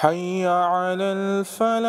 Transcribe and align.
حي 0.00 0.46
على 0.46 1.04
الفلاح. 1.12 1.88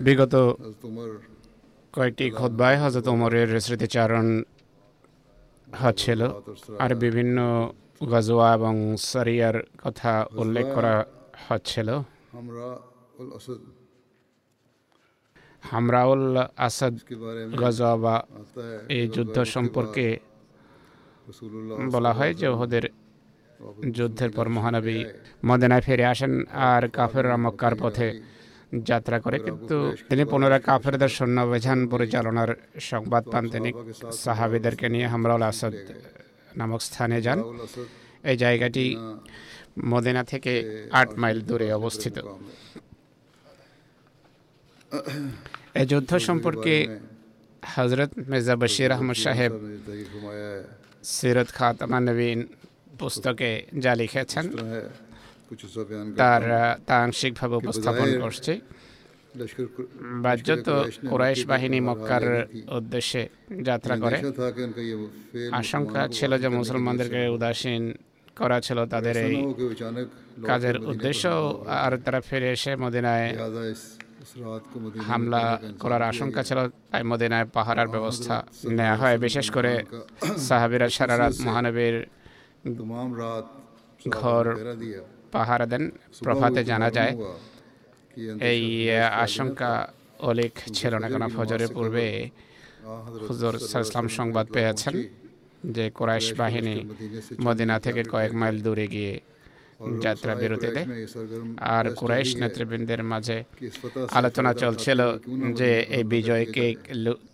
বিগত 0.00 0.34
কয়েকটি 1.92 2.30
খোদ্বায় 2.30 2.76
হজরত 2.76 3.08
ওমরের 3.08 3.60
স্মৃতিচারণ 3.60 4.42
হচ্ছিল 5.80 6.20
আর 6.78 6.94
বিভিন্ন 6.94 7.38
গজোয়া 8.04 8.54
এবং 8.54 8.96
সারিয়ার 8.96 9.62
কথা 9.84 10.26
উল্লেখ 10.32 10.66
করা 10.74 11.04
হচ্ছিল। 11.48 11.88
হামরাউল 15.62 16.36
আসাদ 16.56 16.94
গজা 17.56 17.96
বা 17.96 18.26
এই 18.88 19.08
যুদ্ধ 19.08 19.42
সম্পর্কে 19.44 20.18
বলা 21.92 22.12
হয় 22.12 22.34
যে 22.34 22.48
ওদের 22.48 22.88
যুদ্ধের 23.92 24.30
পর 24.30 24.48
মহানবী 24.48 25.04
মদেনায় 25.46 25.80
ফিরে 25.80 26.04
আসেন 26.04 26.46
আর 26.46 26.88
কাফের 26.88 27.36
মক্কার 27.36 27.74
পথে 27.80 28.35
যাত্রা 28.90 29.18
করে। 29.20 29.38
কিন্তু 29.46 29.76
তিনি 30.08 30.24
পুনরায় 30.24 30.62
কাফেরদের 30.68 31.12
অভিযান 31.46 31.78
পরিচালনার 31.92 32.50
সংবাদ 32.90 33.24
পান 33.32 33.44
তিনি। 33.54 33.70
সাহাবিদেরকে 34.24 34.86
নিয়ে 34.88 35.06
হামরাউল 35.12 35.42
আসাদ 35.42 35.74
নামক 36.58 36.80
স্থানে 36.88 37.18
যান। 37.26 37.38
এই 38.30 38.36
জায়গাটি 38.36 38.84
মদিনা 39.92 40.22
থেকে 40.24 40.52
আট 40.92 41.10
মাইল 41.22 41.38
দূরে 41.48 41.68
অবস্থিত। 41.72 42.16
এই 45.80 45.86
যুদ্ধ 45.86 46.10
সম্পর্কে 46.28 46.74
হজরত 47.74 48.10
মির্জা 48.30 48.54
বশির 48.56 48.90
আহমদ 48.92 49.18
সাহেব 49.24 49.52
সিরত 51.04 51.48
খাতামা 51.56 51.98
নবীন 52.00 52.40
পুস্তকে 52.98 53.50
যা 53.84 53.92
লিখেছেন। 53.94 54.44
তার 56.20 56.42
আংশিকভাবে 57.04 57.54
উপস্থাপন 57.60 58.08
করছে। 58.22 58.52
বাহ্যত 60.24 60.68
কোরাইশ 61.10 61.40
বাহিনী 61.50 61.78
মক্কার 61.88 62.24
উদ্দেশ্যে 62.78 63.22
যাত্রা 63.68 63.94
করে। 64.04 64.18
আশঙ্কা 65.60 66.02
ছিল 66.16 66.32
যে 66.42 66.48
মুসলমানদেরকে 66.58 67.20
উদাসীন 67.36 67.82
করা 68.40 68.58
ছিল 68.66 68.78
তাদের 68.94 69.16
এই 69.28 69.36
কাজের 70.48 70.76
উদ্দেশ্য। 70.90 71.24
আর 71.84 71.92
তারা 72.04 72.20
ফিরে 72.28 72.48
এসে 72.56 72.72
মদিনায় 72.84 73.28
হামলা 75.08 75.42
করার 75.82 76.02
আশঙ্কা 76.12 76.42
ছিল 76.48 76.58
তাই 76.90 77.02
মদিনায় 77.12 77.46
পাহারার 77.56 77.88
ব্যবস্থা 77.94 78.36
নেওয়া 78.78 78.96
হয়। 79.00 79.16
বিশেষ 79.26 79.46
করে 79.56 79.72
সাহাবিরা 80.48 80.86
সারা 80.96 81.14
রাত 81.22 81.34
মহানবীর 81.46 81.96
ঘর 84.18 84.44
পাহারা 85.32 85.66
দেন 85.66 85.90
প্রভাতে 86.20 86.64
জানা 86.64 86.90
যায় 86.90 87.12
এই 88.40 88.90
আশঙ্কা 89.10 89.70
অলিক 90.18 90.54
ছিল 90.72 90.94
না 90.94 91.08
কেন 91.08 91.28
ফজরের 91.28 91.68
পূর্বে 91.68 92.30
হুজুর 93.28 93.58
সালাম 93.58 94.08
সংবাদ 94.08 94.46
পেয়েছেন 94.52 94.94
যে 95.66 95.90
কোরাইশ 95.90 96.34
বাহিনী 96.34 96.76
মদিনা 97.40 97.78
থেকে 97.80 98.02
কয়েক 98.04 98.32
মাইল 98.34 98.56
দূরে 98.62 98.86
গিয়ে 98.88 99.20
যাত্রা 100.02 100.34
বিরতিতে 100.34 100.82
আর 101.58 101.84
কুরাইশ 101.94 102.36
নেতৃবৃন্দের 102.36 103.02
মাঝে 103.02 103.44
আলোচনা 104.10 104.54
চলছিল 104.54 105.00
যে 105.54 105.80
এই 105.88 106.04
বিজয়কে 106.04 106.74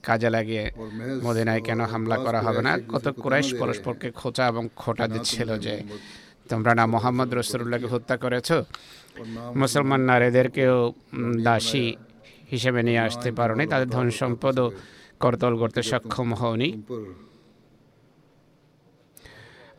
কাজে 0.02 0.30
লাগিয়ে 0.30 0.70
মদিনায় 1.22 1.60
কেন 1.60 1.80
হামলা 1.80 2.16
করা 2.16 2.40
হবে 2.42 2.62
না? 2.62 2.78
কত 2.88 3.08
কুরাইশ 3.08 3.54
পরস্পরকে 3.54 4.10
খোঁচা 4.10 4.46
এবং 4.46 4.68
খোঁটা 4.76 5.08
দিচ্ছিল 5.08 5.58
যে 5.58 5.74
তোমরা 6.52 6.72
না 6.78 6.84
মোহাম্মদ 6.94 7.28
রসুল্লাহকে 7.38 7.88
হত্যা 7.94 8.16
করেছ? 8.24 8.48
মুসলমান 9.62 10.00
নারীদেরকেও 10.10 10.76
দাসী 11.46 11.86
হিসেবে 12.52 12.80
নিয়ে 12.88 13.00
আসতে 13.06 13.28
পারোনি, 13.38 13.64
তাদের 13.72 13.88
ধন 13.96 14.06
সম্পদও 14.20 14.66
করতল 15.22 15.52
করতে 15.62 15.80
সক্ষম 15.90 16.28
হওনি। 16.40 16.70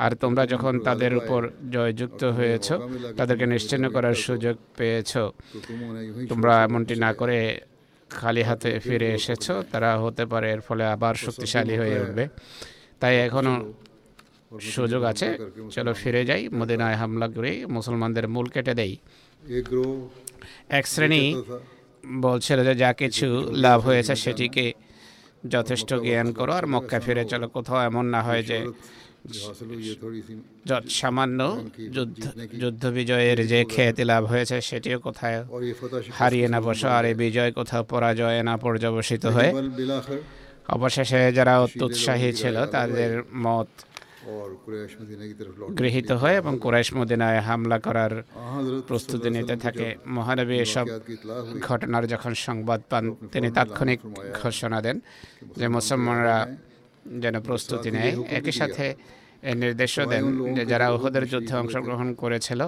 আর 0.03 0.11
তোমরা 0.23 0.43
যখন 0.53 0.73
তাদের 0.87 1.11
উপর 1.19 1.41
জয়যুক্ত 1.75 2.21
হয়েছ, 2.37 2.67
তাদেরকে 3.17 3.45
নিশ্চিন্ন 3.53 3.85
করার 3.95 4.15
সুযোগ 4.25 4.55
পেয়েছ। 4.77 5.11
তোমরা 6.31 6.53
এমনটি 6.67 6.95
না 7.05 7.11
করে 7.19 7.37
খালি 8.17 8.43
হাতে 8.49 8.69
ফিরে 8.85 9.09
এসেছ, 9.19 9.45
তারা 9.71 9.89
হতে 10.03 10.23
পারে 10.31 10.47
এর 10.55 10.61
ফলে 10.67 10.83
আবার 10.95 11.15
শক্তিশালী 11.25 11.75
হয়ে 11.81 11.95
উঠবে। 12.03 12.23
তাই 13.01 13.13
এখনও 13.27 13.53
সুযোগ 14.59 15.03
আছে। 15.03 15.27
চলো 15.71 15.93
ফিরে 15.93 16.25
যাই। 16.25 16.49
মদিনায় 16.49 16.95
হামলা 16.95 17.27
করে 17.27 17.65
মুসলমানদের 17.65 18.27
মূল 18.27 18.47
কেটে 18.47 18.73
দেই। 18.73 18.93
এক 20.69 20.87
শ্রেণি 20.87 21.23
বলছিল 22.21 22.63
যে 22.63 22.75
যা 22.75 22.93
কিছু 22.93 23.27
লাভ 23.51 23.79
হয়েছে 23.81 24.15
সেটিকে 24.15 24.73
যথেষ্ট 25.49 25.93
জ্ঞান 25.93 26.31
করো 26.31 26.51
আর 26.53 26.65
মক্কা 26.67 26.99
ফিরে 26.99 27.25
চলো। 27.25 27.47
কোথাও 27.47 27.79
এমন 27.89 28.05
না 28.05 28.21
হয় 28.21 28.43
যে 28.43 28.59
সামান্য 30.89 31.39
যুদ্ধ 31.95 32.23
যুদ্ধ 32.61 32.83
বিজয়ের 32.85 33.47
যে 33.47 33.59
খ্যাতি 33.65 34.03
লাভ 34.03 34.25
হয়েছে 34.25 34.61
সেটিও 34.61 34.99
কোথায় 34.99 35.45
হারিয়ে 36.11 36.47
না 36.47 36.61
বসো 36.61 36.87
আর 36.87 37.05
এই 37.05 37.13
বিজয় 37.13 37.51
কোথাও 37.51 37.83
পরাজয় 37.83 38.43
না 38.43 38.57
পর্যবসিত 38.57 39.25
হয়ে। 39.25 39.51
অবশেষে 40.67 41.31
যারা 41.31 41.53
অত্যুৎসাহী 41.61 42.33
ছিল 42.33 42.65
তাদের 42.65 43.23
মত 43.33 43.67
গৃহীত 45.77 46.11
হয় 46.11 46.35
এবং 46.35 46.59
কুরাইশ 46.59 46.93
মদিনায় 46.93 47.39
হামলা 47.39 47.79
করার 47.79 48.23
প্রস্তুতি 48.87 49.29
নিতে 49.29 49.55
থাকে। 49.57 49.95
মহানবী 50.05 50.55
এসব 50.59 50.85
ঘটনার 51.61 52.07
যখন 52.07 52.33
সংবাদ 52.33 52.81
পান 52.89 53.15
তিনি 53.31 53.51
তাৎক্ষণিক 53.51 53.99
ঘোষণা 54.43 54.81
দেন 54.81 54.99
যে 55.57 55.67
মুসলমানরা 55.67 56.37
যেন 57.07 57.41
প্রস্তুতি 57.41 57.91
নেয়। 57.91 58.13
একই 58.29 58.51
সাথে 58.51 58.95
নির্দেশও 59.55 60.05
দেন 60.05 60.53
যে 60.53 60.65
যারা 60.65 60.87
ওহদের 60.91 61.27
যুদ্ধে 61.27 61.55
অংশগ্রহণ 61.55 62.13
করেছিল 62.13 62.61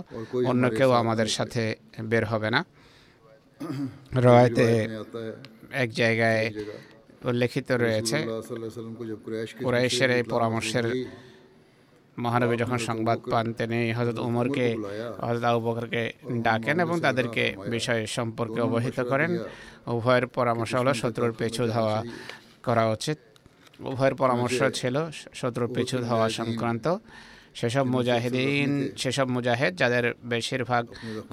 অন্য 0.46 0.70
কেউ 0.70 0.92
আমাদের 0.92 1.28
সাথে 1.28 1.76
বের 2.02 2.26
হবে 2.26 2.50
না। 2.52 2.66
রয়েতে 4.26 4.66
এক 5.72 5.90
জায়গায় 5.92 6.54
উল্লেখিত 7.26 7.72
রয়েছে 7.72 8.18
কুরাইশের 9.64 10.12
এই 10.12 10.24
পরামর্শের 10.24 10.86
মহানবী 12.24 12.56
যখন 12.64 12.80
সংবাদ 12.90 13.20
পান, 13.32 13.46
তিনি 13.60 13.80
হজরত 13.98 14.18
উমরকে 14.28 14.68
হজরত 15.26 15.44
আবু 15.50 15.60
বকরকে 15.66 16.04
ডাকেন 16.46 16.78
এবং 16.86 16.96
তাদেরকে 17.06 17.44
বিষয় 17.76 18.02
সম্পর্কে 18.18 18.60
অবহিত 18.68 18.98
করেন। 19.12 19.32
উভয়ের 19.96 20.26
পরামর্শ 20.38 20.72
হলো 20.82 20.92
শত্রুর 21.02 21.34
পিছু 21.40 21.64
ধাওয়া 21.74 21.98
করা 22.68 22.84
উচিত। 22.96 23.18
উভয়ের 23.92 24.16
পরামর্শ 24.22 24.60
ছিল 24.80 24.96
শত্রুর 25.40 25.70
পিছু 25.76 25.96
ধাওয়া 26.08 26.28
সংক্রান্ত। 26.40 26.86
সেসব 27.60 27.86
মুজাহিদিন, 27.96 28.70
সেসব 29.02 29.28
মুজাহিদ 29.36 29.74
যাদের 29.82 30.06
বেশিরভাগ 30.34 30.84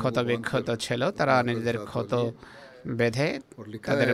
ক্ষতবিক্ষত 0.00 0.68
ছিল, 0.84 1.02
তারা 1.18 1.34
নিজেদের 1.48 1.78
ক্ষত 1.90 2.12
বেঁধে 2.86 3.40
তাদের 3.82 4.08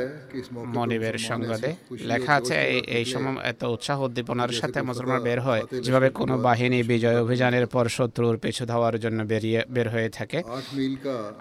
মনিবের 0.49 1.19
সঙ্গতে 1.19 1.75
লেখা 1.91 2.35
আছে 2.35 2.55
এই 2.99 3.05
সময় 3.05 3.37
এত 3.45 3.65
উৎসাহ 3.65 4.03
উদ্দীপনার 4.03 4.49
সাথে 4.49 4.83
মুসলমান 4.83 5.21
বের 5.23 5.41
হয়। 5.41 5.63
যেভাবে 5.83 6.11
কোনো 6.11 6.39
বাহিনী 6.39 6.83
বিজয় 6.83 7.21
অভিযানের 7.21 7.67
পর 7.67 7.89
শত্রুর 7.89 8.39
পিছু 8.39 8.67
ধাওয়ার 8.67 9.01
জন্য 9.01 9.23
বেরিয়ে 9.23 9.61
বের 9.71 9.89
হয়ে 9.89 10.09
থাকে। 10.09 10.43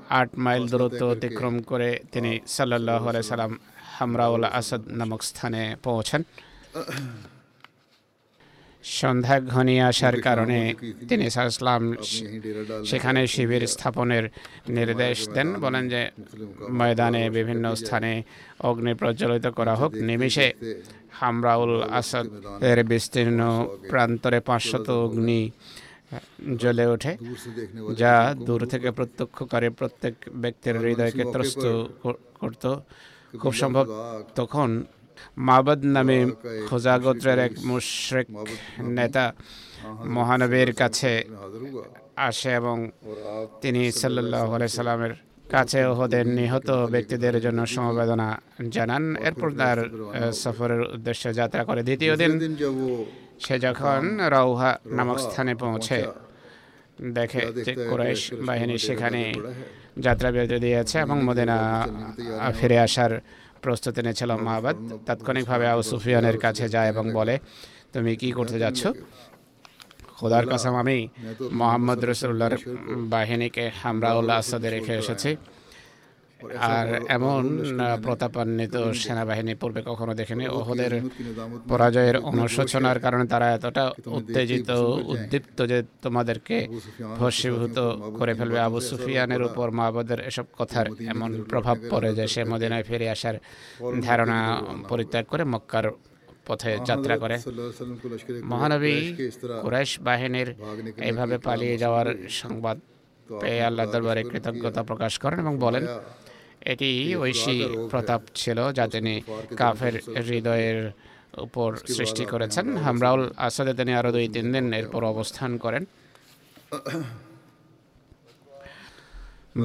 আট 0.10 0.29
মাইল 0.38 0.63
দূরত্ব 0.67 1.01
অতিক্রম 1.12 1.60
করে 1.60 2.00
তিনি 2.12 2.39
সাল্লাহ 2.48 3.22
সাল্লাম 3.22 3.60
হামরাউল 3.98 4.43
আসাদ 4.43 4.81
নামক 4.88 5.24
স্থানে 5.24 5.75
পৌঁছান। 5.84 6.24
সন্ধ্যা 9.00 9.39
ঘনিয়ে 9.53 9.82
আসার 9.82 10.15
কারণে 10.22 10.60
তিনি 11.10 11.25
ইসলাম 11.25 11.82
সেখানে 12.86 13.27
শিবির 13.27 13.67
স্থাপনের 13.67 14.29
নির্দেশ 14.70 15.17
দেন। 15.29 15.48
বলেন 15.60 15.89
যে 15.89 16.01
ময়দানে 16.70 17.29
বিভিন্ন 17.29 17.75
স্থানে 17.75 18.24
অগ্নি 18.60 18.94
প্রজ্বলিত 18.94 19.48
করা 19.48 19.75
হোক। 19.75 19.91
নিমিষে 20.10 20.53
হামরাউল 21.20 21.84
আসাদ 22.00 22.27
এর 22.63 22.84
বিস্তীর্ণ 22.84 23.41
প্রান্তরে 23.89 24.39
পাঁচশত 24.39 24.89
অগ্নি 24.89 25.51
জ্বলে 26.58 26.86
ওঠে 26.94 27.17
যা 27.98 28.13
দূর 28.48 28.62
থেকে 28.65 28.91
প্রত্যক্ষ 28.91 29.38
করে 29.44 29.70
প্রত্যেক 29.70 30.13
ব্যক্তির 30.36 30.75
হৃদয়কে 30.77 31.24
ত্রস্ত 31.34 31.63
করত। 32.39 32.63
খুব 33.41 33.53
সম্ভব 33.53 33.86
তখন 34.36 34.70
মাবদ 35.38 35.86
নামে 35.86 36.25
খোজা 36.69 36.97
গোত্রের 36.97 37.39
এক 37.39 37.51
মুশ্রেক 37.63 38.27
নেতা 38.79 39.33
মহানবীর 40.05 40.74
কাছে 40.74 41.24
আসে 42.15 42.50
এবং 42.51 42.91
তিনি 43.62 43.91
সাল্লাহ 43.91 44.67
সাল্লামের 44.67 45.13
কাছে 45.50 45.86
ওহদের 45.86 46.27
নিহত 46.27 46.69
ব্যক্তিদের 46.69 47.41
জন্য 47.41 47.65
সমবেদনা 47.65 48.41
জানান। 48.69 49.03
এরপর 49.15 49.50
তার 49.51 49.77
সফরের 50.33 50.81
উদ্দেশ্যে 50.81 51.33
যাত্রা 51.33 51.63
করে। 51.63 51.83
দ্বিতীয় 51.83 52.13
দিন 52.15 52.31
সে 53.39 53.59
যখন 53.59 54.01
রাউহা 54.17 54.79
নামক 54.86 55.17
স্থানে 55.19 55.55
পৌঁছে 55.55 56.03
দেখে 57.01 57.41
যে 57.65 57.74
কুরাইশ 57.89 58.33
বাহিনী 58.33 58.77
সেখানে 58.77 59.21
যাত্রা 60.00 60.31
বিরতি 60.31 60.59
দিয়েছে 60.59 61.00
এবং 61.00 61.24
মদিনা 61.24 61.57
ফিরে 62.62 62.79
আসার 62.79 63.12
প্রস্তুতি 63.67 64.00
নিয়েছিল 64.05 64.31
মাহবাদ। 64.47 64.75
তাৎক্ষণিকভাবে 65.07 65.65
আবু 65.74 65.83
সুফিয়ানের 65.91 66.38
কাছে 66.45 66.65
যায় 66.75 66.88
এবং 66.93 67.05
বলে 67.17 67.36
তুমি 67.93 68.12
কি 68.21 68.29
করতে 68.38 68.57
যাচ্ছ? 68.63 68.81
খোদার 70.17 70.45
কাসাম 70.51 70.75
আমি 70.83 70.97
মোহাম্মদ 71.59 72.00
রসুল্লাহর 72.09 72.55
বাহিনীকে 73.13 73.63
হামরাউল্লাহ 73.81 74.36
আসাদে 74.41 74.69
রেখে 74.75 74.93
এসেছি। 75.01 75.31
আর 76.72 76.88
এমন 77.17 77.44
প্রতাপান্বিত 78.06 78.75
সেনাবাহিনী 79.01 79.53
পূর্বে 79.62 79.82
কখনো 79.89 80.13
দেখেনি। 80.20 80.46
ওহদের 80.58 80.94
পরাজয়ের 81.70 82.17
অনুশোচনার 82.32 82.98
কারণে 83.06 83.25
তারা 83.34 83.48
এতটা 83.58 83.84
উত্তেজিত 84.17 84.70
উদ্দীপ্ত 85.13 85.58
যে 85.72 85.77
তোমাদেরকে 86.01 86.58
ভস্মীভূত 87.20 87.77
করে 88.20 88.34
ফেলবে 88.36 88.60
আবু 88.67 88.79
সুফিয়ানের 88.89 89.41
উপর 89.44 89.67
মাহবুদের 89.72 90.20
এসব 90.29 90.46
কথার 90.60 90.88
এমন 91.13 91.29
প্রভাব 91.51 91.77
পড়ে 91.89 92.10
যে 92.17 92.25
সে 92.34 92.41
মদিনায় 92.51 92.84
ফিরে 92.84 93.08
আসার 93.10 93.36
ধারণা 94.08 94.39
পরিত্যাগ 94.89 95.25
করে 95.25 95.44
মক্কার 95.53 95.86
পথে 96.48 96.72
যাত্রা 96.89 97.15
করে। 97.17 97.36
মহানবী 98.51 98.96
কুরাইশ 99.62 99.91
বাহিনীর 100.08 100.50
এইভাবে 101.08 101.36
পালিয়ে 101.38 101.75
যাওয়ার 101.77 102.08
সংবাদ 102.41 102.77
পেয়ে 103.41 103.62
আল্লাহ 103.70 103.86
দরবারে 103.94 104.22
কৃতজ্ঞতা 104.32 104.82
প্রকাশ 104.84 105.13
করেন 105.20 105.38
এবং 105.39 105.53
বলেন 105.60 105.86
এটি 106.74 106.89
ঐশী 107.24 107.57
প্রতাপ 107.91 108.21
ছিল 108.39 108.57
যা 108.77 108.86
তিনি 108.93 109.13
কাফের 109.59 109.95
হৃদয়ের 110.27 110.79
উপর 111.45 111.69
সৃষ্টি 111.95 112.24
করেছেন। 112.33 112.65
হামরাউল 112.86 113.24
আসাদে 113.47 113.74
তিনি 113.79 113.91
আরও 114.00 114.09
দুই 114.15 114.27
তিন 114.36 114.45
দিন 114.53 114.65
এরপর 114.79 115.01
অবস্থান 115.13 115.51
করেন। 115.63 115.83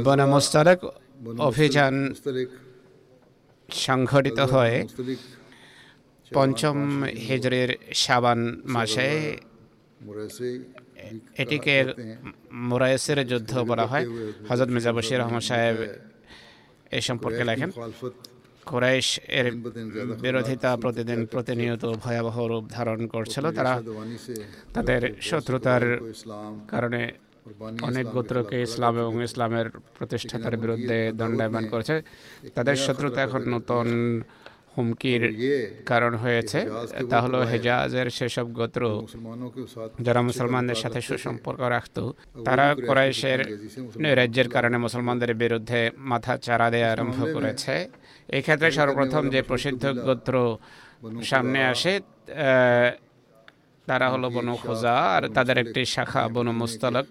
বনা 0.04 0.26
মোস্তারক 0.32 0.80
অভিযান 1.48 1.94
সংঘটিত 3.86 4.38
হয়ে 4.52 4.76
পঞ্চম 6.36 6.78
হিজরির 7.28 7.70
সাবান 8.02 8.40
মাসে। 8.74 9.08
এটিকে 11.42 11.74
মুরাইসের 12.68 13.18
যুদ্ধ 13.30 13.52
বলা 13.70 13.86
হয়। 13.90 14.06
হজরত 14.48 14.68
মির্জা 14.74 14.92
বশির 14.96 15.18
রহমান 15.22 15.44
সাহেব 15.50 15.76
এই 16.96 17.02
সম্পর্কে 17.08 17.42
লেখেন। 17.50 17.70
কোরাইশ 18.70 19.08
এর 19.40 19.46
বিরোধিতা 20.24 20.70
প্রতিদিন 20.84 21.20
প্রতিনিয়ত 21.32 21.84
ভয়াবহ 22.04 22.36
রূপ 22.50 22.64
ধারণ 22.76 23.00
করছিল। 23.14 23.44
তারা 23.58 23.72
তাদের 24.74 25.02
শত্রুতার 25.28 25.84
কারণে 26.72 27.02
অনেক 27.88 28.04
গোত্রকে 28.14 28.56
ইসলাম 28.66 28.94
এবং 29.02 29.14
ইসলামের 29.28 29.66
প্রতিষ্ঠাতার 29.98 30.60
বিরুদ্ধে 30.62 30.98
দণ্ডায়মান 31.20 31.64
করেছে। 31.72 31.94
তাদের 32.56 32.76
শত্রুতা 32.84 33.20
এখন 33.26 33.42
নতুন 33.54 33.86
হুমকির 34.74 35.22
কারণ 35.90 36.12
হয়েছে। 36.22 36.58
তা 37.10 37.18
হলো 37.24 37.38
হেজাজের 37.50 38.08
সেসব 38.16 38.46
গোত্র 38.58 38.82
যারা 40.06 40.20
মুসলমানদের 40.28 40.78
সাথে 40.82 41.00
সুসম্পর্ক 41.08 41.60
রাখত 41.74 41.96
তারা 42.46 42.66
কোরাইশের 42.88 43.40
রাজ্যের 44.18 44.48
কারণে 44.54 44.76
মুসলমানদের 44.86 45.32
বিরুদ্ধে 45.42 45.80
মাথা 46.10 46.32
চারা 46.46 46.68
দেয়া 46.74 46.88
আরম্ভ 46.94 47.18
করেছে। 47.36 47.74
এই 48.36 48.42
ক্ষেত্রে 48.44 48.68
সর্বপ্রথম 48.78 49.22
যে 49.34 49.40
প্রসিদ্ধ 49.48 49.84
গোত্র 50.06 50.34
সামনে 51.30 51.60
আসে 51.72 51.92
তারা 53.88 54.06
হলো 54.12 54.26
বনু 54.36 54.54
খোজা 54.62 54.94
আর 55.14 55.22
তাদের 55.36 55.56
একটি 55.62 55.82
শাখা 55.94 56.22
বনু 56.34 56.52
মুস্তালক 56.60 57.06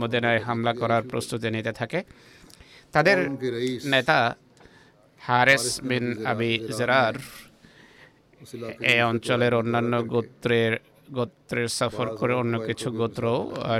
মদিনায় 0.00 0.40
হামলা 0.46 0.72
করার 0.80 1.02
প্রস্তুতি 1.10 1.48
নিতে 1.56 1.72
থাকে। 1.80 2.00
তাদের 2.94 3.18
নেতা 3.94 4.18
হারেস 5.24 5.64
বিন 5.82 6.06
আবি 6.24 6.50
জরার 6.70 7.14
এই 8.84 9.00
অঞ্চলের 9.02 9.52
অন্যান্য 9.54 9.94
গোত্রের 10.04 10.72
গোত্রের 11.08 11.68
সফর 11.70 12.06
করে 12.16 12.34
অন্য 12.34 12.54
কিছু 12.66 12.88
গোত্র 12.92 13.24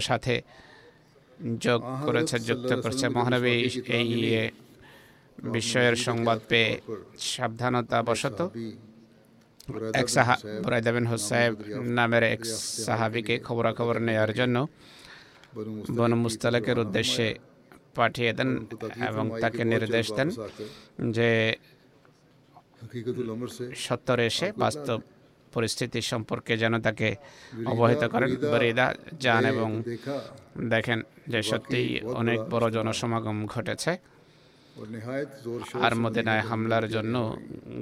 সাথে 0.01 0.35
যোগ 1.61 1.81
করেছে 2.07 2.37
যুক্ত 2.41 2.71
করেছে 2.75 3.07
মহানবী 3.09 3.55
এই 3.91 4.09
এ, 4.35 4.45
বিষয়ের 5.53 5.95
সংবাদ 5.99 6.39
পেয়ে 6.49 6.71
সাবধানতা 7.29 7.99
বশত 8.03 8.39
এক 9.95 10.07
সাহা 10.09 10.35
বুরাইদা 10.63 10.91
বিন 10.93 11.07
হুসাইব 11.07 11.53
নামের 11.91 12.25
এক 12.27 12.41
সাহাবিকে 12.85 13.35
খবরাখবর 13.39 13.97
নেওয়ার 14.01 14.33
জন্য 14.35 14.57
বনু 15.97 16.17
মুস্তালাকের 16.17 16.77
উদ্দেশ্যে 16.79 17.27
পাঠিয়ে 17.99 18.31
দেন 18.39 18.51
এবং 19.11 19.25
তাকে 19.43 19.63
নির্দেশ 19.73 20.07
দেন 20.19 20.29
যে 21.17 21.29
সত্তরে 23.85 24.25
এসে 24.31 24.47
বাস্তব 24.65 24.99
পরিস্থিতি 25.55 26.01
সম্পর্কে 26.13 26.53
যেন 26.63 26.75
তাকে 26.87 27.09
অবহিত 27.73 28.03
করেন। 28.13 28.31
বরিদা 28.53 28.87
যান 29.25 29.43
এবং 29.55 29.71
দেখেন 30.73 30.99
যে 31.33 31.41
সত্যিই 31.51 31.91
অনেক 32.21 32.39
বড় 32.53 32.67
জনসমাগম 32.77 33.39
ঘটেছে। 33.55 33.93
আর 35.85 35.93
মদিনায় 36.03 36.45
হামলার 36.49 36.87
জন্য 36.95 37.15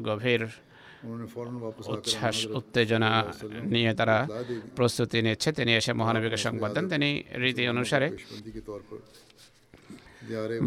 গভীর 0.09 0.43
উচ্ছ্বাস 1.95 2.37
উত্তেজনা 2.59 3.11
নিয়ে 3.75 3.93
তারা 4.01 4.17
প্রস্তুতি 4.77 5.19
নিচ্ছে। 5.27 5.49
তিনি 5.59 5.73
এসে 5.81 5.93
মহানবীকে 6.01 6.39
সংবাদ 6.47 6.71
দেন। 6.75 6.85
তিনি 6.93 7.11
রীতি 7.43 7.63
অনুসারে 7.73 8.09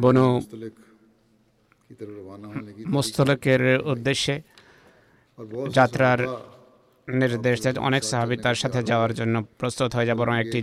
বনু 0.03 0.25
মুস্তলকের 2.87 3.61
উদ্দেশ্যে 3.93 4.35
যাত্রার 5.77 6.19
নির্দেশ 7.07 7.57
দেন 7.61 7.75
অনেক 7.77 8.03
সাহাবি 8.03 8.35
তার 8.37 8.55
সাথে 8.55 8.79
যাওয়ার 8.83 9.13
জন্য 9.13 9.35
প্রস্তুত 9.59 9.89
হয়ে 9.95 10.05
যায়। 10.05 10.19
বরং 10.21 10.35
একটি 10.43 10.59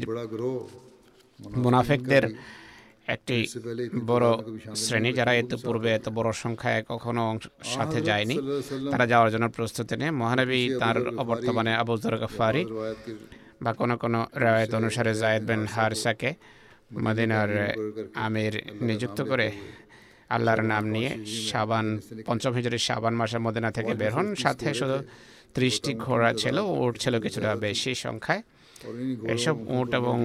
মুনাফেকদের 1.64 2.24
একটি 3.14 3.36
বড় 4.10 4.26
শ্রেণি 4.82 5.10
যারা 5.12 5.32
এত 5.34 5.52
পূর্বে 5.64 5.90
এত 5.94 6.06
বড় 6.08 6.30
সংখ্যায় 6.32 6.82
কখনো 6.88 7.38
সাথে 7.74 7.98
যায়নি 8.00 8.36
তারা 8.90 9.06
যাওয়ার 9.06 9.30
জন্য 9.30 9.46
প্রস্তুতি 9.56 9.94
নেয়। 9.96 10.14
মহানবী 10.20 10.60
তার 10.80 10.96
অবর্তমানে 11.22 11.72
আবু 11.82 11.94
জর 12.02 12.14
গফারি 12.22 12.62
বা 13.62 13.70
কোনো 13.80 13.94
কোনো 14.02 14.20
রায়ত 14.44 14.72
অনুসারে 14.74 15.12
জায়েদ 15.14 15.42
বিন 15.48 15.62
হারসাকে 15.66 16.30
মদিনার 17.04 17.50
আমির 18.14 18.54
নিযুক্ত 18.80 19.18
করে 19.22 19.46
আল্লাহর 20.28 20.62
নাম 20.62 20.84
নিয়ে 20.94 21.10
সাবান 21.50 21.86
পঞ্চম 22.26 22.52
হিজরি 22.52 22.78
সাবান 22.78 23.14
মাসের 23.14 23.40
মদিনা 23.40 23.70
থেকে 23.70 23.94
বের 23.94 24.12
হন। 24.12 24.34
সাথে 24.34 24.74
শুধু 24.74 24.98
ত্রিশটি 25.54 25.92
ঘোড়া 25.94 26.30
ছিল 26.34 26.56
উট 26.58 26.94
ছিল 26.98 27.14
কিছুটা 27.20 27.50
বেশি 27.56 27.92
সংখ্যায়। 27.94 28.42
এসব 29.34 29.56
উট 29.78 29.90
এবং 29.94 30.16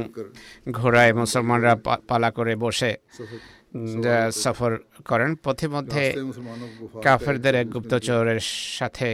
ঘোড়ায় 0.71 1.13
মুসলমানরা 1.13 1.73
পালা 2.07 2.29
করে 2.31 2.55
বসে 2.55 2.91
সফর 4.43 4.71
করেন। 5.05 5.31
পথিমধ্যে 5.43 6.03
কাফেরদের 7.03 7.55
এক 7.55 7.67
গুপ্তচরের 7.69 8.41
সাথে 8.79 9.09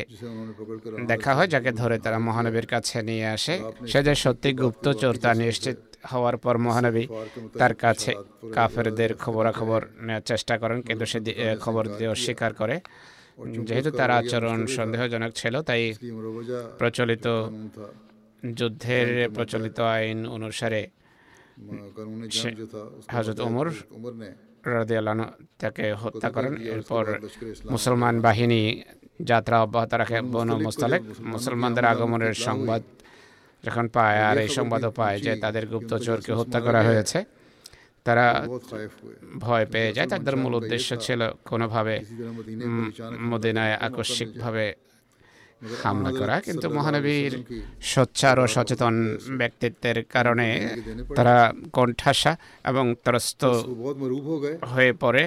দেখা 1.12 1.32
হয় 1.36 1.48
যাকে 1.48 1.72
ধরে 1.72 1.96
তারা 2.00 2.18
মহানবীর 2.20 2.68
কাছে 2.68 2.98
নিয়ে 3.02 3.26
আসে। 3.26 3.56
সে 3.88 4.00
যে 4.04 4.16
সত্যি 4.16 4.50
গুপ্তচর 4.54 5.14
তা 5.24 5.32
নিশ্চিত 5.34 5.78
হওয়ার 6.12 6.38
পর 6.44 6.56
মহানবী 6.66 7.04
তার 7.62 7.74
কাছে 7.84 8.12
কাফেরদের 8.56 9.12
খবরাখবর 9.24 9.82
নেওয়ার 10.06 10.26
চেষ্টা 10.32 10.54
করেন 10.62 10.78
কিন্তু 10.88 11.06
সে 11.12 11.20
খবর 11.66 11.84
দিয়ে 11.98 12.10
অস্বীকার 12.16 12.52
করে। 12.62 12.76
যেহেতু 13.68 13.90
তার 14.00 14.12
আচরণ 14.20 14.60
সন্দেহজনক 14.78 15.32
ছিল 15.40 15.56
তাই 15.70 15.84
প্রচলিত 16.80 17.26
যুদ্ধের 18.60 19.08
প্রচলিত 19.36 19.78
আইন 19.96 20.20
অনুসারে 20.36 20.82
হজরত 23.14 23.40
ওমর 23.48 23.68
রাদিয়াল্লাহু 24.78 25.16
আনহু 25.18 25.30
তাকে 25.62 25.86
হত্যা 26.02 26.30
করেন। 26.36 26.54
এরপর 26.74 27.06
মুসলমান 27.74 28.16
বাহিনী 28.28 28.62
যাত্রা 29.30 29.56
অব্যাহত 29.66 29.92
রাখে 30.02 30.18
বনু 30.36 30.54
মুস্তালেক। 30.66 31.02
মুসলমানদের 31.34 31.86
আগমনের 31.92 32.36
সংবাদ 32.48 32.82
যখন 33.64 33.86
পায় 33.88 34.20
আর 34.30 34.38
এই 34.38 34.50
সংবাদও 34.58 34.92
পায় 35.00 35.18
যে 35.26 35.32
তাদের 35.36 35.64
গুপ্তচরকে 35.68 36.32
হত্যা 36.40 36.60
করা 36.62 36.82
হয়েছে 36.84 37.20
তারা 38.06 38.28
ভয় 39.46 39.66
পেয়ে 39.74 39.92
যায়। 39.96 40.08
তাদের 40.08 40.36
মূল 40.38 40.54
উদ্দেশ্য 40.56 40.90
ছিল 41.06 41.22
কোনোভাবে 41.46 41.96
মদিনায় 43.32 43.76
আকস্মিকভাবে 43.88 44.66
হামলা 45.84 46.12
করা। 46.20 46.36
কিন্তু 46.42 46.68
মহানবীর 46.70 47.34
সোচ্চার 47.94 48.36
ও 48.40 48.46
সচেতন 48.48 48.96
ব্যক্তিত্বের 49.40 49.98
কারণে 50.06 50.48
তারা 51.16 51.38
কণ্ঠাসা 51.74 52.34
এবং 52.66 52.86
ত্রস্ত 53.06 53.42
হয়ে 54.72 54.94
পড়ে। 54.94 55.24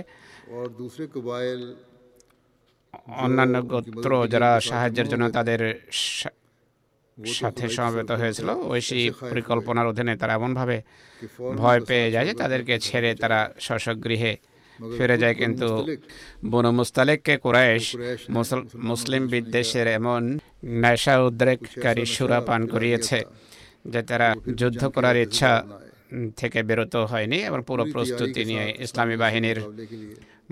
অন্যান্য 3.24 3.56
গোত্র 3.72 4.10
যারা 4.32 4.50
সাহায্যের 4.60 5.08
জন্য 5.08 5.24
তাদের 5.30 5.60
সাথে 7.24 7.68
সমবেত 7.68 8.10
হয়েছিল। 8.10 8.48
ঐশী 8.50 9.10
পরিকল্পনার 9.30 9.86
অধীনে 9.86 10.16
তারা 10.16 10.32
এমনভাবে 10.34 10.82
ভয় 11.56 11.80
পেয়ে 11.80 12.10
যায় 12.10 12.26
যে 12.26 12.34
তাদেরকে 12.34 12.78
ছেড়ে 12.78 13.14
তারা 13.14 13.50
গৃহে 14.04 14.36
ফিরে 14.98 15.18
যায় 15.18 15.34
কিন্তু 15.34 15.86
বনু 16.50 16.70
মুস্তালেককে 16.70 17.36
কুরাইশ 17.36 17.96
মুসলিম 18.74 19.26
বিদ্বেষের 19.26 19.86
এমন 19.86 20.38
নেশা 20.64 21.22
উদ্রেককারী 21.22 22.04
সুরা 22.06 22.40
পান 22.40 22.66
করিয়েছে 22.66 23.24
যে 23.86 24.02
তারা 24.02 24.34
যুদ্ধ 24.56 24.88
করার 24.88 25.16
ইচ্ছা 25.16 25.64
থেকে 26.36 26.62
বিরত 26.62 26.96
হয়নি 26.96 27.36
এবং 27.36 27.62
পুরো 27.66 27.84
প্রস্তুতি 27.92 28.44
নিয়ে 28.44 28.74
ইসলামী 28.78 29.16
বাহিনীর 29.16 29.58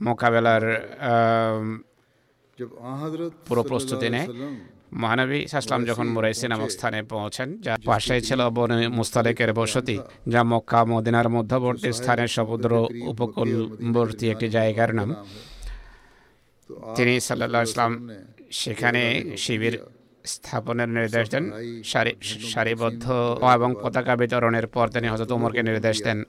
মোকাবেলার 0.03 0.65
পুরো 3.49 3.63
প্রস্তুতি 3.63 4.09
নেয়। 4.09 4.29
মহানবী 4.93 5.47
সাসলাম 5.47 5.85
যখন 5.85 6.07
মুরাইসি 6.07 6.49
নামক 6.49 6.71
স্থানে 6.71 7.03
পৌঁছেন 7.03 7.61
যা 7.61 7.79
পাশেই 7.85 8.21
ছিল 8.21 8.51
বনে 8.51 8.89
মুস্তালেকের 8.89 9.53
বসতি 9.53 9.99
যা 10.29 10.43
মক্কা 10.43 10.85
মদিনার 10.85 11.29
মধ্যবর্তী 11.29 11.93
স্থানে 11.93 12.29
সমুদ্র 12.29 12.89
উপকূলবর্তী 13.07 14.31
একটি 14.31 14.49
জায়গার 14.49 14.95
নাম। 14.95 15.15
তিনি 16.95 17.21
সাল্লাহ 17.21 17.63
ইসলাম 17.63 18.11
সেখানে 18.51 19.25
শিবির 19.37 19.79
স্থাপনের 20.25 20.89
নির্দেশ 20.89 21.31
দেন। 21.31 21.51
সারি- 21.85 22.15
সারিবদ্ধ 22.51 23.13
এবং 23.55 23.75
পতাকা 23.83 24.17
বিতরণের 24.17 24.67
পর 24.67 24.89
তিনি 24.89 25.09
হজরত 25.09 25.31
উমরকে 25.31 25.63
নির্দেশ 25.63 26.03
দেন 26.03 26.25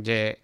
যে 0.00 0.34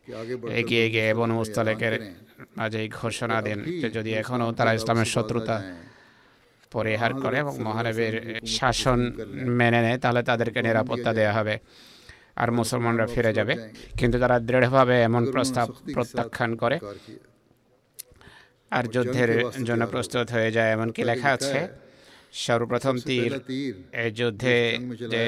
এগিয়ে 0.50 0.90
গিয়ে 0.90 1.14
বনু 1.14 1.34
মুস্তালেকের 1.34 2.12
মাঝে 2.56 2.88
ঘোষণা 2.88 3.42
দেন 3.42 3.62
যে 3.62 3.90
যদি 3.90 4.12
এখনও 4.12 4.52
তারা 4.52 4.72
ইসলামের 4.72 5.04
শত্রুতা 5.04 5.74
পরিহার 6.74 7.12
করে 7.22 7.36
এবং 7.38 7.54
মহানবীর 7.66 8.14
শাসন 8.46 9.00
মেনে 9.58 9.80
নেয় 9.82 9.98
তাহলে 9.98 10.22
তাদেরকে 10.22 10.62
নিরাপত্তা 10.62 11.10
দেওয়া 11.14 11.32
হবে 11.32 11.58
আর 12.36 12.48
মুসলমানরা 12.50 13.06
ফিরে 13.06 13.32
যাবে। 13.32 13.54
কিন্তু 13.98 14.16
তারা 14.18 14.36
দৃঢ়ভাবে 14.38 15.02
এমন 15.02 15.22
প্রস্তাব 15.32 15.66
প্রত্যাখ্যান 15.94 16.50
করে। 16.56 16.76
আর 18.70 18.84
যুদ্ধের 18.94 19.30
জন্য 19.64 19.86
প্রস্তুত 19.86 20.26
হয়ে 20.32 20.50
যায় 20.52 20.70
এমনকি 20.72 21.04
লেখা 21.04 21.30
আছে 21.32 21.68
সর্বপ্রথম 22.32 22.94
তীর 23.06 23.32
এই 23.92 24.10
যুদ্ধে 24.10 24.78
যে 25.12 25.24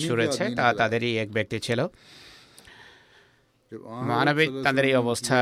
ছুড়েছে 0.00 0.44
তা 0.54 0.66
তাদেরই 0.74 1.16
এক 1.16 1.28
ব্যক্তি 1.32 1.58
ছিল। 1.60 1.80
মানবিক 4.10 4.50
তাদের 4.64 4.84
এই 4.84 4.94
অবস্থা 4.94 5.38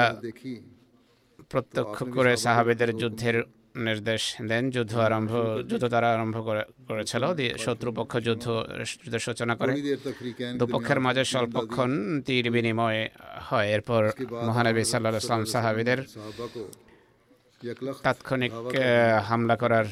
প্রত্যক্ষ 1.50 1.97
করে 2.14 2.37
সাহাবেদের 2.37 2.97
যুদ্ধের 2.97 3.37
নির্দেশ 3.87 4.23
দেন। 4.50 4.64
যুদ্ধ 4.75 4.94
আরম্ভ 5.06 5.32
যুদ্ধ 5.70 5.85
তারা 5.94 6.08
আরম্ভ 6.16 6.37
করেছিল। 6.88 7.25
দিয়ে 7.38 7.52
শত্রুপক্ষ 7.64 8.12
যুদ্ধ 8.26 8.47
যুদ্ধের 9.02 9.23
সূচনা 9.26 9.54
করে। 9.61 9.73
দুপক্ষের 10.61 11.00
মাঝে 11.06 11.23
স্বল্পক্ষণ 11.32 11.90
তীর 12.26 12.47
বিনিময় 12.54 13.00
হয়। 13.49 13.68
এরপর 13.76 14.02
মহানবী 14.49 14.82
সাল্লাহ 14.85 15.12
ইসলাম 15.23 15.42
সাহাবিদের 15.54 15.99
তাৎক্ষণিক 18.06 18.52
হামলা 19.28 19.56
করার 19.62 19.87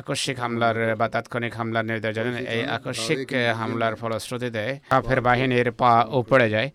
আকস্মিক 0.00 0.36
হামলার 0.44 0.76
বা 1.00 1.06
তাৎক্ষণিক 1.14 1.52
হামলার 1.58 1.84
নির্দেশ 1.90 2.12
জানেন 2.18 2.36
এই 2.54 2.62
আকস্মিক 2.76 3.28
হামলার 3.60 3.94
ফলশ্রুতিতে 4.00 4.64
কাফের 4.90 5.20
বাহিনীর 5.26 5.68
পা 5.80 5.92
উপড়ে 6.20 6.48
যায়। 6.54 6.70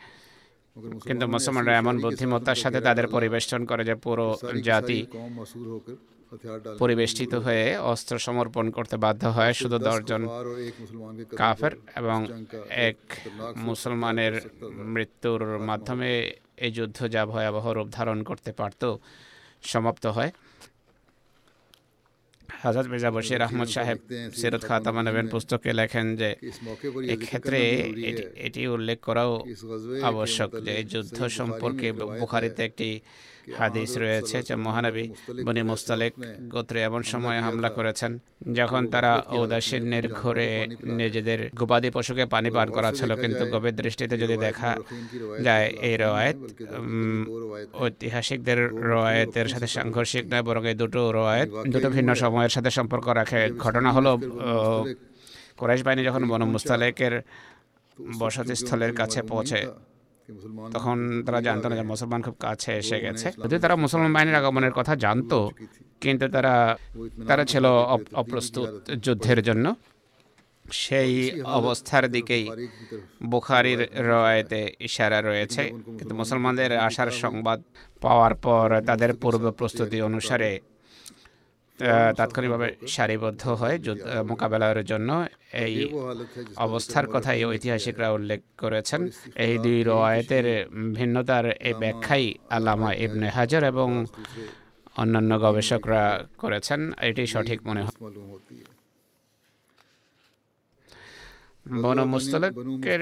কিন্তু 1.07 1.25
মুসলমানরা 1.27 1.73
এমন 1.77 1.95
বুদ্ধিমত্তার 2.03 2.59
সাথে 2.63 2.79
তাদের 2.87 3.05
পরিবেষ্টন 3.15 3.61
করে 3.69 3.83
যে 3.89 3.95
পুরো 4.05 4.25
জাতি 4.67 4.99
পরিবেষ্টিত 6.81 7.33
হয়ে 7.45 7.65
অস্ত্র 7.91 8.15
সমর্পণ 8.19 8.65
করতে 8.69 8.95
বাধ্য 8.97 9.23
হয়। 9.27 9.53
শুধু 9.61 9.77
দশজন 9.87 10.21
কাফের 11.41 11.73
এবং 11.95 12.19
এক 12.87 12.97
মুসলমানের 13.67 14.33
মৃত্যুর 14.93 15.41
মাধ্যমে 15.69 16.09
এই 16.65 16.71
যুদ্ধ 16.71 16.97
যা 17.07 17.23
ভয়াবহ 17.25 17.65
রূপ 17.71 17.87
ধারণ 17.91 18.19
করতে 18.23 18.51
পারত 18.51 18.81
সমাপ্ত 19.71 20.05
হয়। 20.17 20.31
হাজার 22.63 22.85
মির্জা 22.89 23.11
বশির 23.11 23.41
আহমদ 23.41 23.69
সাহেব 23.75 23.97
সিরত 24.39 24.63
খাতামা 24.69 25.01
নবেন 25.03 25.27
পুস্তকে 25.33 25.71
লেখেন 25.79 26.05
যে 26.21 26.29
এক্ষেত্রে 27.15 27.59
এটি 28.47 28.61
উল্লেখ 28.75 28.99
করাও 28.99 29.31
আবশ্যক 30.03 30.49
যে 30.67 30.75
যুদ্ধ 30.83 31.17
সম্পর্কে 31.39 31.87
বুখারিতে 32.21 32.61
একটি 32.65 32.89
হাদিস 33.57 33.97
রয়েছে 33.97 34.41
যে 34.41 34.55
মহানবী 34.55 35.09
বনি 35.45 35.63
মুস্তালেক 35.63 36.13
গোত্রে 36.49 36.81
এমন 36.81 37.03
সময় 37.03 37.41
হামলা 37.41 37.69
করেছেন 37.69 38.19
যখন 38.53 38.87
তারা 38.87 39.23
ঔদাসীন্যের 39.29 40.13
ঘরে 40.13 40.67
নিজেদের 40.83 41.49
গবাদি 41.55 41.89
পশুকে 41.89 42.25
পানি 42.25 42.51
পান 42.51 42.71
করাচ্ছিল 42.71 43.15
কিন্তু 43.15 43.45
গভীর 43.45 43.75
দৃষ্টিতে 43.75 44.17
যদি 44.17 44.37
দেখা 44.37 44.77
যায় 45.43 45.67
এই 45.67 45.97
রয়েত 45.97 46.37
ঐতিহাসিকদের 47.73 48.71
রয়েতের 48.71 49.47
সাথে 49.47 49.67
সাংঘর্ষিক 49.67 50.25
নয় 50.25 50.43
বরং 50.43 50.67
এই 50.67 50.73
দুটো 50.73 51.11
রয়েত 51.11 51.49
দুটো 51.67 51.89
ভিন্ন 51.89 52.13
সময়ের 52.13 52.49
সাথে 52.49 52.71
সম্পর্ক 52.71 53.07
রাখে। 53.07 53.49
ঘটনা 53.57 53.91
হলো 53.91 54.17
কোরাইশ 55.57 55.83
বাহিনী 55.83 56.03
যখন 56.03 56.27
বন 56.27 56.43
মুস্তালেকের 56.43 57.21
বসতিস্থলের 58.19 58.95
কাছে 58.95 59.21
পৌঁছে 59.21 59.67
তখন 60.73 60.97
তারা 61.25 61.41
জানতো 61.41 61.65
না 61.69 61.75
যে 61.75 61.81
মুসলমান 61.81 62.21
খুব 62.21 62.35
কাছে 62.39 62.71
এসে 62.77 62.97
গেছে। 62.99 63.27
যদি 63.43 63.55
তারা 63.59 63.75
মুসলমান 63.75 64.13
বাহিনীর 64.13 64.35
আগমনের 64.35 64.71
কথা 64.71 64.93
জানতো 64.95 65.39
কিন্তু 66.01 66.25
তারা 66.27 66.77
তারা 67.27 67.43
ছিল 67.45 67.65
অপ্রস্তুত 68.21 68.67
যুদ্ধের 69.05 69.43
জন্য। 69.43 69.75
সেই 70.71 71.41
অবস্থার 71.59 72.05
দিকেই 72.11 72.45
বুখারির 73.23 73.81
রয়েতে 74.11 74.61
ইশারা 74.79 75.19
রয়েছে। 75.21 75.63
কিন্তু 75.97 76.13
মুসলমানদের 76.15 76.71
আসার 76.77 77.09
সংবাদ 77.23 77.59
পাওয়ার 78.01 78.33
পর 78.35 78.67
তাদের 78.85 79.11
পূর্ব 79.21 79.43
প্রস্তুতি 79.51 79.97
অনুসারে 80.01 80.51
তাৎক্ষণিকভাবে 82.19 82.67
সারিবদ্ধ 82.93 83.43
হয় 83.61 83.75
মোকাবেলার 84.29 84.79
জন্য। 84.91 85.09
এই 85.65 85.75
অবস্থার 86.65 87.07
কথা 87.13 87.29
এই 87.37 87.43
ঐতিহাসিকরা 87.51 88.07
উল্লেখ 88.17 88.41
করেছেন। 88.61 89.01
এই 89.45 89.53
দুই 89.65 89.79
রয়েতের 89.91 90.45
ভিন্নতার 90.97 91.45
এই 91.67 91.75
ব্যাখ্যাই 91.81 92.25
আল্লামা 92.55 92.89
ইবনে 93.05 93.27
হাজার 93.37 93.61
এবং 93.71 93.89
অন্যান্য 95.01 95.31
গবেষকরা 95.45 96.03
করেছেন। 96.41 96.79
এটি 97.07 97.23
সঠিক 97.33 97.59
মনে 97.67 97.81
হয়। 97.85 97.97
বনু 101.83 102.03
মুস্তলকের 102.13 103.01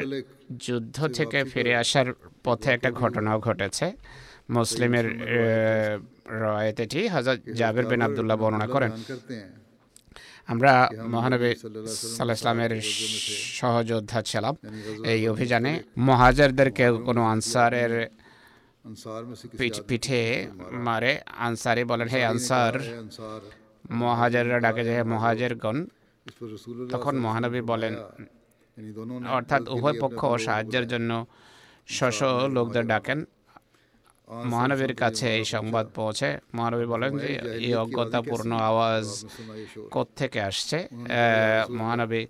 যুদ্ধ 0.65 0.97
থেকে 1.17 1.39
ফিরে 1.51 1.73
আসার 1.83 2.07
পথে 2.45 2.69
একটা 2.75 2.89
ঘটনাও 3.01 3.37
ঘটেছে। 3.47 3.87
মুসলিমের 4.57 5.07
রয়েতেটি 6.43 7.01
হাজার 7.15 7.37
জাবির 7.59 7.85
বিন 7.89 8.01
আবদুল্লাহ 8.05 8.37
বর্ণনা 8.41 8.67
করেন। 8.75 8.91
আমরা 10.51 10.71
মহানবী 11.13 11.51
সাল্লাহ 12.17 12.37
ইসলামের 12.39 12.73
সহযোদ্ধা 13.59 14.19
ছিলাম। 14.29 14.53
এই 15.13 15.21
অভিযানে 15.33 15.71
মহাজারদেরকে 16.09 16.85
কোনো 17.07 17.21
আনসারের 17.33 17.93
পিঠে 19.89 20.21
মারে 20.87 21.11
আনসারে 21.47 21.81
বলেন 21.91 22.07
হে 22.13 22.19
আনসার। 22.33 22.73
মহাজাররা 24.01 24.57
ডাকে 24.65 24.81
যে 24.87 24.91
হে 24.97 25.03
মহাজেরগণ। 25.13 25.77
তখন 26.93 27.13
মহানবী 27.25 27.61
বলেন 27.71 27.93
অর্থাৎ 29.37 29.63
উভয় 29.75 29.97
পক্ষ 30.03 30.21
সাহায্যের 30.45 30.85
জন্য 30.93 31.11
শশ 31.97 32.19
লোকদের 32.55 32.85
ডাকেন। 32.93 33.19
মহানবীর 34.51 34.93
কাছে 35.01 35.25
এই 35.39 35.45
সংবাদ 35.55 35.85
পৌঁছে। 35.97 36.29
মহানবী 36.57 36.85
বলেন 36.93 37.11
যে 37.23 37.29
এই 37.65 37.73
অজ্ঞতাপূর্ণ 37.83 38.51
আওয়াজ 38.69 39.05
থেকে 40.19 40.39
আসছে? 40.49 40.77
মহানবী 41.79 42.21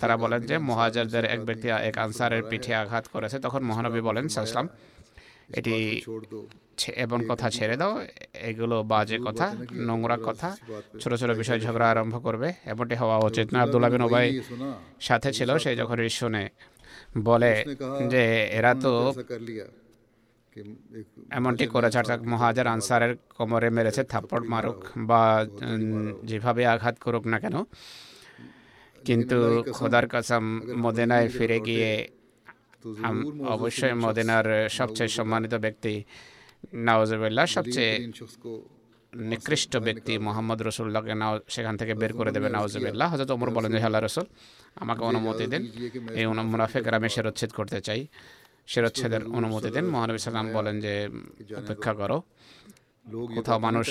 তারা 0.00 0.16
বলেন 0.24 0.40
যে 0.50 0.56
মহাজারদের 0.70 1.24
এক 1.34 1.40
ব্যক্তি 1.48 1.66
এক 1.88 1.96
আনসারের 2.06 2.42
পিঠে 2.50 2.72
আঘাত 2.82 3.04
করেছে। 3.14 3.36
তখন 3.44 3.60
মহানবী 3.70 4.00
বলেন 4.08 4.24
সাহসলাম 4.34 4.66
এটি 5.58 5.76
এমন 7.04 7.20
কথা 7.30 7.46
ছেড়ে 7.56 7.76
দাও। 7.80 7.92
এগুলো 8.50 8.76
বাজে 8.92 9.18
কথা 9.26 9.46
নোংরা 9.88 10.16
কথা। 10.28 10.48
ছোট 11.00 11.12
ছোট 11.20 11.30
বিষয় 11.40 11.58
ঝগড়া 11.64 11.86
আরম্ভ 11.92 12.14
করবে। 12.26 12.48
এমনটি 12.72 12.94
হওয়া 13.02 13.16
উচিত 13.28 13.46
না। 13.54 13.58
আবদুল্লাহ 13.64 13.90
বিন 13.94 14.02
ওবাই 14.08 14.26
সাথে 15.08 15.30
ছিল 15.38 15.50
সে 15.64 15.70
যখন 15.80 15.98
শুনে 16.20 16.44
বলে 17.28 17.52
যে 18.12 18.22
এরা 18.58 18.72
তো 18.84 18.92
এমনটি 21.30 21.66
করে 21.66 21.86
অর্থাৎ 21.86 22.20
মহাজার 22.22 22.66
আনসারের 22.66 23.16
কোমরে 23.36 23.70
মেরেছে 23.70 24.04
থাপ্পড় 24.04 24.44
মারুক 24.48 24.80
বা 24.96 25.46
যেভাবে 26.24 26.66
আঘাত 26.66 26.96
করুক 27.00 27.26
না 27.26 27.40
কেন। 27.40 27.64
কিন্তু 29.04 29.62
খোদার 29.72 30.06
কাসাম 30.08 30.44
মদিনায় 30.76 31.28
ফিরে 31.28 31.60
গিয়ে 31.60 32.08
অবশ্যই 33.48 33.94
মদিনার 33.94 34.68
সবচেয়ে 34.68 35.08
সম্মানিত 35.08 35.54
ব্যক্তি 35.54 36.04
নওয়াজবিল্লাহ 36.74 37.46
সবচেয়ে 37.46 37.92
নিকৃষ্ট 39.12 39.76
ব্যক্তি 39.76 40.18
মোহাম্মদ 40.18 40.62
রসুল্লাহকে 40.62 41.14
নাও 41.14 41.40
সেখান 41.48 41.76
থেকে 41.76 41.94
বের 41.94 42.12
করে 42.12 42.30
দেবে 42.32 42.48
নওয়াজবিল্লাহ 42.50 43.12
হজরত 43.14 43.30
ওমর 43.30 43.50
বলেন 43.50 43.72
যে 43.72 43.78
আল্লাহ 43.82 44.02
রসুল 44.02 44.26
আমাকে 44.76 45.02
অনুমতি 45.04 45.46
দিন 45.46 45.62
এই 46.14 46.26
মুনাফেকরা 46.26 46.96
আমি 46.96 47.08
সেরোচ্ছেদ 47.08 47.50
করতে 47.50 47.80
চাই। 47.80 48.06
শিরোচ্ছেদের 48.70 49.22
অনুমতি 49.38 49.68
দেন। 49.74 49.86
মহানবী 49.94 50.20
সাল্লাম 50.26 50.46
বলেন 50.58 50.76
যে 50.84 50.94
অপেক্ষা 51.60 51.92
করো। 52.00 52.18
কোথাও 53.36 53.58
মানুষ 53.66 53.86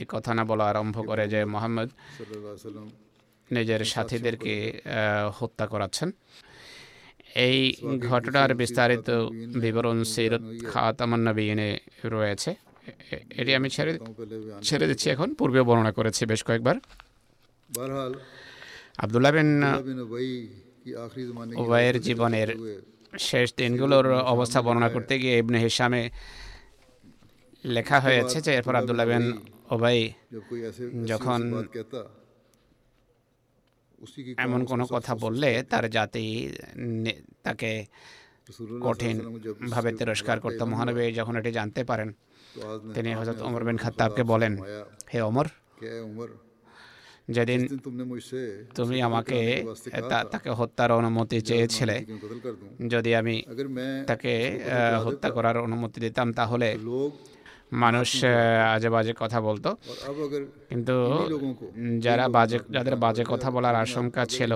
এই 0.00 0.06
কথা 0.14 0.30
না 0.38 0.42
বলা 0.50 0.64
আরম্ভ 0.72 0.96
করে 1.10 1.24
যে 1.34 1.40
মোহাম্মদ 1.54 1.88
নিজের 3.50 3.82
সাথীদেরকে 3.92 4.54
হত্যা 5.38 5.64
করাচ্ছেন। 5.72 6.08
এই 7.46 7.58
ঘটনার 8.10 8.50
বিস্তারিত 8.62 9.08
বিবরণ 9.62 9.98
সিরত 10.12 10.44
খাতামান্নবীনে 10.70 11.70
রয়েছে। 12.14 12.50
এটি 13.40 13.50
আমি 13.58 13.68
ছেড়ে 13.74 13.92
ছেড়ে 14.68 14.86
দিচ্ছি 14.90 15.06
এখন। 15.14 15.28
পূর্বে 15.38 15.60
বর্ণনা 15.68 15.92
করেছি 15.98 16.22
বেশ 16.32 16.40
কয়েকবার। 16.48 16.76
আবদুল্লাহ 19.02 19.32
বিন 19.36 19.50
ওবাইয়ের 21.62 21.96
জীবনের 22.06 22.50
শেষ 23.18 23.48
দিনগুলোর 23.56 24.06
অবস্থা 24.34 24.58
বর্ণনা 24.62 24.88
করতে 24.88 25.14
গিয়ে 25.18 25.34
ইবনে 25.38 25.58
হিসামে 25.58 26.02
লেখা 27.64 27.98
হয়েছে 28.00 28.36
যে 28.40 28.50
এরপর 28.58 28.74
আবদুল্লাহ 28.76 29.06
বিন 29.10 29.24
ওবাই 29.74 29.98
যখন 31.06 31.40
এমন 34.44 34.60
কোনো 34.70 34.84
কথা 34.94 35.12
বললে 35.14 35.50
তার 35.70 35.84
জাতি 35.90 36.26
তাকে 37.42 37.70
কঠিনভাবে 38.82 39.90
তিরস্কার 39.98 40.36
করতো। 40.40 40.62
মহানবী 40.72 41.02
যখন 41.12 41.34
এটি 41.40 41.50
জানতে 41.58 41.80
পারেন, 41.90 42.08
তিনি 42.94 43.10
হজরত 43.18 43.38
ওমর 43.46 43.62
বিন 43.66 43.78
খাত্তাবকে 43.84 44.22
বলেন, 44.32 44.52
হে 45.12 45.18
ওমর 45.28 45.46
যেদিন 47.28 47.60
তুমি 48.74 49.02
আমাকে 49.02 49.40
তাকে 50.30 50.50
হত্যার 50.50 50.90
অনুমতি 50.92 51.40
চেয়েছিলে। 51.40 51.96
যদি 52.88 53.14
আমি 53.14 53.42
তাকে 54.06 54.32
হত্যা 55.04 55.30
করার 55.30 55.56
অনুমতি 55.58 56.00
দিতাম 56.00 56.32
তাহলে 56.32 56.68
মানুষ 57.72 58.08
আজে 58.74 58.88
বাজে 58.90 59.12
কথা 59.22 59.38
বলতো। 59.40 59.70
কিন্তু 60.70 60.94
যারা 61.98 62.24
বাজে 62.28 62.58
যাদের 62.70 62.96
বাজে 62.96 63.24
কথা 63.32 63.48
বলার 63.50 63.76
আশঙ্কা 63.84 64.22
ছিল 64.24 64.52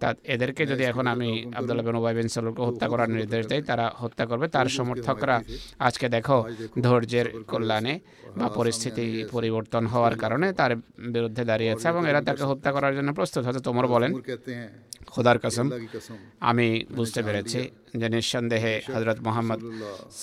তা 0.00 0.08
এদেরকে 0.24 0.62
যদি 0.66 0.82
এখন 0.84 1.06
আমি 1.06 1.28
আবদুল্লাহ 1.58 1.84
বিন 1.86 1.96
উবাই 1.96 2.14
বিন 2.14 2.28
সালুলকে 2.28 2.62
হত্যা 2.62 2.86
করার 2.88 3.10
নির্দেশ 3.10 3.42
দেই 3.46 3.62
তারা 3.62 3.86
হত্যা 3.96 4.24
করবে। 4.26 4.46
তার 4.48 4.68
সমর্থকরা 4.68 5.36
আজকে 5.78 6.08
দেখো 6.08 6.38
ধৈর্যের 6.80 7.26
কল্যাণে 7.46 7.94
বা 8.36 8.46
পরিস্থিতি 8.48 9.06
পরিবর্তন 9.32 9.86
হওয়ার 9.86 10.14
কারণে 10.16 10.46
তার 10.52 10.72
বিরুদ্ধে 11.14 11.42
দাঁড়িয়েছে 11.44 11.88
এবং 11.88 12.02
এরা 12.06 12.20
তাকে 12.22 12.42
হত্যা 12.42 12.70
করার 12.72 12.92
জন্য 12.96 13.10
প্রস্তুত 13.12 13.44
হয়তো 13.44 13.60
তোমর 13.60 13.86
বলেন 13.86 14.10
খোদার 15.06 15.38
কসম 15.38 15.66
আমি 16.40 16.68
বুঝতে 16.94 17.22
পেরেছি 17.22 17.60
যে 17.96 18.06
নিঃসন্দেহে 18.08 18.74
হজরত 18.94 19.18
মোহাম্মদ 19.20 19.60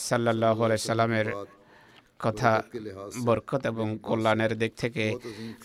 সাল্লাহ 0.10 0.58
সাল্লামের 0.78 1.28
কথা, 2.26 2.52
বরকত 3.28 3.62
এবং 3.72 3.88
কল্যাণের 4.08 4.54
দিক 4.62 4.72
থেকে 4.82 5.06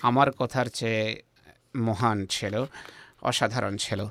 আমার 0.08 0.28
কথার 0.40 0.68
চেয়ে 0.78 1.04
মহান 1.86 2.18
ছিল, 2.34 2.54
অসাধারণ 3.28 3.76
ছিল। 3.84 4.02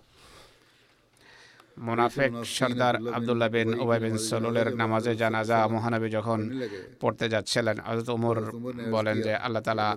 মোনাফেক 1.88 2.32
সর্দার 2.58 2.96
আবদুল্লাহ 3.18 3.50
বিন 3.56 3.70
ওবাই 3.84 4.00
বিন 4.04 4.16
সলুলের 4.30 4.68
নামাজে 4.82 5.14
জানাজা 5.22 5.58
মহানবী 5.76 6.10
যখন 6.18 6.40
পড়তে 7.02 7.26
যাচ্ছিলেন 7.34 7.78
হজরত 7.88 8.10
উমর 8.18 8.38
বলেন 8.96 9.18
যে, 9.26 9.34
আল্লাহ 9.46 9.64
তালা 9.68 9.88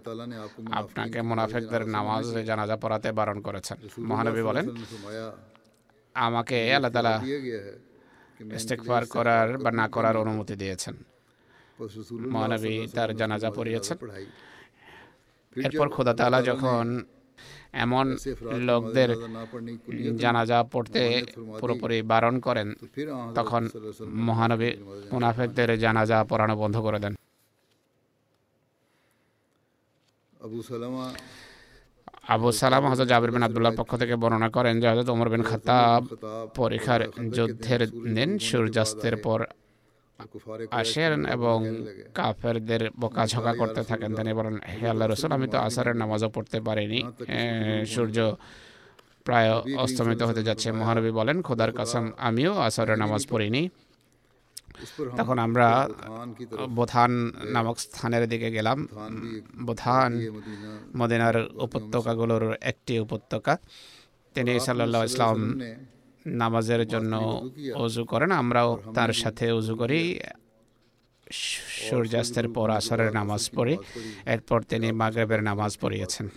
আপনাকে 0.81 1.19
মোনাফেকদের 1.29 1.83
নামাজে 1.97 2.41
জানাজা 2.51 2.77
পড়াতে 2.83 3.09
বারণ 3.19 3.39
করেছেন। 3.47 3.77
মহানবী 4.11 4.43
বলেন, 4.49 4.67
আমাকে 6.15 6.57
আল্লাহ 6.77 6.93
তালা 6.97 7.15
ইস্তেকফার 8.59 9.03
করার 9.15 9.49
বা 9.65 9.71
না 9.81 9.87
করার 9.95 10.17
অনুমতি 10.23 10.55
দিয়েছেন। 10.63 10.95
মহানবী 12.35 12.75
তার 12.97 13.11
জানাজা 13.21 13.49
পড়িয়েছেন। 13.57 13.97
এরপর 15.57 15.89
খোদা 15.95 16.15
তালা 16.19 16.39
যখন 16.51 16.85
এমন 17.85 18.07
লোকদের 18.69 19.11
জানাজা 20.23 20.59
পড়তে 20.73 21.03
পুরোপুরি 21.61 21.99
বারণ 22.11 22.35
করেন, 22.47 22.69
তখন 23.39 23.63
মহানবী 24.29 24.71
মুনাফেকদের 25.13 25.71
জানাজা 25.85 26.19
পড়ানো 26.31 26.55
বন্ধ 26.63 26.77
করে 26.87 26.99
দেন। 27.05 27.13
আবু 32.35 32.49
সালাম 32.63 32.85
হজরত 32.91 33.09
জাবির 33.13 33.31
বিন 33.35 33.43
আবদুল্লাহর 33.47 33.79
পক্ষ 33.81 33.93
থেকে 34.03 34.15
বর্ণনা 34.23 34.49
করেন 34.57 34.75
যে 34.81 34.87
হজরত 34.91 35.09
ওমর 35.15 35.29
বিন 35.33 35.43
খাতাব 35.51 36.01
পরিখার 36.59 37.01
যুদ্ধের 37.37 37.83
দিন 38.17 38.31
সূর্যাস্তের 38.49 39.17
পর 39.27 39.41
আসেন 40.71 41.27
এবং 41.27 41.57
কাফেরদের 42.15 42.83
বোকাঝোকা 43.01 43.53
করতে 43.55 43.83
থাকেন 43.83 44.11
তিনি 44.15 44.33
বলেন 44.35 44.57
হে 44.57 44.89
আল্লাহ 44.89 45.09
রসুল 45.09 45.33
আমি 45.33 45.49
তো 45.49 45.59
আসারের 45.59 45.97
নামাজও 45.97 46.29
পড়তে 46.29 46.61
পারিনি। 46.61 47.01
সূর্য 47.87 48.37
প্রায় 49.25 49.51
অস্তমিত 49.77 50.23
হতে 50.23 50.43
যাচ্ছে। 50.43 50.73
মহানবী 50.73 51.11
বলেন 51.11 51.43
খোদার 51.43 51.73
কাসম 51.73 52.05
আমিও 52.19 52.53
আসারের 52.59 52.99
নামাজ 52.99 53.27
পড়িনি। 53.31 53.63
তখন 55.17 55.39
আমরা 55.39 55.89
বোথান 56.71 57.11
নামক 57.55 57.77
স্থানের 57.79 58.29
দিকে 58.29 58.51
গেলাম। 58.51 58.79
বোথান 59.63 60.11
মদিনার 60.97 61.37
উপত্যকাগুলোর 61.55 62.45
একটি 62.61 62.99
উপত্যকা। 62.99 63.53
তিনি 64.35 64.53
সাল্লাহ 64.61 65.05
ইসলাম 65.05 65.39
নামাজের 66.27 66.89
জন্য 66.89 67.13
অজু 67.75 68.05
করেন 68.05 68.31
আমরাও 68.31 68.93
তার 68.95 69.13
সাথে 69.13 69.53
অজু 69.53 69.77
করি। 69.77 70.21
সূর্যাস্তের 71.89 72.49
পর 72.49 72.71
আসরের 72.71 73.13
নামাজ 73.13 73.51
পড়ি। 73.55 73.79
এরপর 74.27 74.63
তিনি 74.63 74.93
মাগরেবের 74.93 75.43
নামাজ 75.43 75.79
পড়িয়েছেন। 75.81 76.29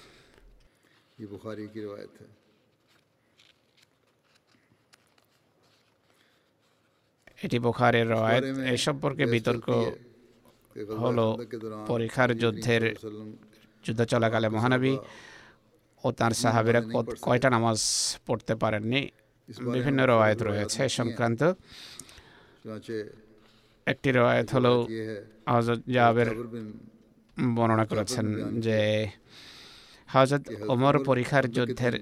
এটি 7.43 7.59
বোখারের 7.59 8.09
রয়েত 8.09 8.43
এ 8.43 8.77
সম্পর্কে 8.77 9.25
বিতর্ক 9.25 9.69
হলো 11.03 11.37
পরীক্ষার 11.87 12.37
যুদ্ধের 12.37 12.95
যুদ্ধ 13.85 14.03
চলাকালে 14.03 14.49
মহানবী 14.49 14.97
ও 16.03 16.11
তার 16.11 16.31
সাহাবিরা 16.31 16.81
কয়টা 17.21 17.49
নামাজ 17.49 17.79
পড়তে 18.25 18.55
পারেননি? 18.55 19.11
বিভিন্ন 19.75 19.99
রওয়ায়ত 20.11 20.39
রয়েছে 20.49 20.81
সংক্রান্ত। 20.99 21.41
একটি 23.87 24.09
রওয়ায়ত 24.17 24.47
হল 24.55 24.67
হজরত 25.53 25.81
জাবের 25.95 26.29
বর্ণনা 27.57 27.85
করেছেন 27.91 28.25
যে 28.65 28.79
হজরত 30.13 30.43
ওমর 30.73 30.95
পরীক্ষার 31.09 31.45
যুদ্ধের 31.55 31.95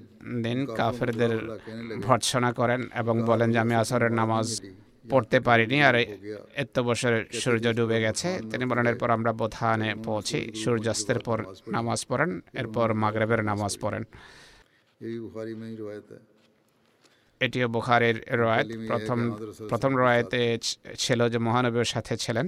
দিন 0.44 0.58
কাফেরদের 0.78 1.32
ভর্ৎসনা 2.06 2.50
করেন 2.60 2.80
এবং 3.00 3.14
বলেন 3.30 3.48
যে 3.54 3.58
আমি 3.64 3.74
আসরের 3.82 4.12
নামাজ 4.20 4.46
পড়তে 5.10 5.38
পারিনি 5.48 5.78
আর 5.88 5.96
এত 6.64 6.76
বছরে 6.88 7.18
সূর্য 7.42 7.64
ডুবে 7.78 7.98
গেছে। 8.04 8.28
তিনি 8.50 8.64
বলেন, 8.70 8.86
এরপর 8.92 9.08
আমরা 9.16 9.32
বোথানে 9.40 9.90
পৌঁছি, 10.06 10.38
সূর্যাস্তের 10.62 11.18
পর 11.26 11.38
নামাজ 11.76 12.00
পড়েন, 12.08 12.30
এরপর 12.60 12.88
মাগরেবের 13.02 13.40
নামাজ 13.50 13.72
পড়েন। 13.82 14.02
এটিও 17.40 17.68
বুখারের 17.68 18.16
রয়াত 18.40 18.66
প্রথম 18.88 19.18
প্রথম 19.70 19.92
রয়াতে 19.96 20.58
ছিল 20.98 21.28
যে 21.28 21.38
মহানবীর 21.38 21.84
সাথে 21.84 22.16
ছিলেন। 22.16 22.46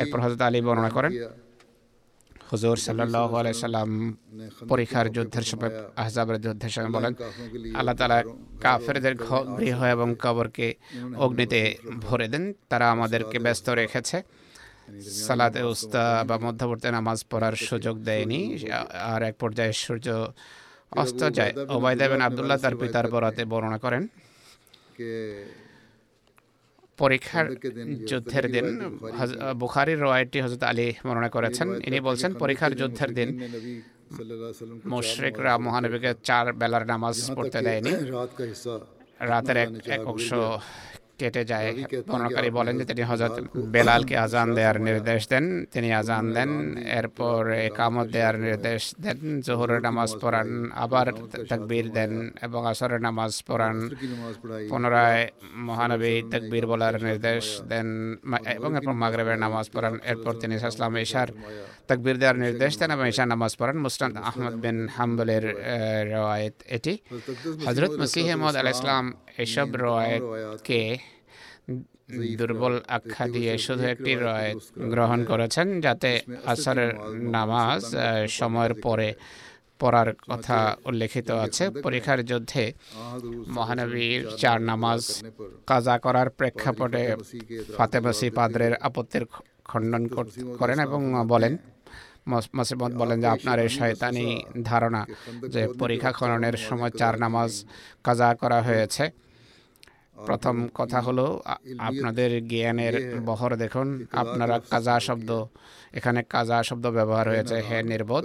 এরপর 0.00 0.18
হজরত 0.20 0.40
আলী 0.40 0.60
বর্ণনা 0.60 0.90
করেন 0.90 1.12
হুজুর 2.52 2.76
সাল্লাহ 2.76 3.52
সাল্লাম 3.52 3.90
পরীক্ষার 4.68 5.06
যুদ্ধের 5.12 5.42
সময় 5.42 5.70
আহজাবের 5.96 6.38
যুদ্ধের 6.40 6.70
সময় 6.70 6.90
বলেন 6.90 7.12
আল্লাহ 7.78 7.94
তালা 7.94 8.22
কাফেরদের 8.60 9.14
গৃহ 9.58 9.78
এবং 9.84 10.08
কবরকে 10.24 10.74
অগ্নিতে 11.16 11.60
ভরে 12.00 12.28
দেন। 12.28 12.44
তারা 12.68 12.86
আমাদেরকে 12.90 13.38
ব্যস্ত 13.38 13.66
রেখেছে। 13.68 14.22
সালাতে 15.26 15.62
উস্তা 15.62 16.24
বা 16.28 16.38
মধ্যবর্তী 16.38 16.88
নামাজ 16.88 17.18
পড়ার 17.30 17.54
সুযোগ 17.68 17.98
দেয়নি। 17.98 18.40
আর 19.12 19.22
এক 19.22 19.34
পর্যায়ে 19.42 19.72
সূর্য 19.72 20.06
অস্ত 21.02 21.20
যায় 21.38 21.52
ওবায়দা 21.76 22.04
আবদুল্লাহ 22.26 22.58
তার 22.64 22.74
পিতার 22.80 23.06
বরাতে 23.12 23.42
বর্ণনা 23.52 23.78
করেন। 23.84 24.02
পরীক্ষার 26.98 27.46
যুদ্ধের 28.10 28.46
দিন 28.54 28.66
বুখারির 29.62 30.00
রয়েটি 30.06 30.38
হজরত 30.44 30.62
আলী 30.70 30.86
বর্ণনা 31.06 31.30
করেছেন। 31.36 31.68
ইনি 31.88 31.98
বলছেন 32.08 32.30
পরীক্ষার 32.42 32.72
যুদ্ধের 32.80 33.10
দিন 33.18 33.28
মুশরিকরা 34.92 35.52
মহানবীকে 35.66 36.10
চার 36.28 36.46
বেলার 36.60 36.84
নামাজ 36.92 37.16
পড়তে 37.36 37.58
দেয়নি। 37.66 37.92
রাতের 39.30 39.56
এক 39.64 39.70
এক 39.96 40.02
অংশ 40.12 40.28
কেটে 41.18 41.42
যায়। 41.50 41.68
বর্ণকারী 42.10 42.50
বলেন 42.58 42.74
যে 42.78 42.84
তিনি 42.90 43.02
হজরত 43.10 43.36
বেলালকে 43.74 44.14
আজান 44.24 44.48
দেওয়ার 44.54 44.78
নির্দেশ 44.88 45.20
দেন। 45.28 45.44
তিনি 45.74 45.88
আজান 46.00 46.24
দেন 46.36 46.50
এরপর 46.98 47.40
একামত 47.68 48.06
দেওয়ার 48.14 48.36
নির্দেশ 48.46 48.82
দেন। 49.04 49.18
জোহরের 49.46 49.80
নামাজ 49.86 50.10
পড়ান 50.22 50.48
আবার 50.84 51.06
তাকবীর 51.50 51.86
দেন 51.96 52.12
এবং 52.46 52.60
আসরের 52.70 53.00
নামাজ 53.00 53.32
পড়ান। 53.48 53.76
পুনরায় 54.70 55.22
মহানবী 55.68 56.14
তাকবীর 56.32 56.64
বলার 56.66 56.94
নির্দেশ 57.08 57.44
দেন। 57.70 57.88
এবং 58.56 58.70
এরপর 58.76 58.94
মাগরেবের 59.02 59.38
নামাজ 59.44 59.66
পড়ান। 59.74 59.94
এরপর 60.10 60.32
তিনি 60.42 60.54
ইসলাম 60.54 60.92
ইশার 60.96 61.28
তাকবীর 61.88 62.16
দেওয়ার 62.18 62.38
নির্দেশ 62.38 62.72
দেন 62.78 62.90
এবং 62.96 63.06
ইশার 63.12 63.28
নামাজ 63.34 63.52
পড়ান। 63.58 63.76
মুসনাদ 63.84 64.14
আহমদ 64.28 64.54
বিন 64.64 64.78
হাম্বলের 64.96 65.44
রেওয়ায়েত 66.12 66.56
এটি 66.76 66.94
হজরত 67.66 67.92
মসিহ 68.00 68.26
মহম্মদ 68.26 68.54
আল 68.56 68.68
ইসলাম 68.76 69.04
এসব 69.44 69.68
কে 70.68 70.80
দুর্বল 72.36 72.80
আখ্যা 72.88 73.28
দিয়ে 73.28 73.58
শুধু 73.58 73.82
একটি 73.84 74.14
রওয়ায়ত 74.14 74.56
গ্রহণ 74.78 75.24
করেছেন 75.24 75.80
যাতে 75.80 76.20
আসরের 76.46 76.94
নামাজ 77.30 77.96
সময়ের 78.28 78.74
পরে 78.74 79.14
পড়ার 79.78 80.14
কথা 80.28 80.76
উল্লেখিত 80.84 81.30
আছে। 81.30 81.70
পরীক্ষার 81.82 82.24
যুদ্ধে 82.24 82.72
মহানবীর 83.46 84.28
চার 84.36 84.60
নামাজ 84.62 85.24
কাজা 85.66 85.98
করার 85.98 86.30
প্রেক্ষাপটে 86.30 87.16
ফাতেমাসি 87.76 88.30
পাদ্রের 88.30 88.74
আপত্তির 88.74 89.26
খণ্ডন 89.64 90.06
করেন 90.58 90.80
এবং 90.80 91.26
বলেন, 91.28 91.56
মস- 92.28 92.48
মসিমত 92.56 92.92
বলেন 92.92 93.20
যে 93.20 93.26
আপনার 93.26 93.58
এই 93.58 93.68
শয়তানি 93.68 94.44
ধারণা 94.64 95.06
যে 95.48 95.68
পরীক্ষা 95.78 96.12
খননের 96.12 96.52
সময় 96.56 96.90
চার 96.90 97.18
নামাজ 97.18 97.64
কাজা 98.04 98.34
করা 98.34 98.62
হয়েছে। 98.62 99.25
প্রথম 100.16 100.68
কথা 100.74 101.00
হলো 101.00 101.42
আপনাদের 101.78 102.46
জ্ঞানের 102.46 102.94
বহর 103.24 103.56
দেখুন 103.56 104.06
আপনারা 104.12 104.60
কাজা 104.70 105.00
শব্দ 105.00 105.30
এখানে 105.92 106.22
কাজা 106.22 106.62
শব্দ 106.62 106.86
ব্যবহার 106.86 107.28
হয়েছে 107.28 107.56
হে 107.60 107.82
নির্বোধ 107.82 108.24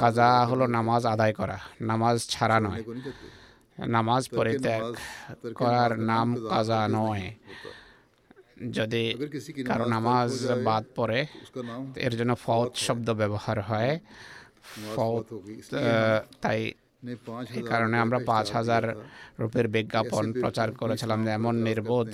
কাজা 0.00 0.28
হলো 0.46 0.66
নামাজ 0.66 1.06
আদায় 1.06 1.32
করা 1.32 1.58
নামাজ 1.80 2.16
ছাড়া 2.28 2.60
নয়। 2.60 2.82
নামাজ 3.86 4.22
পরিত্যাগ 4.28 4.82
করার 5.54 5.98
নাম 5.98 6.28
কাজা 6.48 6.88
নয়। 6.88 7.34
যদি 8.70 9.04
কারও 9.66 9.84
নামাজ 9.84 10.30
বাদ 10.64 10.84
পড়ে 10.96 11.26
এর 11.96 12.16
জন্য 12.16 12.34
ফৌত 12.34 12.70
শব্দ 12.76 13.10
ব্যবহার 13.10 13.60
হয়। 13.60 13.98
ফৌত 14.96 15.26
তাই 16.40 16.72
এই 17.56 17.62
কারণে 17.70 17.96
আমরা 18.04 18.18
পাঁচ 18.30 18.46
হাজার 18.56 18.84
রূপের 19.40 19.66
বিজ্ঞাপন 19.68 20.24
প্রচার 20.42 20.68
করেছিলাম 20.80 21.18
যে 21.24 21.30
এমন 21.38 21.54
নির্বোধ 21.68 22.10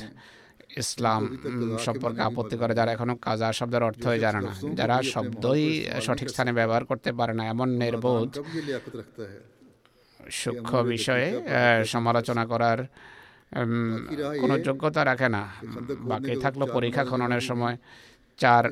ইসলাম 0.82 1.22
সম্পর্কে 1.86 2.20
আপত্তি 2.28 2.56
করে 2.56 2.72
যারা 2.74 2.90
এখনও 2.92 3.14
কাজা 3.26 3.48
শব্দের 3.58 3.82
অর্থই 3.88 4.18
জানে 4.24 4.40
না। 4.46 4.52
যারা 4.78 4.96
শব্দই 5.14 5.64
সঠিক 6.06 6.28
স্থানে 6.32 6.52
ব্যবহার 6.52 6.84
করতে 6.90 7.10
পারে 7.18 7.34
না 7.38 7.42
এমন 7.52 7.68
নির্বোধ 7.82 8.30
সূক্ষ্ম 10.40 10.74
বিষয়ে 10.94 11.28
সমালোচনা 11.84 12.44
করার 12.46 12.78
কোনো 14.40 14.54
যোগ্যতা 14.66 15.02
রাখে 15.04 15.28
না। 15.36 15.42
বাকি 16.10 16.32
থাকল 16.44 16.62
পরীক্ষা 16.76 17.04
খননের 17.10 17.40
সময়। 17.40 17.76
চার 18.42 18.64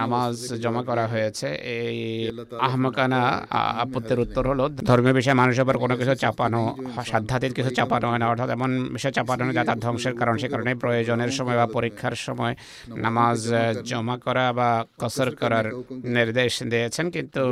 নামাজ 0.00 0.34
জমা 0.64 0.82
করা 0.88 1.04
হয়েছে। 1.12 1.48
এই 1.76 1.98
আহমকানা 2.66 3.20
আপত্তির 3.84 4.18
উত্তর 4.24 4.44
হলো 4.50 4.64
ধর্মীয় 4.88 5.14
বিষয়ে 5.18 5.36
মানুষের 5.42 5.64
উপর 5.64 5.76
কোনো 5.84 5.94
কিছু 6.00 6.14
চাপানো 6.14 6.62
সাধ্যাতীত 7.10 7.52
কিছু 7.58 7.70
চাপানো 7.78 8.06
হয় 8.10 8.20
না। 8.22 8.26
অর্থাৎ 8.32 8.48
এমন 8.56 8.70
বিষয় 8.94 9.12
চাপানো 9.18 9.42
যা 9.56 9.62
তার 9.68 9.78
ধ্বংসের 9.84 10.14
কারণ। 10.20 10.34
সে 10.42 10.48
কারণে 10.52 10.70
প্রয়োজনের 10.82 11.32
সময় 11.38 11.56
বা 11.60 11.66
পরীক্ষার 11.76 12.16
সময় 12.26 12.54
নামাজ 13.04 13.38
জমা 13.90 14.16
করা 14.26 14.46
বা 14.58 14.70
কসর 15.00 15.28
করার 15.40 15.66
নির্দেশ 16.16 16.52
দিয়েছেন। 16.72 17.06
কিন্তু 17.16 17.42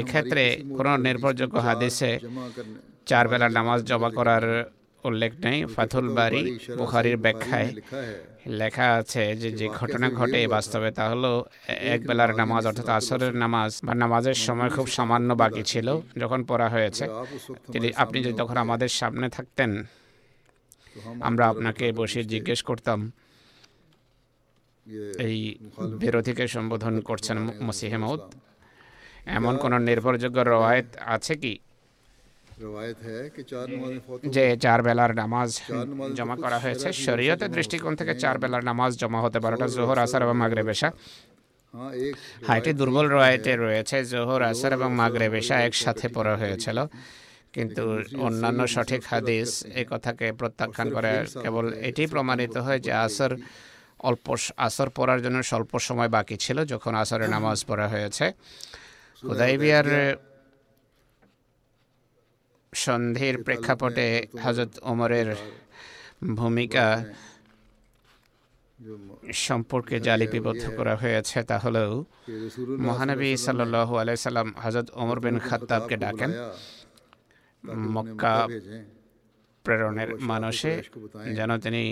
এক্ষেত্রে 0.00 0.42
কোনো 0.78 0.92
নির্ভরযোগ্য 1.06 1.56
হাদিসে 1.66 2.10
চার 3.10 3.24
বেলা 3.28 3.46
নামাজ 3.48 3.80
জমা 3.90 4.10
করার 4.10 4.44
উল্লেখ 5.04 5.32
নেই 5.38 5.64
ফাথুল 5.64 6.08
বারি 6.08 6.58
বুখারির 6.76 7.16
ব্যাখ্যায় 7.16 7.74
লেখা 8.46 8.92
আছে 8.92 9.36
যে 9.36 9.52
যে 9.52 9.68
ঘটনা 9.68 10.10
ঘটে 10.10 10.48
বাস্তবে 10.48 10.90
তা 10.90 11.08
হলো 11.08 11.44
একবেলার 11.66 12.34
নামাজ 12.36 12.66
অর্থাৎ 12.66 12.88
আসরের 12.88 13.34
নামাজ 13.34 13.80
বা 13.84 13.94
নামাজের 13.94 14.34
সময় 14.34 14.70
খুব 14.70 14.86
সামান্য 14.86 15.34
বাকি 15.34 15.62
ছিল 15.62 16.00
যখন 16.18 16.44
পড়া 16.44 16.68
হয়েছে। 16.68 17.04
তিনি 17.72 17.92
আপনি 17.96 18.22
যদি 18.22 18.34
তখন 18.38 18.56
আমাদের 18.56 18.88
সামনে 18.88 19.28
থাকতেন 19.28 19.84
আমরা 21.20 21.48
আপনাকে 21.48 21.92
বসে 21.92 22.24
জিজ্ঞেস 22.24 22.62
করতাম 22.62 23.12
এই 25.18 25.58
বিরোধীকে 25.98 26.48
সম্বোধন 26.48 27.00
করছেন 27.00 27.38
মসিহেমত 27.38 28.20
এমন 29.26 29.56
কোন 29.56 29.82
নির্ভরযোগ্য 29.82 30.40
রওয়ায়ত 30.40 30.86
আছে 31.06 31.34
কি? 31.34 31.58
যে 34.34 34.44
চার 34.64 34.78
বেলার 34.86 35.12
নামাজ 35.22 35.50
জমা 36.18 36.36
করা 36.44 36.58
হয়েছে। 36.58 36.88
শরীয়তের 37.06 37.50
দৃষ্টিকোণ 37.56 37.92
থেকে 38.00 38.12
চার 38.22 38.36
বেলার 38.42 38.62
নামাজ 38.70 38.90
জমা 39.02 39.20
হতে 39.24 39.38
পারোটা 39.44 39.66
জোহর 39.76 39.98
আসার 40.04 40.20
এবং 40.26 40.36
মাগরে 40.42 40.62
বেশা 40.70 40.88
হ্যাঁ 42.46 42.58
এটি 42.60 42.72
দুর্বল 42.80 43.06
রয়েতে 43.16 43.52
রয়েছে। 43.64 43.96
জোহর 44.12 44.42
আসার 44.42 44.72
এবং 44.78 44.90
মাগরে 45.00 45.26
বেশা 45.36 45.54
একসাথে 45.66 46.06
পড়া 46.16 46.34
হয়েছিল। 46.36 46.78
কিন্তু 47.54 47.82
অন্যান্য 48.26 48.60
সঠিক 48.74 49.02
হাদিস 49.10 49.50
এই 49.80 49.86
কথাকে 49.92 50.26
প্রত্যাখ্যান 50.40 50.88
করে 50.96 51.12
কেবল 51.42 51.64
এটি 51.88 52.02
প্রমাণিত 52.06 52.54
হয় 52.66 52.80
যে 52.86 52.92
আসর 53.06 53.32
অল্প 54.08 54.26
আসর 54.66 54.88
পড়ার 54.96 55.20
জন্য 55.24 55.38
স্বল্প 55.50 55.72
সময় 55.88 56.10
বাকি 56.16 56.36
ছিল 56.44 56.58
যখন 56.72 56.92
আসরের 57.02 57.30
নামাজ 57.36 57.58
পড়া 57.68 57.86
হয়েছে। 57.88 58.26
হুদাইবিয়ার 59.22 59.88
সন্ধির 62.74 63.34
প্রেক্ষাপটে 63.46 64.08
হজরত 64.44 64.72
ওমরের 64.90 65.28
ভূমিকা 66.40 66.86
সম্পর্কে 69.46 69.96
যা 70.06 70.14
লিপিবদ্ধ 70.20 70.64
করা 70.78 70.94
হয়েছে 71.02 71.38
তা 71.50 71.56
হলেও 71.58 71.92
মহানবী 72.86 73.30
সাল্লাল্লাহু 73.46 73.92
আলাই 74.00 74.16
সাল্লাম 74.28 74.48
হজরত 74.62 74.88
ওমর 75.00 75.18
বিন 75.24 75.36
খাত্তাবকে 75.48 75.96
ডাকেন। 76.04 76.30
মক্কা 77.94 78.34
প্রেরণের 79.64 80.10
মানসে 80.30 80.72
যেন 81.34 81.50
তিনি 81.64 81.82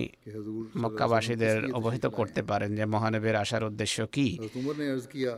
মক্কাবাসীদের 0.76 1.56
অবহিত 1.72 2.06
করতে 2.18 2.40
পারেন 2.42 2.70
যে 2.78 2.84
মহানবীর 2.86 3.36
আসার 3.36 3.64
উদ্দেশ্য 3.64 4.06
কি? 4.12 4.28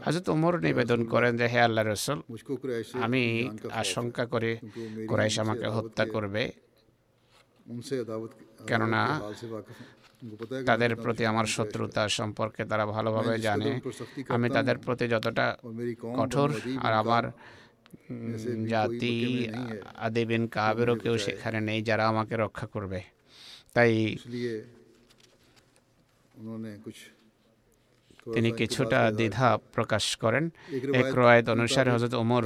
হাজরত 0.04 0.26
উমর 0.28 0.54
নিবেদন 0.68 1.00
করেন 1.04 1.32
যে 1.36 1.46
হে 1.52 1.60
আল্লাহ 1.60 1.84
রসুল 1.84 2.18
আমি 3.06 3.22
আশঙ্কা 3.82 4.24
করে 4.26 4.50
কুরাইশ 5.08 5.36
আমাকে 5.38 5.66
হত্যা 5.76 6.04
করবে। 6.14 6.42
কেননা 8.66 9.02
তাদের 10.66 10.92
প্রতি 10.96 11.22
আমার 11.26 11.46
শত্রুতা 11.54 12.02
সম্পর্কে 12.18 12.62
তারা 12.64 12.84
ভালোভাবে 12.86 13.34
জানে। 13.46 13.70
আমি 14.28 14.48
তাদের 14.50 14.76
প্রতি 14.78 15.04
যতটা 15.08 15.46
কঠোর 16.18 16.50
আর 16.82 16.92
আমার 17.02 17.24
জাতি 18.68 19.14
আদেবেন 19.98 20.42
কাবেরও 20.46 20.94
কেউ 20.94 21.14
সেখানে 21.18 21.58
নেই 21.60 21.80
যারা 21.82 22.04
আমাকে 22.08 22.34
রক্ষা 22.36 22.66
করবে 22.66 23.00
তাই 23.74 23.92
তিনি 28.26 28.50
কিছুটা 28.52 29.00
দ্বিধা 29.10 29.48
প্রকাশ 29.74 30.04
করেন 30.16 30.44
এক 30.94 31.08
রয়েত 31.18 31.46
অনুসারে 31.48 31.90
হজরত 31.90 32.14
ওমর 32.14 32.44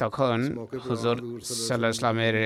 তখন 0.00 0.38
হুজুর 0.86 1.16
সাল্লাহ 1.60 1.90
ইসলামের 1.90 2.36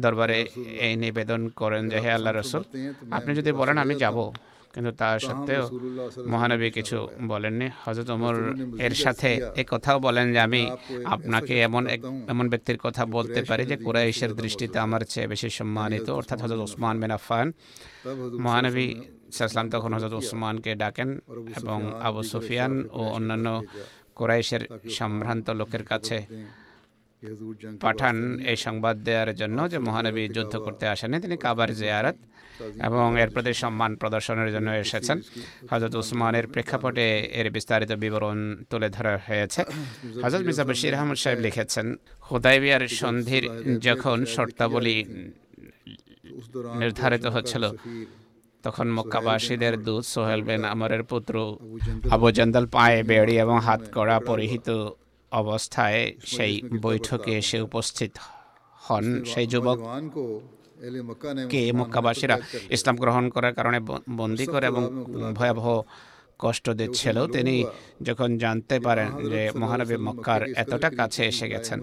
দরবারে 0.00 0.38
এই 0.86 0.94
নিবেদন 0.96 1.40
করেন 1.60 1.82
যে 1.88 1.98
হে 2.04 2.10
আল্লাহ 2.12 2.32
রসুল 2.32 2.62
আপনি 3.10 3.30
যদি 3.34 3.50
বলেন 3.52 3.76
আমি 3.78 3.94
যাব 3.94 4.16
কিন্তু 4.74 4.90
তা 4.92 5.08
সত্ত্বেও 5.18 5.64
মহানবী 6.28 6.68
কিছু 6.70 6.96
বলেননি 7.28 7.66
হজরত 7.84 8.08
ওমর 8.10 8.34
এর 8.86 8.94
সাথে 8.94 9.30
এ 9.56 9.62
কথাও 9.68 9.96
বলেন 9.98 10.26
যে 10.34 10.40
আমি 10.40 10.62
আপনাকে 11.06 11.54
এমন 11.62 11.82
এমন 12.28 12.46
ব্যক্তির 12.48 12.78
কথা 12.78 13.02
বলতে 13.06 13.40
পারি 13.42 13.62
যে 13.66 13.76
কুরাইশের 13.76 14.32
দৃষ্টিতে 14.34 14.76
আমার 14.78 15.02
চেয়ে 15.04 15.28
বেশি 15.28 15.48
সম্মানিত 15.50 16.06
অর্থাৎ 16.10 16.38
হজরত 16.42 16.60
ওসমান 16.60 16.94
বিন 17.00 17.12
আফান 17.12 17.46
মহানবী 18.40 18.86
সাল্লাম 19.32 19.66
তখন 19.70 19.90
হজরত 19.94 20.14
ওসমানকে 20.14 20.70
ডাকেন 20.74 21.10
এবং 21.56 21.78
আবু 22.00 22.20
সুফিয়ান 22.22 22.72
ও 22.92 23.02
অন্যান্য 23.08 23.48
কুরাইশের 24.14 24.62
সম্ভ্রান্ত 24.98 25.46
লোকের 25.50 25.84
কাছে 25.84 26.18
পাঠান 27.80 28.16
এই 28.52 28.58
সংবাদ 28.66 28.96
দেওয়ার 29.06 29.30
জন্য 29.34 29.58
যে 29.72 29.78
মহানবী 29.78 30.22
যুদ্ধ 30.36 30.54
করতে 30.66 30.84
আসেনি 30.92 31.16
তিনি 31.24 31.36
কাবার 31.44 31.70
জিয়ারত 31.80 32.16
এবং 32.88 33.06
এর 33.22 33.30
প্রতি 33.34 33.52
সম্মান 33.62 33.90
প্রদর্শনের 34.00 34.50
জন্য 34.54 34.68
এসেছেন। 34.84 35.18
হজরত 35.70 35.94
উসমানের 36.02 36.46
প্রেক্ষাপটে 36.46 37.06
এর 37.40 37.46
বিস্তারিত 37.56 37.92
বিবরণ 38.02 38.38
তুলে 38.70 38.88
ধরা 38.96 39.12
হয়েছে। 39.28 39.60
হজরত 40.24 40.42
মির্জা 40.46 40.64
বশির 40.68 40.94
আহমদ 40.94 41.18
সাহেব 41.22 41.38
লিখেছেন 41.46 41.86
হুদাইবিয়ার 42.28 42.84
সন্ধির 43.00 43.44
যখন 43.78 44.18
শর্তাবলী 44.34 44.96
নির্ধারিত 46.82 47.26
হচ্ছিল 47.26 47.64
তখন 48.64 48.86
মক্কাবাসীদের 48.96 49.74
দূত 49.86 50.04
সোহেল 50.12 50.40
বেন 50.48 50.62
আমরের 50.72 51.02
পুত্র 51.10 51.34
আবু 52.14 52.28
জন্দাল 52.38 52.64
পায়ে 52.74 53.00
বেড়ি 53.02 53.34
এবং 53.44 53.56
হাত 53.66 53.82
কড়া 53.94 54.16
পরিহিত 54.30 54.68
অবস্থায় 55.32 56.00
সেই 56.26 56.54
বৈঠকে 56.80 57.32
এসে 57.38 57.58
উপস্থিত 57.60 58.12
হন 58.82 59.04
সেই 59.24 59.46
যুবক 59.46 59.78
কে 61.50 61.60
মক্কাবাসীরা 61.72 62.36
ইসলাম 62.70 62.96
গ্রহণ 62.96 63.24
করার 63.28 63.54
কারণে 63.54 63.78
বন্দি 64.16 64.46
করে 64.46 64.66
এবং 64.66 64.82
ভয়াবহ 65.34 65.66
কষ্ট 66.40 66.66
দিচ্ছিল 66.70 67.16
তিনি 67.26 67.54
যখন 68.02 68.28
জানতে 68.38 68.76
পারেন 68.80 69.08
যে 69.30 69.42
মহানবী 69.58 69.96
মক্কার 69.98 70.40
এতটা 70.56 70.88
কাছে 70.90 71.22
এসে 71.26 71.46
গেছেন 71.48 71.78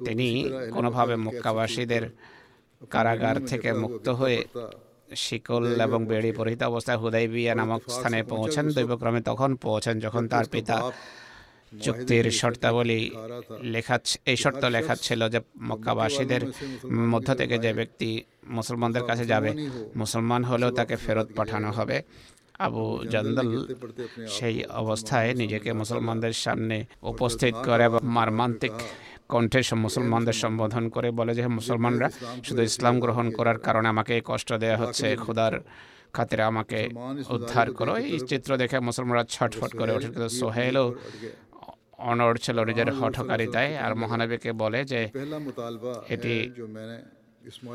তিনি 0.00 0.28
কোনোভাবে 0.70 1.14
মক্কাবাসীদের 1.16 2.04
কারাগার 2.90 3.36
থেকে 3.46 3.68
মুক্ত 3.74 4.06
হয়ে 4.10 4.38
শিকল 5.16 5.64
এবং 5.80 6.00
বেড়ি 6.06 6.30
পরিহিত 6.32 6.62
অবস্থায় 6.62 6.98
হুদাইবিয়া 6.98 7.52
নামক 7.54 7.82
স্থানে 7.88 8.18
পৌঁছেন 8.24 8.64
দৈবক্রমে 8.68 9.20
তখন 9.20 9.50
পৌঁছেন 9.56 9.94
যখন 10.00 10.22
তার 10.28 10.46
পিতা 10.46 10.76
চুক্তির 11.80 12.30
শর্তাবলী 12.30 13.10
লেখা 13.60 13.98
এই 14.26 14.36
শর্ত 14.36 14.64
লেখা 14.64 14.96
ছিল 14.96 15.28
যে 15.28 15.40
মক্কাবাসীদের 15.62 16.52
মধ্য 16.92 17.34
থেকে 17.34 17.58
যে 17.58 17.72
ব্যক্তি 17.72 18.22
মুসলমানদের 18.46 19.04
কাছে 19.04 19.24
যাবে 19.24 19.68
মুসলমান 19.96 20.44
হলেও 20.44 20.70
তাকে 20.70 20.96
ফেরত 20.96 21.28
পাঠানো 21.36 21.70
হবে। 21.70 22.02
আবু 22.58 23.00
জান্দল 23.10 23.74
সেই 24.28 24.64
অবস্থায় 24.64 25.34
নিজেকে 25.34 25.72
মুসলমানদের 25.72 26.32
সামনে 26.32 26.84
উপস্থিত 27.02 27.54
করে 27.54 27.84
এবং 27.84 27.98
মারমান্তিক 28.02 28.72
কণ্ঠে 29.28 29.62
মুসলমানদের 29.74 30.32
সম্বোধন 30.32 30.88
করে 30.88 31.10
বলে 31.10 31.34
যে 31.34 31.46
মুসলমানরা 31.46 32.10
শুধু 32.44 32.62
ইসলাম 32.62 33.00
গ্রহণ 33.00 33.30
করার 33.30 33.58
কারণে 33.58 33.88
আমাকে 33.88 34.20
কষ্ট 34.24 34.52
দেওয়া 34.52 34.76
হচ্ছে। 34.76 35.16
খোদার 35.16 35.60
খাতিরে 36.12 36.42
আমাকে 36.42 36.88
উদ্ধার 37.30 37.72
করো। 37.72 37.96
এই 37.96 38.20
চিত্র 38.20 38.56
দেখে 38.56 38.80
মুসলমানরা 38.80 39.24
ছটফট 39.24 39.76
করে 39.76 39.92
ওঠে। 39.92 40.06
কিন্তু 40.06 40.28
সোহেলও 40.28 40.94
অনড় 42.10 42.36
ছিল 42.44 42.56
নিজের 42.70 42.88
হঠকারিতায় 42.98 43.70
আর 43.84 43.92
মহানবীকে 44.02 44.50
বলে 44.62 44.80
যে 44.92 45.00
এটি 46.14 46.34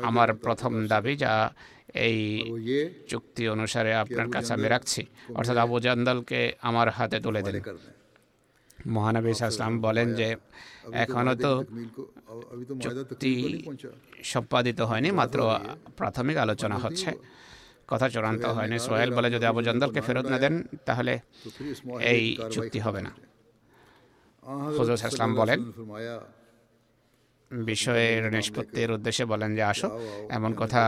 আমার 0.08 0.28
প্রথম 0.44 0.72
দাবি 0.92 1.12
যা 1.16 1.32
এই 2.06 2.18
চুক্তি 3.10 3.42
অনুসারে 3.54 3.90
আপনার 3.94 4.28
কাছে 4.34 4.50
আমি 4.56 4.68
রাখছি। 4.74 5.02
অর্থাৎ 5.38 5.56
আবু 5.64 5.76
জান্দালকে 5.86 6.40
আমার 6.68 6.88
হাতে 6.96 7.18
তুলে 7.24 7.40
দিলেন 7.42 7.62
মহানবী 8.94 9.30
ইসলাম 9.30 9.72
বলেন 9.86 10.08
যে 10.20 10.28
এখনও 11.04 11.34
তো 11.44 11.52
চুক্তি 12.84 13.32
সম্পাদিত 14.32 14.80
হয়নি 14.90 15.08
মাত্র 15.20 15.38
প্রাথমিক 15.96 16.36
আলোচনা 16.44 16.76
হচ্ছে। 16.84 17.10
কথা 17.90 18.06
চূড়ান্ত 18.14 18.44
হয়নি। 18.56 18.76
সোহেল 18.86 19.10
বলে 19.16 19.28
যদি 19.34 19.44
আবু 19.50 19.60
জান্দালকে 19.66 20.00
ফেরত 20.06 20.26
না 20.32 20.38
দেন 20.44 20.54
তাহলে 20.88 21.14
এই 22.12 22.22
চুক্তি 22.54 22.78
হবে 22.86 23.00
না। 23.06 23.12
হুজুর 24.48 24.96
বলেন 25.40 25.60
বিষয়ের 27.50 28.22
নিষ্পত্তির 28.32 28.90
উদ্দেশ্যে 28.96 29.24
বলেন 29.24 29.50
যে 29.56 29.62
আসো 29.62 29.88
এমন 30.30 30.50
কথা 30.54 30.82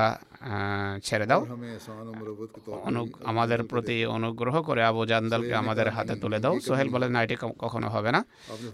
ছেড়ে 1.03 1.27
দাও। 1.27 1.41
আমাদের 3.25 3.61
প্রতি 3.71 3.97
অনুগ্রহ 4.17 4.55
করে 4.63 4.81
আবু 4.85 5.03
জান্দালকে 5.07 5.55
আমাদের 5.55 5.89
হাতে 5.97 6.15
তুলে 6.23 6.39
দাও। 6.39 6.55
সোহেল 6.61 6.89
বলেন 6.89 7.11
না 7.11 7.23
এটি 7.23 7.37
কখনো 7.65 7.89
হবে 7.95 8.11
না। 8.13 8.21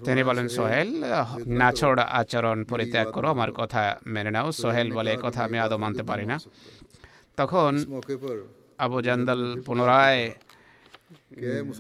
তিনি 0.05 0.23
বলেন 0.23 0.47
সোহেল 0.49 0.89
নাছড় 1.61 2.01
আচরণ 2.21 2.59
পরিত্যাগ 2.65 3.07
করো 3.11 3.29
আমার 3.35 3.51
কথা 3.53 3.83
মেনে 4.07 4.31
নাও। 4.31 4.49
সোহেল 4.63 4.89
বলে 4.99 5.13
কথা 5.23 5.41
আমি 5.45 5.59
আদৌ 5.59 5.79
মানতে 5.85 6.03
পারি 6.03 6.27
না। 6.27 6.37
তখন 7.37 7.73
আবু 8.79 8.99
জান্দাল 9.07 9.43
পুনরায় 9.67 10.23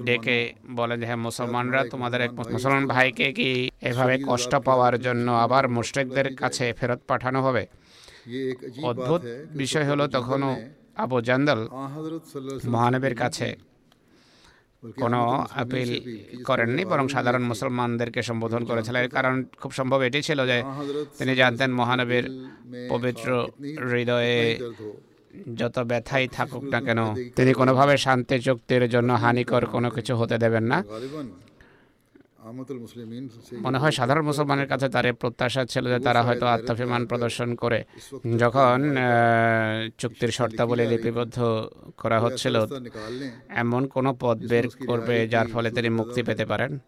ডেকে 0.02 0.52
বলে 0.70 0.98
যে 0.98 1.06
হ্যাঁ 1.06 1.16
মুসলমানরা 1.16 1.88
তোমাদের 1.88 2.20
এক 2.20 2.32
মুসলমান 2.32 2.86
ভাইকে 2.86 3.32
কি 3.32 3.70
এভাবে 3.80 4.22
কষ্ট 4.26 4.54
পাওয়ার 4.54 5.00
জন্য 5.00 5.30
আবার 5.30 5.68
মুশ্রেকদের 5.68 6.36
কাছে 6.36 6.72
ফেরত 6.72 7.00
পাঠানো 7.06 7.42
হবে? 7.42 7.66
অদ্ভুত 8.82 9.22
বিষয় 9.50 9.84
হলো 9.84 10.08
তখনও 10.08 10.56
আবু 10.96 11.20
জান্দাল 11.20 11.68
মহানবের 12.68 13.14
কাছে 13.14 13.56
কোনো 14.96 15.46
আপিল 15.50 15.90
করেননি 16.44 16.84
বরং 16.84 17.08
সাধারণ 17.08 17.42
মুসলমানদেরকে 17.42 18.22
সম্বোধন 18.22 18.64
করেছিলেন। 18.64 19.02
এর 19.02 19.08
কারণ 19.08 19.44
খুব 19.60 19.72
সম্ভব 19.72 20.00
এটি 20.00 20.22
ছিল 20.22 20.46
যে 20.46 20.62
তিনি 21.18 21.34
জানতেন 21.34 21.72
মহানবীর 21.72 22.26
পবিত্র 22.88 23.46
হৃদয়ে 23.90 24.58
যত 25.56 25.78
ব্যথাই 25.78 26.28
থাকুক 26.28 26.64
না 26.64 26.80
কেন 26.80 27.14
তিনি 27.36 27.52
কোনোভাবে 27.52 27.96
শান্তি 27.96 28.38
চুক্তির 28.38 28.90
জন্য 28.90 29.12
হানিকর 29.12 29.66
কোনো 29.66 29.90
কিছু 29.90 30.16
হতে 30.16 30.38
দেবেন 30.38 30.64
না। 30.64 30.84
মনে 33.60 33.78
হয় 33.78 33.90
সাধারণ 33.90 34.24
মুসলমানের 34.24 34.68
কাছে 34.68 34.88
তার 34.88 35.12
প্রত্যাশা 35.12 35.64
ছিল 35.64 35.88
যে 35.88 35.98
তারা 36.04 36.22
হয়তো 36.22 36.46
আত্মাভিমান 36.46 37.06
প্রদর্শন 37.06 37.54
করে 37.54 37.84
যখন 38.38 38.96
চুক্তির 39.98 40.28
শর্তাবলী 40.28 40.86
লিপিবদ্ধ 40.86 41.38
করা 41.96 42.20
হচ্ছিল 42.20 42.66
এমন 43.48 43.86
কোনো 43.86 44.16
পদ 44.20 44.36
বের 44.48 44.68
করবে 44.86 45.28
যার 45.28 45.46
ফলে 45.46 45.70
তিনি 45.70 45.88
মুক্তি 45.88 46.22
পেতে 46.22 46.46
পারেন। 46.46 46.78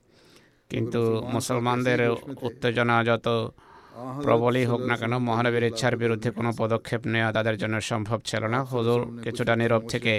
কিন্তু 0.68 1.00
মুসলমানদের 1.32 2.10
উত্তেজনা 2.42 3.04
যত 3.04 3.28
প্রবলই 4.24 4.64
হোক 4.70 4.82
না 4.90 4.94
কেন 5.00 5.12
মহানবীর 5.28 5.64
ইচ্ছার 5.70 5.94
বিরুদ্ধে 6.02 6.30
কোনো 6.30 6.50
পদক্ষেপ 6.60 7.02
নেওয়া 7.12 7.30
তাদের 7.36 7.56
জন্য 7.62 7.76
সম্ভব 7.90 8.18
ছিল 8.28 8.42
না। 8.54 8.58
হুজুর 8.72 9.00
কিছুটা 9.24 9.54
নীরব 9.60 9.82
থেকে 9.92 10.14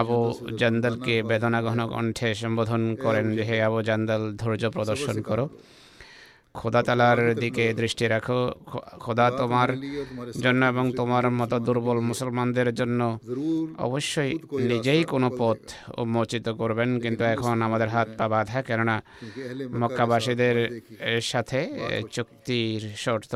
আবু 0.00 0.18
জান্দালকে 0.60 1.14
বেদনাঘন 1.30 1.80
কণ্ঠে 1.92 2.28
সম্বোধন 2.42 2.82
করেন 3.04 3.26
যে 3.36 3.42
হে 3.48 3.56
আবু 3.68 3.78
জান্দাল 3.88 4.22
ধৈর্য 4.40 4.64
প্রদর্শন 4.76 5.16
করো। 5.28 5.44
খোদা 6.54 6.80
তালার 6.82 7.20
দিকে 7.42 7.64
দৃষ্টি 7.80 8.04
রাখো। 8.14 8.40
খোদা 9.04 9.26
তোমার 9.40 9.68
জন্য 10.44 10.60
এবং 10.72 10.86
তোমার 11.00 11.24
মতো 11.30 11.56
দুর্বল 11.66 11.98
মুসলমানদের 12.10 12.68
জন্য 12.74 13.00
অবশ্যই 13.78 14.32
নিজেই 14.70 15.02
কোনো 15.12 15.28
পথ 15.38 15.58
উন্মোচিত 16.02 16.46
করবেন। 16.60 16.90
কিন্তু 17.00 17.22
এখন 17.34 17.56
আমাদের 17.66 17.88
হাত 17.88 18.08
পা 18.18 18.26
বাঁধা 18.34 18.58
কেননা 18.68 18.96
মক্কাবাসীদের 19.80 20.56
সাথে 21.30 21.60
চুক্তির 22.10 22.80
শর্ত 23.04 23.32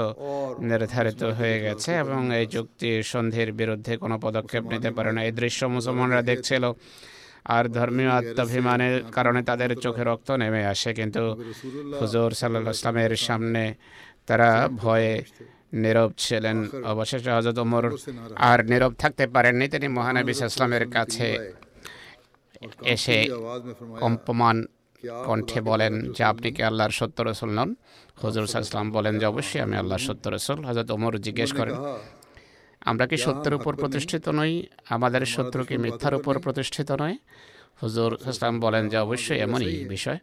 নির্ধারিত 0.71 1.23
হয়ে 1.39 1.57
গেছে 1.65 1.91
এবং 2.03 2.21
এই 2.39 2.47
চুক্তির 2.55 3.01
সন্ধির 3.13 3.51
বিরুদ্ধে 3.61 3.93
কোনো 4.03 4.17
পদক্ষেপ 4.27 4.63
নিতে 4.73 4.91
পারে 4.97 5.11
না। 5.13 5.21
এই 5.29 5.33
দৃশ্য 5.41 5.61
মুসলমানরা 5.77 6.23
দেখছিল। 6.31 6.65
আর 7.45 7.69
ধর্মীয় 7.69 8.09
আত্মাভিমানের 8.09 9.05
কারণে 9.13 9.43
তাদের 9.43 9.77
চোখে 9.77 10.05
রক্ত 10.05 10.31
নেমে 10.31 10.67
আসে 10.67 10.95
কিন্তু 10.95 11.23
হুজুর 12.01 12.31
সাল্লাহ 12.31 12.71
ইসলামের 12.71 13.17
সামনে 13.17 13.75
তারা 14.27 14.69
ভয়ে 14.77 15.23
নীরব 15.73 16.13
ছিলেন। 16.17 16.69
অবশেষে 16.85 17.31
হজরত 17.31 17.59
ওমর 17.59 17.85
আর 18.37 18.59
নীরব 18.71 18.93
থাকতে 18.99 19.27
পারেননি 19.27 19.69
তিনি 19.69 19.89
মহানবী 19.89 20.31
ইসলামের 20.31 20.91
কাছে 20.91 21.55
এসে 22.85 23.29
কম্পমান 24.01 24.67
কণ্ঠে 25.27 25.61
বলেন 25.61 26.13
যে 26.13 26.25
আপনি 26.25 26.53
কি 26.53 26.63
আল্লাহর 26.63 26.91
সত্য 26.91 27.23
রসুল 27.23 27.51
নন? 27.51 27.75
হজরত 28.17 28.55
ইসলাম 28.61 28.91
বলেন 28.91 29.19
যে 29.19 29.27
অবশ্যই 29.27 29.61
আমি 29.61 29.77
আল্লাহর 29.77 29.99
সত্য 29.99 30.29
রসুল। 30.29 30.65
হজরত 30.65 30.91
ওমর 30.91 31.19
জিজ্ঞেস 31.19 31.53
করেন 31.53 31.75
আমরা 32.91 33.05
কি 33.11 33.17
সত্যের 33.27 33.55
উপর 33.59 33.73
প্রতিষ্ঠিত 33.83 34.25
নই? 34.41 34.53
আমাদের 34.97 35.23
শত্রু 35.35 35.61
কি 35.69 35.75
মিথ্যার 35.85 36.15
উপর 36.21 36.35
প্রতিষ্ঠিত 36.45 36.89
নয়? 37.03 37.17
হুজুর 37.83 38.13
ইসলাম 38.31 38.55
বলেন 38.65 38.85
যে 38.93 38.97
অবশ্যই 39.07 39.39
এমনই 39.47 39.77
বিষয়। 39.95 40.19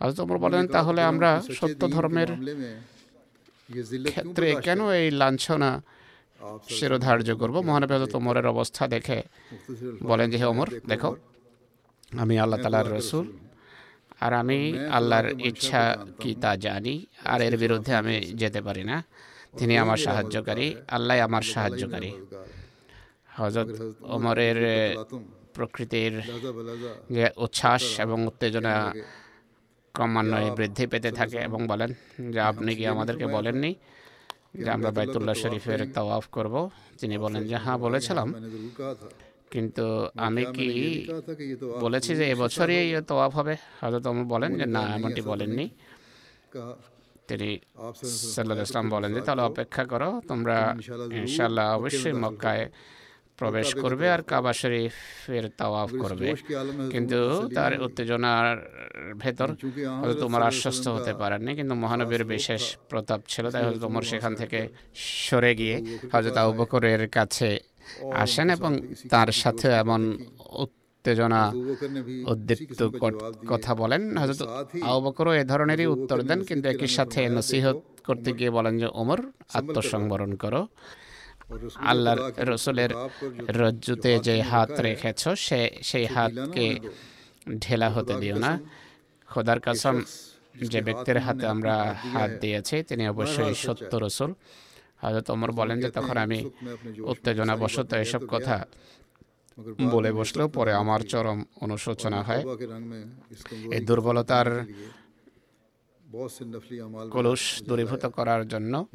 হজরত 0.00 0.18
ওমর 0.24 0.38
বলেন 0.44 0.64
তাহলে 0.76 1.00
আমরা 1.10 1.30
সত্য 1.58 1.80
ধর্মের 1.94 2.30
ক্ষেত্রে 4.10 4.46
কেন 4.66 4.80
এই 5.00 5.08
লাঞ্ছনা 5.20 5.70
শিরোধার্য 6.76 7.28
করব। 7.40 7.56
মহানবী 7.68 7.92
হজরত 7.94 8.14
অবস্থা 8.54 8.82
দেখে 8.94 9.18
বলেন 10.10 10.26
যে 10.32 10.36
হে 10.40 10.46
ওমর 10.52 10.68
দেখো 10.92 11.10
আমি 12.22 12.34
আল্লাহ 12.42 12.58
তালার 12.64 12.88
রসুল। 12.98 13.26
আর 14.24 14.32
আমি 14.42 14.58
আল্লাহর 14.96 15.28
ইচ্ছা 15.48 15.82
কি 16.20 16.30
তা 16.42 16.50
জানি। 16.66 16.94
আর 17.32 17.40
এর 17.46 17.54
বিরুদ্ধে 17.62 17.92
আমি 18.00 18.14
যেতে 18.40 18.60
পারি 18.66 18.84
না। 18.90 18.96
তিনি 19.58 19.78
আমার 19.78 19.96
সাহায্যকারী, 19.96 20.74
আল্লাহ 20.88 21.18
আমার 21.18 21.42
সাহায্যকারী। 21.42 22.12
হজরত 23.36 23.94
ওমরের 24.00 24.56
প্রকৃতির 25.54 26.22
যে 27.10 27.30
উচ্ছ্বাস 27.36 28.00
এবং 28.00 28.26
উত্তেজনা 28.26 28.92
ক্রমান্বয়ে 29.92 30.50
বৃদ্ধি 30.50 30.86
পেতে 30.86 31.12
থাকে 31.12 31.38
এবং 31.38 31.66
বলেন 31.66 31.94
যে 32.30 32.40
আপনি 32.40 32.74
কি 32.74 32.86
আমাদেরকে 32.86 33.26
বলেননি 33.26 33.74
যে 34.54 34.70
আমরা 34.70 34.90
বাইতুল্লাহ 34.90 35.34
শরীফের 35.34 35.92
তাওয়াফ 35.92 36.24
করব? 36.32 36.70
তিনি 36.98 37.18
বলেন 37.18 37.48
যে 37.48 37.56
হ্যাঁ 37.56 37.78
বলেছিলাম। 37.78 38.34
কিন্তু 39.50 40.08
আমি 40.16 40.44
কি 40.44 40.68
বলেছি 41.80 42.16
যে 42.16 42.30
এবছরই 42.30 43.02
তওয়াফ 43.08 43.32
হবে? 43.34 43.56
হয়তো 43.80 44.10
ওমর 44.10 44.24
বলেন 44.24 44.58
যে, 44.58 44.66
না, 44.66 44.82
এমনটি 44.94 45.22
বলেননি। 45.22 45.68
তিনি 47.28 47.48
সাল্লাহ 48.34 48.56
ইসলাম 48.62 48.86
বলেন 48.90 49.14
যে 49.14 49.20
তাহলে 49.20 49.42
অপেক্ষা 49.42 49.84
করো 49.84 50.20
তোমরা 50.28 50.56
ইনশাল্লাহ 51.12 51.66
অবশ্যই 51.76 52.12
মক্কায় 52.12 52.64
প্রবেশ 53.38 53.68
করবে 53.74 54.10
আর 54.10 54.22
কাবা 54.22 54.52
শরীফের 54.52 55.44
তাওয়াফ 55.58 55.90
করবে। 56.00 56.28
কিন্তু 56.90 57.48
তার 57.54 57.72
উত্তেজনার 57.82 58.56
ভেতর 59.18 59.48
হয়তো 60.00 60.14
তোমার 60.20 60.42
আশ্বস্ত 60.42 60.88
হতে 60.88 61.12
পারেননি 61.14 61.52
কিন্তু 61.54 61.74
মহানবীর 61.74 62.24
বিশেষ 62.24 62.62
প্রতাপ 62.88 63.20
ছিল 63.28 63.50
তাই 63.50 63.62
হয়তো 63.64 63.80
তোমার 63.80 64.02
সেখান 64.02 64.34
থেকে 64.34 64.68
সরে 64.94 65.54
গিয়ে 65.54 65.76
হয়তো 66.12 66.30
তা 66.30 66.42
উপকরের 66.46 67.02
কাছে 67.08 67.60
আসেন 68.14 68.50
এবং 68.50 68.72
তার 69.08 69.30
সাথে 69.32 69.68
এমন 69.68 70.00
উত্তেজনা, 71.04 71.42
উদ্দীপ্ত 72.32 72.80
কথা 73.52 73.72
বলেন। 73.82 74.02
হযরত 74.20 74.40
আবু 74.88 74.98
বকরও 75.04 75.32
এ 75.40 75.42
ধরনেরই 75.52 75.86
উত্তর 75.94 76.18
দেন, 76.28 76.40
কিন্তু 76.48 76.66
একই 76.74 76.90
সাথে 76.96 77.20
নসিহত 77.36 77.78
করতে 78.06 78.30
গিয়ে 78.38 78.50
বলেন 78.56 78.74
যে, 78.82 78.88
ওমর, 79.00 79.20
আত্মসংবরণ 79.58 80.32
করো। 80.42 80.60
আল্লাহর 81.90 82.20
রসুলের 82.50 82.90
রজ্জুতে 83.60 84.12
যে 84.26 84.34
হাত 84.50 84.70
রেখেছ, 84.86 85.22
সে, 85.46 85.60
সেই 85.90 86.06
হাতকে 86.14 86.66
ঢেলা 87.64 87.88
হতে 87.94 88.14
দিও 88.22 88.36
না। 88.44 88.52
খোদার 89.28 89.58
কাসম, 89.66 89.96
যে 90.72 90.78
ব্যক্তির 90.86 91.18
হাতে 91.24 91.44
আমরা 91.54 91.74
হাত 92.12 92.30
দিয়েছি, 92.42 92.76
তিনি 92.88 93.04
অবশ্যই 93.12 93.54
সত্য 93.64 93.92
রসুল। 94.04 94.30
হজরত 95.02 95.26
ওমর 95.34 95.50
বলেন 95.60 95.76
যে, 95.84 95.88
তখন 95.96 96.16
আমি 96.24 96.38
উত্তেজনা 97.12 97.54
বশত 97.62 97.90
এসব 98.04 98.22
কথা 98.34 98.56
বলে 99.94 100.10
বসলেও 100.12 100.48
পরে 100.48 100.72
আমার 100.82 101.00
চরম 101.12 101.38
অনুশোচনা 101.64 102.22
হয়। 102.22 102.42
এই 103.76 103.80
দুর্বলতার 103.88 104.48
কলুষ 107.14 107.42
দূরীভূত 107.68 108.04
করার 108.06 108.42
জন্য 108.48 108.86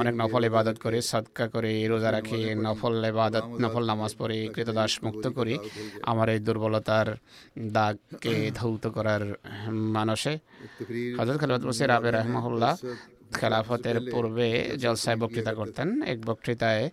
অনেক 0.00 0.14
নফল 0.20 0.42
ইবাদত 0.50 0.76
করে, 0.84 0.98
সাদকা 1.10 1.44
করে, 1.48 1.70
রোজা 1.92 2.10
রাখি, 2.16 2.40
নফল 2.66 2.94
ইবাদত, 3.12 3.44
নফল 3.62 3.84
নামাজ 3.90 4.12
পড়ে, 4.18 4.38
কৃতদাস 4.54 4.92
মুক্ত 5.04 5.24
করি। 5.38 5.54
আমার 6.10 6.28
এই 6.34 6.40
দুর্বলতার 6.46 7.08
দাগকে 7.76 8.34
ধৌত 8.54 8.84
করার 8.96 9.22
মানসে 9.96 10.32
হজরত 11.18 11.36
খালিদ 11.40 11.64
মুসির 11.68 11.90
আবে 11.96 12.10
রহমহুল্লাহ 12.10 12.72
খেলাফতের 13.38 13.96
পূর্বে 14.12 14.48
জলসায় 14.82 15.18
বক্তৃতা 15.22 15.52
করতেন। 15.54 15.88
এক 16.12 16.18
বক্তৃতায় 16.26 16.84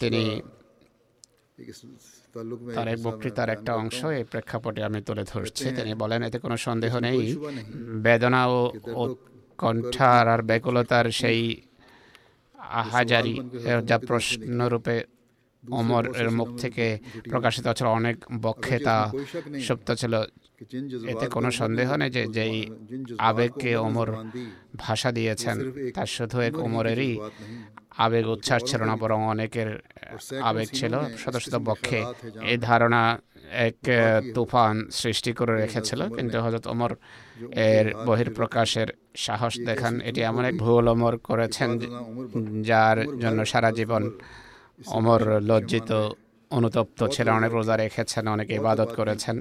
তিনি 0.00 0.22
তার 2.74 2.88
এক 2.88 3.02
বক্তৃতার 3.02 3.48
একটা 3.48 3.74
অংশ 3.74 4.04
এই 4.04 4.24
প্রেক্ষাপটে 4.24 4.82
আমি 4.82 5.02
তুলে 5.02 5.24
ধরছি। 5.24 5.64
তিনি 5.76 5.94
বলেন 5.94 6.22
এতে 6.22 6.38
কোনো 6.38 6.56
সন্দেহ 6.56 6.98
নেই। 6.98 7.36
বেদনা 8.02 8.46
ও 8.46 8.60
কণ্ঠার 9.58 10.28
আর 10.28 10.42
ব্যাকুলতার 10.42 11.10
সেই 11.10 11.62
আহাজারি 12.58 13.40
যা 13.86 13.98
প্রশ্নরূপে 13.98 15.04
অমর 15.70 16.16
এর 16.16 16.30
মুখ 16.30 16.48
থেকে 16.58 16.98
প্রকাশিত 17.30 17.68
ছিল 17.68 17.86
অনেক 17.86 18.16
বক্ষে 18.42 18.78
তা 18.78 19.12
সুপ্ত 19.60 19.92
ছিল। 19.92 20.22
এতে 21.08 21.26
কোনো 21.26 21.50
সন্দেহ 21.50 21.96
নেই 21.96 22.10
যে 22.10 22.26
যেই 22.26 22.70
আবেগকে 23.18 23.76
অমর 23.76 24.08
ভাষা 24.76 25.12
দিয়েছেন 25.12 25.56
তার 25.94 26.06
শুধু 26.06 26.40
এক 26.40 26.58
অমরেরই 26.58 27.20
আবেগ 28.04 28.24
উচ্ছ্বাস 28.34 28.62
ছিল 28.70 28.80
না 28.90 28.94
বরং 29.02 29.20
অনেকের 29.32 29.70
আবেগ 30.50 30.68
ছিল। 30.78 30.94
শত 31.22 31.34
শত 31.44 31.54
পক্ষে 31.68 31.98
এই 32.50 32.58
ধারণা 32.68 33.02
এক 33.68 33.78
তুফান 34.34 34.74
সৃষ্টি 35.00 35.30
করে 35.38 35.54
রেখেছিল। 35.62 36.00
কিন্তু 36.16 36.36
হজরত 36.44 36.64
ওমর 36.74 36.92
এর 37.70 37.86
বহির্প্রকাশের 38.08 38.88
সাহস 39.26 39.54
দেখান 39.68 39.94
এটি 40.08 40.20
এমন 40.30 40.42
এক 40.50 40.54
ভুল 40.64 40.84
ওমর 40.94 41.14
করেছেন 41.28 41.70
যার 42.70 42.98
জন্য 43.22 43.38
সারা 43.52 43.70
জীবন 43.78 44.02
ওমর 44.98 45.22
লজ্জিত 45.50 45.90
অনুতপ্ত 46.50 47.00
ছেলে 47.14 47.30
অনেক 47.38 47.52
রোজা 47.58 47.74
রেখেছেন 47.76 48.24
অনেক 48.36 48.48
ইবাদত 48.58 48.90
করেছেন 48.98 49.36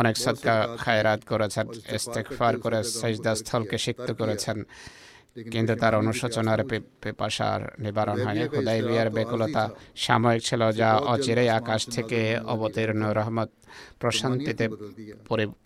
অনেক 0.00 0.14
সৎকা 0.24 0.54
খায়রাত 0.82 1.20
করেছেন 1.30 1.66
ইস্তেকফার 1.96 2.52
করে 2.64 2.78
সেজদাস্থলকে 3.00 3.76
সিক্ত 3.86 4.08
করেছেন। 4.20 4.58
কিন্তু 5.36 5.72
তার 5.76 5.94
অনুশোচনার 5.94 6.60
পেপাসার 7.02 7.60
নিবারণ 7.84 8.16
হয়নি 8.18 8.44
খুদাই 8.48 8.80
বিয়ার 8.82 9.08
বেকুলতা 9.10 9.64
সাময়িক 9.96 10.42
ছিল 10.44 10.62
যা 10.72 10.90
অচিরেই 11.06 11.50
আকাশ 11.50 11.80
থেকে 11.86 12.20
অবতীর্ণ 12.46 13.02
রহমত 13.10 13.50
প্রশান্তিতে 14.00 14.64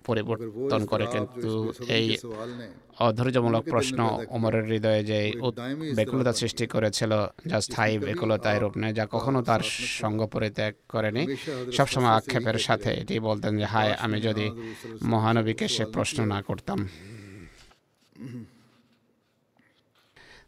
পরিবর্তন 0.05 0.83
করে 0.85 1.05
কিন্তু 1.07 1.51
এই 1.89 2.07
অধৈর্যমূলক 3.01 3.63
প্রশ্ন 3.65 3.99
ওমরের 4.29 4.65
হৃদয়ে 4.65 5.03
যে 5.03 5.19
বেকুলতা 5.97 6.33
সৃষ্টি 6.33 6.65
করেছিল 6.67 7.13
যা 7.47 7.59
স্থায়ী 7.61 7.95
বেকুলতায় 7.99 8.61
রূপ 8.61 8.75
নেয় 8.77 8.95
যা 8.95 9.05
কখনো 9.07 9.39
তার 9.43 9.63
সঙ্গ 10.01 10.21
পরিত্যাগ 10.27 10.73
করেনি 10.89 11.23
সবসময় 11.77 12.15
আক্ষেপের 12.15 12.59
সাথে 12.59 12.91
এটি 12.93 13.15
বলতেন 13.21 13.53
যে 13.59 13.67
হায় 13.67 13.93
আমি 14.01 14.19
যদি 14.21 14.47
মহানবীকে 15.05 15.67
সে 15.69 15.85
প্রশ্ন 15.87 16.19
না 16.25 16.39
করতাম 16.43 16.81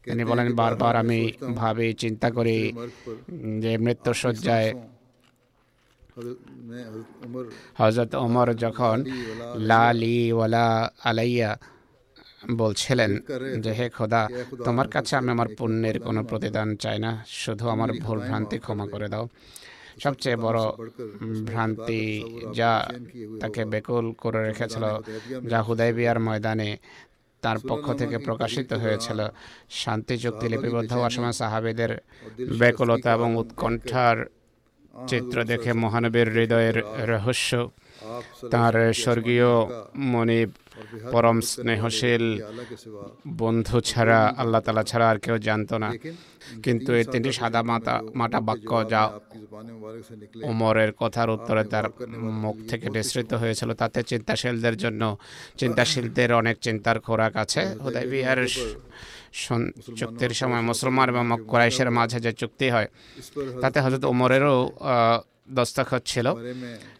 তিনি 0.06 0.22
বলেন, 0.30 0.48
বারবার 0.60 0.94
আমি 1.02 1.20
ভাবি, 1.60 1.88
চিন্তা 2.02 2.28
করি 2.36 2.58
যে 3.62 3.72
মৃত্যুসজ্জায় 3.84 4.68
হজরত 7.80 8.12
ওমর 8.24 8.48
যখন 8.64 8.96
লালি 9.70 10.18
ওয়ালা 10.36 10.66
আলাইয়া 11.08 11.50
বলছিলেন 12.60 13.10
যে, 13.64 13.70
হে 13.78 13.86
খোদা, 13.96 14.22
তোমার 14.66 14.88
কাছে 14.94 15.12
আমি 15.20 15.30
আমার 15.34 15.48
পুণ্যের 15.58 15.96
কোনো 16.06 16.20
প্রতিদান 16.30 16.68
চাই 16.82 16.98
না, 17.04 17.10
শুধু 17.42 17.64
আমার 17.74 17.90
ভুল 18.04 18.18
ভ্রান্তি 18.28 18.56
ক্ষমা 18.64 18.86
করে 18.92 19.08
দাও। 19.12 19.24
সবচেয়ে 20.04 20.36
বড় 20.46 20.60
ভ্রান্তি 21.50 22.02
যা 22.58 22.72
তাকে 23.40 23.62
বেকুল 23.72 24.06
করে 24.22 24.40
রেখেছিল, 24.48 24.84
যা 25.50 25.58
হুদাইবিয়ার 25.66 26.18
ময়দানে 26.26 26.70
তার 27.46 27.58
পক্ষ 27.70 27.86
থেকে 28.00 28.16
প্রকাশিত 28.18 28.70
হয়েছিল। 28.82 29.20
শান্তি 29.82 30.14
চুক্তি 30.22 30.46
লিপিবদ্ধ 30.52 30.90
হওয়ার 30.96 31.14
সময় 31.16 31.36
সাহাবিদের 31.40 31.92
ব্যাকুলতা 32.60 33.10
এবং 33.16 33.30
উৎকণ্ঠার 33.42 34.18
চিত্র 35.08 35.36
দেখে 35.50 35.70
মহানবীর 35.84 36.28
হৃদয়ের 36.36 36.76
রহস্য 37.12 37.50
তার 38.52 38.74
স্বর্গীয় 39.02 39.50
মনিব 40.12 40.50
পরম 41.12 41.40
স্নেহশীল 41.40 42.42
বন্ধু 43.28 43.80
ছাড়া, 43.80 44.34
আল্লাহ 44.36 44.60
তালা 44.60 44.82
ছাড়া 44.82 45.08
আর 45.08 45.18
কেউ 45.18 45.38
জানতো 45.38 45.78
না। 45.78 45.90
কিন্তু 46.62 46.92
এই 46.92 47.04
তিনটি 47.12 47.32
সাদা 47.32 47.62
মাতা 47.62 48.02
মাটা 48.14 48.40
বাক্য 48.40 48.90
যা 48.90 49.10
ওমরের 50.44 50.92
কথার 50.92 51.30
উত্তরে 51.30 51.64
তার 51.64 51.84
মুখ 52.18 52.56
থেকে 52.68 52.86
নিঃসৃত 52.90 53.34
হয়েছিল, 53.34 53.74
তাতে 53.74 54.02
চিন্তাশীলদের 54.02 54.76
জন্য 54.76 55.16
চিন্তাশীলদের 55.58 56.32
অনেক 56.32 56.58
চিন্তার 56.58 57.00
খোরাক 57.00 57.36
আছে। 57.36 57.60
হুদাইবিয়ার 57.84 58.46
সন- 59.32 59.70
চুক্তির 59.96 60.30
সময় 60.30 60.60
মুসলমান 60.60 61.08
এবং 61.08 61.28
কোরাইশের 61.48 61.90
মাঝে 61.90 62.20
যে 62.20 62.32
চুক্তি 62.32 62.70
হয়, 62.70 62.88
তাতে 63.60 63.80
হজরত 63.80 64.04
ওমরেরও 64.04 64.70
দস্তখত 65.50 66.02
ছিল। 66.04 66.26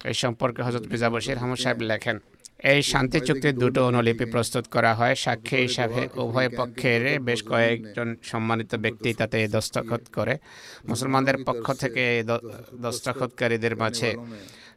এই 0.05 0.15
সম্পর্কে 0.15 0.63
হজরত 0.63 0.83
মির্জা 0.87 1.11
বশির 1.11 1.39
আহমদ 1.39 1.59
সাহেব 1.59 1.79
লেখেন 1.81 2.19
এই 2.61 2.81
শান্তি 2.93 3.19
চুক্তির 3.27 3.57
দুটো 3.63 3.81
অনুলিপি 3.89 4.27
প্রস্তুত 4.35 4.65
করা 4.75 4.93
হয়। 4.99 5.15
সাক্ষী 5.25 5.57
হিসাবে 5.67 6.01
উভয় 6.25 6.51
পক্ষের 6.59 7.03
বেশ 7.27 7.41
কয়েকজন 7.51 8.09
সম্মানিত 8.31 8.73
ব্যক্তি 8.85 9.11
তাতে 9.21 9.39
দস্তখত 9.55 10.03
করে। 10.17 10.35
মুসলমানদের 10.91 11.37
পক্ষ 11.49 11.67
থেকে 11.83 12.05
দস্তখতকারীদের 12.85 13.75
মাঝে 13.83 14.11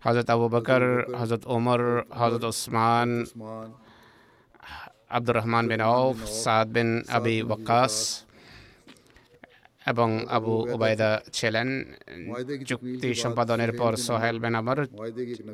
হজরত 0.06 0.28
আবু 0.34 0.46
বকর 0.54 0.84
হজরত 1.20 1.44
ওমর 1.56 1.82
হজরত 2.20 2.44
ওসমান, 2.52 3.10
আব্দুর 5.16 5.36
রহমান 5.40 5.64
বিন 5.72 5.82
আউফ, 5.94 6.16
সাদ 6.44 6.68
বিন 6.76 6.90
আবি 7.18 7.36
ওয়াক্কাস 7.48 7.94
এবং 9.92 10.10
আবু 10.38 10.54
ওবায়দা 10.76 11.10
ছিলেন 11.38 11.68
চুক্তি 12.70 13.10
সম্পাদনের 13.24 13.72
পর 13.80 13.92
সোহেল 14.08 14.38
বিন 14.44 14.56
আমর 14.62 14.80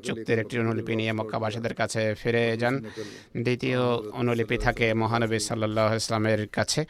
চুক্তির 0.08 0.38
একটি 0.44 0.56
অনুলিপি 0.64 0.94
নিয়ে 1.00 1.14
মক্কাবাসীদের 1.20 1.76
কাছে 1.82 2.02
ফিরে 2.22 2.44
যান। 2.62 2.76
দ্বিতীয় 3.46 3.82
অনুলিপি 4.20 4.58
থাকে 4.66 4.88
মহানবী 5.02 5.40
সাল্লাহ 5.50 5.90
ইসলামের 6.02 6.42
কাছে। 6.58 6.82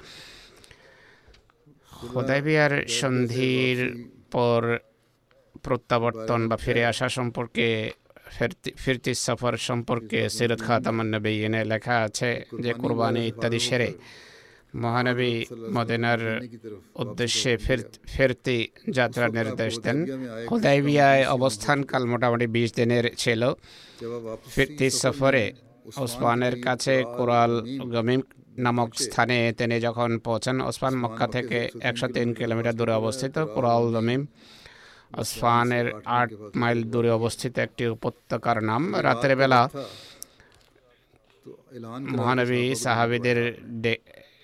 হুদাইবিয়ার 2.13 2.73
সন্ধির 2.99 3.79
পর 4.33 4.61
প্রত্যাবর্তন 5.65 6.41
বা 6.49 6.57
ফিরে 6.63 6.83
আসা 6.91 7.07
সম্পর্কে 7.17 7.67
ফিরতি 8.83 9.13
সফর 9.25 9.53
সম্পর্কে 9.69 10.19
সিরত 10.35 10.61
খাতামান 10.67 11.07
নবী 11.13 11.33
এনে 11.47 11.61
লেখা 11.71 11.95
আছে 12.07 12.29
যে 12.63 12.71
কোরবানি 12.81 13.21
ইত্যাদি 13.27 13.59
সেরে 13.67 13.89
মহানবী 14.83 15.33
মদিনার 15.75 16.21
উদ্দেশ্যে 17.03 17.51
ফেরতি 18.13 18.57
যাত্রার 18.97 19.29
নির্দেশ 19.37 19.73
দেন। 19.85 19.97
হুদাইবিয়ায় 20.49 21.23
অবস্থানকাল 21.37 22.03
মোটামুটি 22.11 22.47
বিশ 22.55 22.69
দিনের 22.79 23.05
ছিল। 23.21 23.41
ফিরতি 24.53 24.87
সফরে 25.01 25.45
ওসমানের 26.03 26.55
কাছে 26.65 26.93
কোরাল 27.17 27.53
গমিম 27.93 28.21
নামক 28.65 28.89
স্থানে 29.05 29.37
তিনি 29.59 29.75
যখন 29.87 30.09
পৌঁছান, 30.27 30.57
ওসমান 30.69 30.93
মক্কা 31.03 31.27
থেকে 31.35 31.59
একশো 31.89 32.07
তিন 32.15 32.27
কিলোমিটার 32.39 32.77
দূরে 32.79 32.93
অবস্থিত। 33.01 33.35
কোরাল 33.55 33.85
গমিম 33.95 34.21
ওসমানের 35.21 35.87
আট 36.19 36.29
মাইল 36.61 36.79
দূরে 36.93 37.11
অবস্থিত 37.19 37.53
একটি 37.65 37.83
উপত্যকার 37.95 38.57
নাম। 38.69 38.81
রাতের 39.05 39.33
বেলা 39.39 39.61
মহানবী 42.17 42.61
সাহাবিদের 42.83 43.39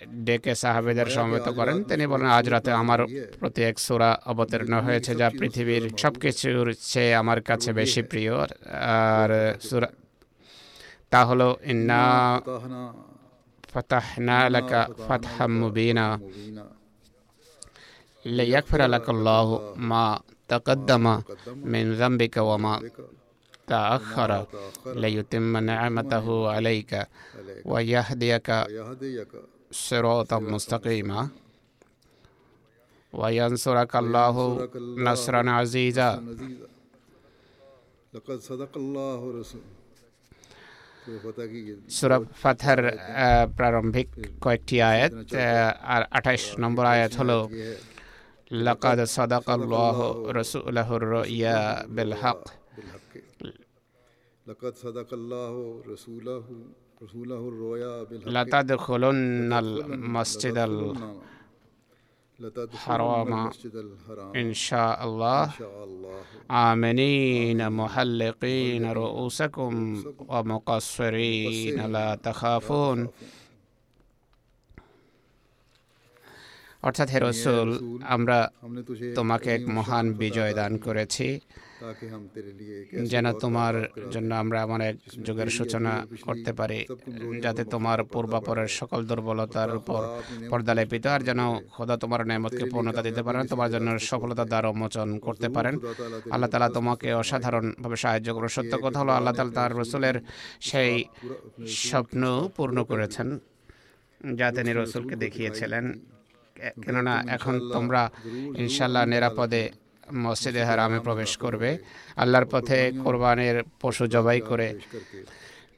ডেকে 0.08 0.56
সাহাবেদের 0.56 1.06
সমবেত 1.06 1.50
করেন। 1.50 1.84
তিনি 1.84 2.08
বলেন 2.08 2.28
আজ 2.28 2.50
রাতে 2.50 2.72
আমার 2.72 3.00
প্রতি 3.40 3.62
এক 3.64 3.80
সুরা 3.80 4.22
অবতীর্ণ 4.26 4.74
হয়েছে 4.82 5.16
যা 5.16 5.28
পৃথিবীর 5.40 5.84
সবকিছুর 5.98 6.74
চেয়ে 6.92 7.16
আমার 7.16 7.42
কাছে 7.42 7.74
বেশি 7.74 8.02
প্রিয়। 8.02 8.34
আর 9.08 9.30
সুরা 9.70 9.90
তা 11.10 11.26
হলো 11.26 11.58
ইন্না 11.64 12.02
ফাতাহনা 13.72 14.50
লাকা 14.50 14.82
ফাতহাম 15.08 15.52
মুবিনা 15.60 16.20
লিয়াগফির 18.26 18.82
লাকাল্লাহু 18.90 19.54
মা 19.78 20.20
তাকাদ্দামা 20.48 21.16
মিন 21.72 21.86
যামবিকা 22.00 22.42
ওয়া 22.42 22.58
মা 22.58 22.76
تأخر 23.72 24.32
ليتم 24.86 25.58
نعمته 25.58 26.28
عليك 26.50 26.92
ويهديك 27.66 28.50
صراطا 29.72 30.40
مستقيما 30.40 31.30
وينصرك 33.14 33.96
الله 33.96 34.36
نصرا 35.00 35.50
عزيزا 35.52 36.10
সুরা 41.96 42.18
ফাথার 42.42 42.80
প্রারম্ভিক 43.58 44.08
কয়েকটি 44.44 44.78
আয়াত 44.92 45.14
আর 45.94 46.02
আঠাশ 46.18 46.44
নম্বর 46.64 46.86
আয়াত 46.96 47.14
হলো 47.20 47.40
লাকাদ 48.66 49.00
সাদাক 49.16 49.48
আল্লাহ 49.56 49.98
রসুলাহুর 50.40 51.04
রইয়া 51.14 51.58
বিল 51.96 52.14
হক 52.22 52.42
লাকাদ 54.46 54.74
সাদাক 54.84 55.10
আল্লাহ 55.18 55.54
রসুলাহু 55.92 56.54
لا 58.26 58.44
تدخلن 58.44 59.54
المسجد 59.54 60.58
الحرام. 60.58 61.14
إن 64.36 64.54
شاء 64.54 65.04
الله. 65.04 65.50
آمنين 66.52 67.70
محلقين 67.70 68.92
رؤوسكم 68.92 70.04
ومقصرين. 70.30 71.86
لا 71.92 72.16
تخافون. 72.16 73.08
অর্থাৎ 76.88 77.08
হে 77.14 77.20
রসুল, 77.20 77.70
আমরা 78.16 78.38
তোমাকে 79.18 79.50
এক 79.58 79.64
মহান 79.78 80.06
বিজয় 80.22 80.54
দান 80.60 80.74
করেছি, 80.86 81.28
যেন 83.12 83.26
তোমার 83.44 83.76
জন্য 84.14 84.32
আমরা 84.44 84.58
এমন 84.66 84.80
এক 84.90 84.96
যুগের 85.26 85.50
সূচনা 85.58 85.94
করতে 86.26 86.52
পারি, 86.60 86.80
যাতে 87.44 87.62
তোমার 87.74 88.00
পূর্বাপরের 88.14 88.70
সকল 88.80 89.00
দুর্বলতার 89.10 89.72
উপর 89.80 90.02
পর্দা 90.52 90.74
লেপিত, 90.78 91.06
আর 91.16 91.22
যেন 91.30 91.42
খোদা 91.74 91.96
তোমার 92.04 92.22
নেমতকে 92.32 92.66
পূর্ণতা 92.74 93.02
দিতে 93.08 93.22
পারেন, 93.28 93.44
তোমার 93.52 93.70
জন্য 93.76 93.88
সফলতা 94.10 94.44
দ্বার 94.52 94.66
উন্মোচন 94.74 95.08
করতে 95.26 95.48
পারেন। 95.56 95.76
আল্লাহ 96.34 96.50
তালা 96.52 96.70
তোমাকে 96.78 97.08
অসাধারণভাবে 97.22 97.98
সাহায্য 98.04 98.30
করে। 98.36 98.48
সত্য 98.58 98.74
কথা 98.86 98.98
হলো, 99.02 99.12
আল্লাহ 99.18 99.34
তালা 99.38 99.54
তার 99.58 99.72
রসুলের 99.82 100.18
সেই 100.70 100.94
স্বপ্ন 101.88 102.22
পূর্ণ 102.56 102.78
করেছেন 102.92 103.28
যা 104.40 104.48
তিনি 104.58 104.72
রসুলকে 104.80 105.16
দেখিয়েছিলেন। 105.24 105.86
কেননা 106.84 107.14
এখন 107.36 107.56
তোমরা 107.74 108.02
ইনশাল্লাহ 108.64 109.04
নিরাপদে 109.06 109.64
মসজিদে 110.14 110.64
হারামে 110.70 111.00
প্রবেশ 111.00 111.32
করবে। 111.38 111.70
আল্লাহর 112.22 112.48
পথে 112.52 112.78
কোরবানের 113.04 113.58
পশু 113.82 114.04
জবাই 114.08 114.40
করে 114.50 114.68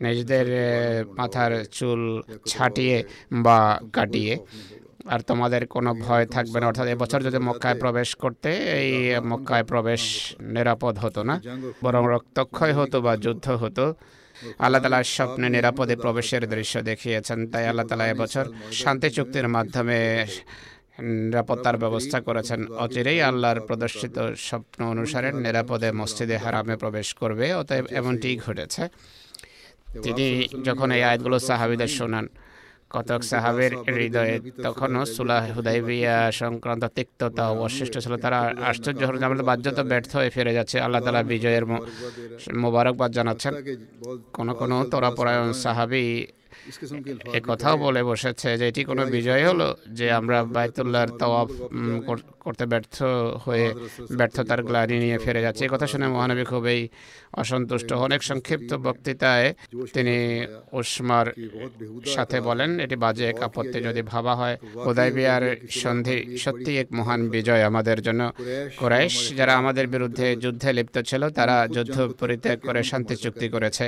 নিজেদের 0.01 0.47
মাথার 1.17 1.51
চুল 1.77 2.01
ছাটিয়ে 2.47 2.97
বা 3.45 3.59
কাটিয়ে। 3.93 4.33
আর 5.13 5.19
তোমাদের 5.29 5.67
কোনো 5.67 5.91
ভয় 6.05 6.25
থাকবে 6.25 6.57
না। 6.59 6.65
অর্থাৎ 6.67 6.87
এবছর 6.87 7.25
যদি 7.27 7.37
মক্কায় 7.37 7.77
প্রবেশ 7.79 8.09
করতে 8.15 8.49
এই 8.79 9.19
মক্কায় 9.31 9.63
প্রবেশ 9.63 10.01
নিরাপদ 10.55 10.93
হতো 11.03 11.21
না 11.29 11.35
বরং 11.83 12.03
রক্তক্ষয় 12.15 12.73
হতো 12.73 12.97
বা 13.01 13.13
যুদ্ধ 13.17 13.47
হতো। 13.63 13.85
আল্লাহ 14.63 14.81
তালা 14.81 14.99
স্বপ্নে 15.03 15.47
নিরাপদে 15.49 15.95
প্রবেশের 15.95 16.43
দৃশ্য 16.53 16.75
দেখিয়েছেন, 16.89 17.39
তাই 17.51 17.65
আল্লাহ 17.67 17.85
তালা 17.87 18.05
এবছর 18.13 18.45
শান্তি 18.81 19.09
চুক্তির 19.09 19.47
মাধ্যমে 19.55 19.99
নিরাপত্তার 21.27 21.77
ব্যবস্থা 21.83 22.17
করেছেন। 22.27 22.59
অচিরেই 22.83 23.19
আল্লাহর 23.21 23.59
প্রদর্শিত 23.67 24.15
স্বপ্ন 24.47 24.79
অনুসারে 24.93 25.29
নিরাপদে 25.45 25.89
মসজিদে 25.91 26.37
হারামে 26.43 26.75
প্রবেশ 26.77 27.07
করবে, 27.21 27.45
অতএব 27.53 27.85
এমনটি 27.99 28.29
ঘটেছে। 28.45 28.83
তিনি 30.03 30.25
যখন 30.63 30.87
এই 30.97 31.03
আয়াতগুলো 31.03 31.37
সাহাবিদের 31.39 31.91
শোনান 31.97 32.25
কতক 32.95 33.21
সাহাবের 33.31 33.71
হৃদয়ে 33.95 34.35
তখনও 34.65 35.01
সুলাহ 35.15 35.43
হুদাইবিয়া 35.55 36.17
সংক্রান্ত 36.41 36.83
তিক্ততা 36.97 37.43
অবশিষ্ট 37.55 37.95
ছিল। 38.03 38.13
তারা 38.23 38.39
আশ্চর্য 38.69 39.01
হল 39.07 39.15
আমাদের 39.29 39.45
তো 39.77 39.83
ব্যর্থ 39.91 40.11
হয়ে 40.19 40.31
ফিরে 40.35 40.53
যাচ্ছে। 40.57 40.77
আল্লাহ 40.85 41.01
তালা 41.05 41.21
বিজয়ের 41.33 41.63
মোবারকবাদ 42.63 43.09
জানাচ্ছেন। 43.17 43.53
কোন 44.37 44.47
কোন 44.59 44.71
তরাপরায়ণ 44.91 45.49
সাহাবি 45.63 46.05
এ 47.37 47.39
কথাও 47.49 47.75
বলে 47.85 48.01
বসেছে 48.11 48.49
যে 48.59 48.65
এটি 48.71 48.81
কোনো 48.89 49.03
বিজয় 49.15 49.43
হলো 49.49 49.69
যে 49.97 50.05
আমরা 50.19 50.37
বায়তুল্লাহর 50.55 51.11
তওয়াফ 51.21 51.49
করতে 52.45 52.63
ব্যর্থ 52.71 52.97
হয়ে 53.45 53.67
ব্যর্থতার 54.19 54.61
গ্লানি 54.67 54.97
নিয়ে 55.03 55.17
ফিরে 55.23 55.41
যাচ্ছে। 55.45 55.61
এই 55.65 55.71
কথা 55.73 55.87
শুনে 55.91 56.07
মহানবী 56.15 56.43
খুবই 56.51 56.81
অসন্তুষ্ট। 57.41 57.89
অনেক 58.05 58.21
সংক্ষিপ্ত 58.29 58.71
বক্তৃতায় 58.87 59.47
তিনি 59.95 60.17
উসমার 60.79 61.27
সাথে 62.15 62.37
বলেন 62.41 62.69
এটি 62.85 62.95
বাজে 63.03 63.25
এক 63.31 63.39
আপত্তি 63.47 63.77
যদি 63.87 64.01
ভাবা 64.13 64.33
হয় 64.35 64.55
উদয়বিয়ার 64.89 65.43
সন্ধি 65.83 66.17
সত্যি 66.43 66.71
এক 66.81 66.87
মহান 66.99 67.21
বিজয় 67.35 67.63
আমাদের 67.69 67.97
জন্য। 68.01 68.21
কোরাইশ 68.79 69.15
যারা 69.37 69.53
আমাদের 69.61 69.85
বিরুদ্ধে 69.87 70.27
যুদ্ধে 70.43 70.69
লিপ্ত 70.77 70.95
ছিল 71.09 71.21
তারা 71.29 71.55
যুদ্ধ 71.75 71.97
পরিত্যাগ 72.19 72.59
করে 72.67 72.81
শান্তি 72.91 73.15
চুক্তি 73.23 73.47
করেছে। 73.49 73.85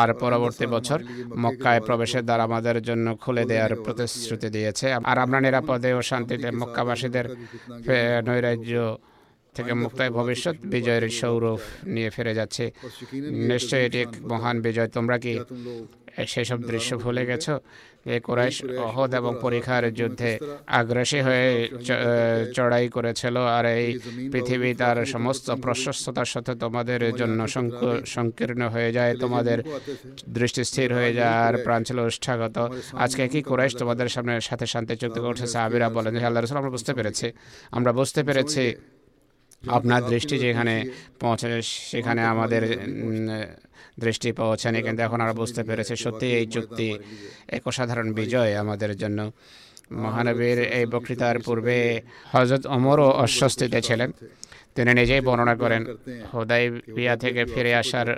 আর 0.00 0.08
পরবর্তী 0.22 0.66
বছর 0.74 0.98
মক্কায় 1.44 1.80
প্রবেশের 1.80 2.24
দ্বার 2.28 2.40
আমাদের 2.48 2.76
জন্য 2.88 3.06
খুলে 3.22 3.44
দেওয়ার 3.50 3.72
প্রতিশ্রুতি 3.84 4.48
দিয়েছে। 4.56 4.86
আর 5.10 5.16
আমরা 5.24 5.38
নিরাপদে 5.46 5.90
ও 5.98 6.00
শান্তিতে 6.10 6.48
মক্কাবাসীদের 6.60 7.26
নৈরাজ্য 8.26 8.74
থেকে 9.56 9.72
মুক্তায় 9.82 10.12
ভবিষ্যৎ 10.18 10.56
বিজয়ের 10.72 11.04
সৌরভ 11.20 11.60
নিয়ে 11.94 12.10
ফিরে 12.14 12.32
যাচ্ছে। 12.38 12.64
নিশ্চয়ই 13.50 13.84
এটি 13.86 13.98
এক 14.04 14.12
মহান 14.32 14.56
বিজয়। 14.66 14.88
তোমরা 14.96 15.16
কি 15.24 15.34
সেসব 16.32 16.58
দৃশ্য 16.70 16.90
ভুলে 17.04 17.24
গেছো? 17.30 17.54
যে 18.06 18.16
কোরাইশ 18.26 18.56
অহদ 18.88 19.10
এবং 19.20 19.32
পরিখার 19.44 19.84
যুদ্ধে 19.98 20.30
আগ্রাসী 20.80 21.20
হয়ে 21.26 21.46
চড়াই 22.56 22.86
করেছিল। 22.96 23.36
আর 23.56 23.64
এই 23.80 23.86
পৃথিবী 24.32 24.70
তার 24.80 24.98
সমস্ত 25.14 25.46
প্রশস্ততার 25.64 26.28
সাথে 26.34 26.52
তোমাদের 26.64 27.00
জন্য 27.20 27.40
সংকীর্ণ 28.16 28.62
হয়ে 28.74 28.90
যায়। 28.96 29.12
তোমাদের 29.24 29.58
দৃষ্টি 30.36 30.62
স্থির 30.70 30.88
হয়ে 30.98 31.12
যায়। 31.18 31.34
আর 31.46 31.54
প্রাণ 31.64 31.80
ছিল 31.88 31.98
উষ্ঠাগত 32.10 32.56
আজকে 33.04 33.22
কি 33.32 33.40
কোরাইশ 33.50 33.72
তোমাদের 33.82 34.08
সামনে 34.14 34.34
সাথে 34.48 34.66
শান্তি 34.72 34.94
চুক্তি 35.02 35.20
করছে? 35.26 35.44
সাহাবিরা 35.54 35.88
বলেন 35.96 36.12
যে 36.18 36.24
আল্লাহ 36.28 36.40
রসুল 36.40 36.58
আমরা 36.62 36.72
বুঝতে 36.76 36.92
পেরেছি। 36.98 37.26
আমরা 37.76 37.90
বুঝতে 37.98 38.20
পেরেছি 38.28 38.64
আপনার 39.62 40.02
দৃষ্টি 40.12 40.34
যেখানে 40.38 40.74
পৌঁছে 41.20 41.48
সেখানে 41.92 42.22
আমাদের 42.32 42.62
দৃষ্টি 44.04 44.28
পৌঁছানি 44.32 44.78
কিন্তু 44.82 45.00
এখন 45.02 45.18
আমরা 45.20 45.34
বুঝতে 45.40 45.62
পেরেছি 45.68 45.94
সত্যি 46.04 46.26
এই 46.38 46.46
চুক্তি 46.46 46.88
এক 47.56 47.62
অসাধারণ 47.70 48.08
বিজয় 48.12 48.50
আমাদের 48.62 48.92
জন্য। 48.96 49.18
মহানবীর 50.02 50.58
এই 50.78 50.86
বক্তৃতার 50.86 51.36
পূর্বে 51.38 51.78
হজরত 52.32 52.64
অমরও 52.76 53.08
অস্বস্তিতে 53.24 53.78
ছিলেন। 53.82 54.10
তিনি 54.74 54.90
নিজেই 54.94 55.20
বর্ণনা 55.20 55.54
করেন 55.62 55.82
হোদাই 56.34 56.64
বিয়া 56.96 57.14
থেকে 57.16 57.40
ফিরে 57.44 57.72
আসার 57.74 58.08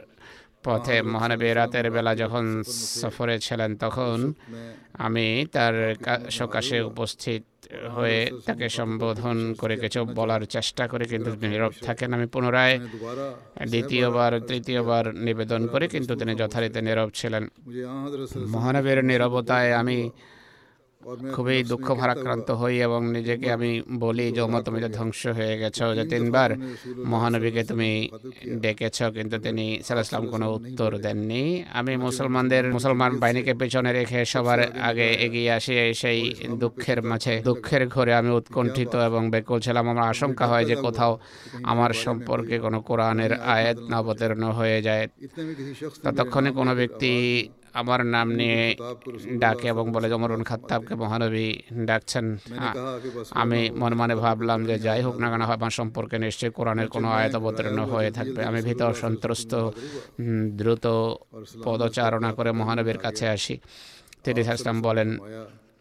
পথে 0.65 0.97
মহানবী 1.13 1.49
রাতের 1.53 1.87
বেলা 1.95 2.13
যখন 2.23 2.45
সফরে 3.03 3.37
ছিলেন 3.47 3.71
তখন 3.77 4.19
আমি 5.07 5.27
তার 5.55 5.75
সকাশে 6.39 6.77
উপস্থিত 6.91 7.43
হয়ে 7.97 8.21
তাকে 8.47 8.67
সম্বোধন 8.79 9.39
করে 9.61 9.75
কিছু 9.83 10.01
বলার 10.19 10.43
চেষ্টা 10.55 10.85
করে, 10.89 11.05
কিন্তু 11.13 11.31
নীরব 11.43 11.73
থাকেন। 11.87 12.09
আমি 12.17 12.27
পুনরায় 12.35 12.77
দ্বিতীয়বার, 13.73 14.33
তৃতীয়বার 14.49 15.05
নিবেদন 15.27 15.63
করে, 15.73 15.85
কিন্তু 15.89 16.13
তিনি 16.21 16.33
যথারীতি 16.41 16.81
নীরব 16.89 17.09
ছিলেন। 17.15 17.45
মহানবীর 18.55 18.99
নীরবতায় 19.11 19.71
আমি 19.81 19.99
খুবই 21.35 21.63
দুঃখ 21.63 21.95
ভারাক্রান্ত 21.95 22.51
হই 22.51 22.83
এবং 22.83 23.13
নিজেকে 23.13 23.53
আমি 23.53 23.83
বলি 23.99 24.33
যে 24.33 24.41
ওমা 24.41 24.63
তুমি 24.63 24.81
তো 24.81 24.89
ধ্বংস 24.89 25.27
হয়ে 25.27 25.59
গেছো 25.59 25.95
যে 25.95 26.05
তিনবার 26.05 26.57
মহানবীকে 27.05 27.65
তুমি 27.65 28.11
ডেকেছ 28.61 29.03
কিন্তু 29.03 29.39
তিনি 29.39 29.81
সালাম 29.85 30.27
কোনো 30.27 30.53
উত্তর 30.53 30.99
দেননি। 30.99 31.65
আমি 31.73 31.97
মুসলমানদের 31.97 32.73
মুসলমান 32.73 33.19
বাহিনীকে 33.19 33.55
পেছনে 33.55 33.93
রেখে 33.93 34.25
সবার 34.25 34.61
আগে 34.81 35.09
এগিয়ে 35.13 35.53
আসি। 35.53 35.95
সেই 35.95 36.35
দুঃখের 36.59 37.03
মাঝে 37.03 37.43
দুঃখের 37.43 37.89
ঘরে 37.89 38.15
আমি 38.15 38.31
উৎকণ্ঠিত 38.31 38.97
এবং 38.97 39.31
বেকুল 39.31 39.61
ছিলাম। 39.61 39.89
আমার 39.89 40.09
আশঙ্কা 40.09 40.47
হয় 40.47 40.65
যে 40.65 40.77
কোথাও 40.77 41.19
আমার 41.63 41.93
সম্পর্কে 41.93 42.59
কোনো 42.59 42.81
কোরআনের 42.81 43.33
আয়াত 43.35 43.79
নবতেরণ 43.91 44.43
হয়ে 44.43 44.83
যায়। 44.83 45.09
ততক্ষণে 46.05 46.51
কোনো 46.51 46.75
ব্যক্তি 46.75 47.11
আমার 47.81 48.01
নাম 48.07 48.27
নিয়ে 48.41 48.77
ডাকে 49.43 49.69
এবং 49.69 49.93
বলে 49.93 50.09
যে 50.11 50.15
অমরুন 50.15 50.43
খাত্তাবকে 50.45 50.95
মহানবী 50.95 51.47
ডাকছেন। 51.89 52.27
হ্যাঁ, 52.61 52.75
আমি 53.43 53.61
মনে 53.71 53.79
মনে 53.81 53.95
মানে 54.01 54.15
ভাবলাম 54.15 54.67
যে 54.67 54.79
যাই 54.79 55.01
হোক 55.03 55.17
না 55.23 55.27
কেন 55.31 55.43
আমার 55.43 55.71
সম্পর্কে 55.71 56.19
নিশ্চয়ই 56.19 56.51
কোরআনের 56.51 56.89
কোনো 56.89 57.09
আয়ত 57.09 57.35
অবতীর্ণ 57.35 57.79
হয়ে 57.93 58.11
থাকবে। 58.11 58.45
আমি 58.45 58.63
ভীত 58.63 58.83
সন্ত্রস্ত 59.03 59.53
দ্রুত 60.61 60.87
পদচারণা 61.65 62.33
করে 62.33 62.53
মহানবীর 62.53 62.99
কাছে 62.99 63.29
আসি। 63.29 63.61
তিনি 64.25 64.43
হাসলাম 64.43 64.83
বলেন 64.83 65.19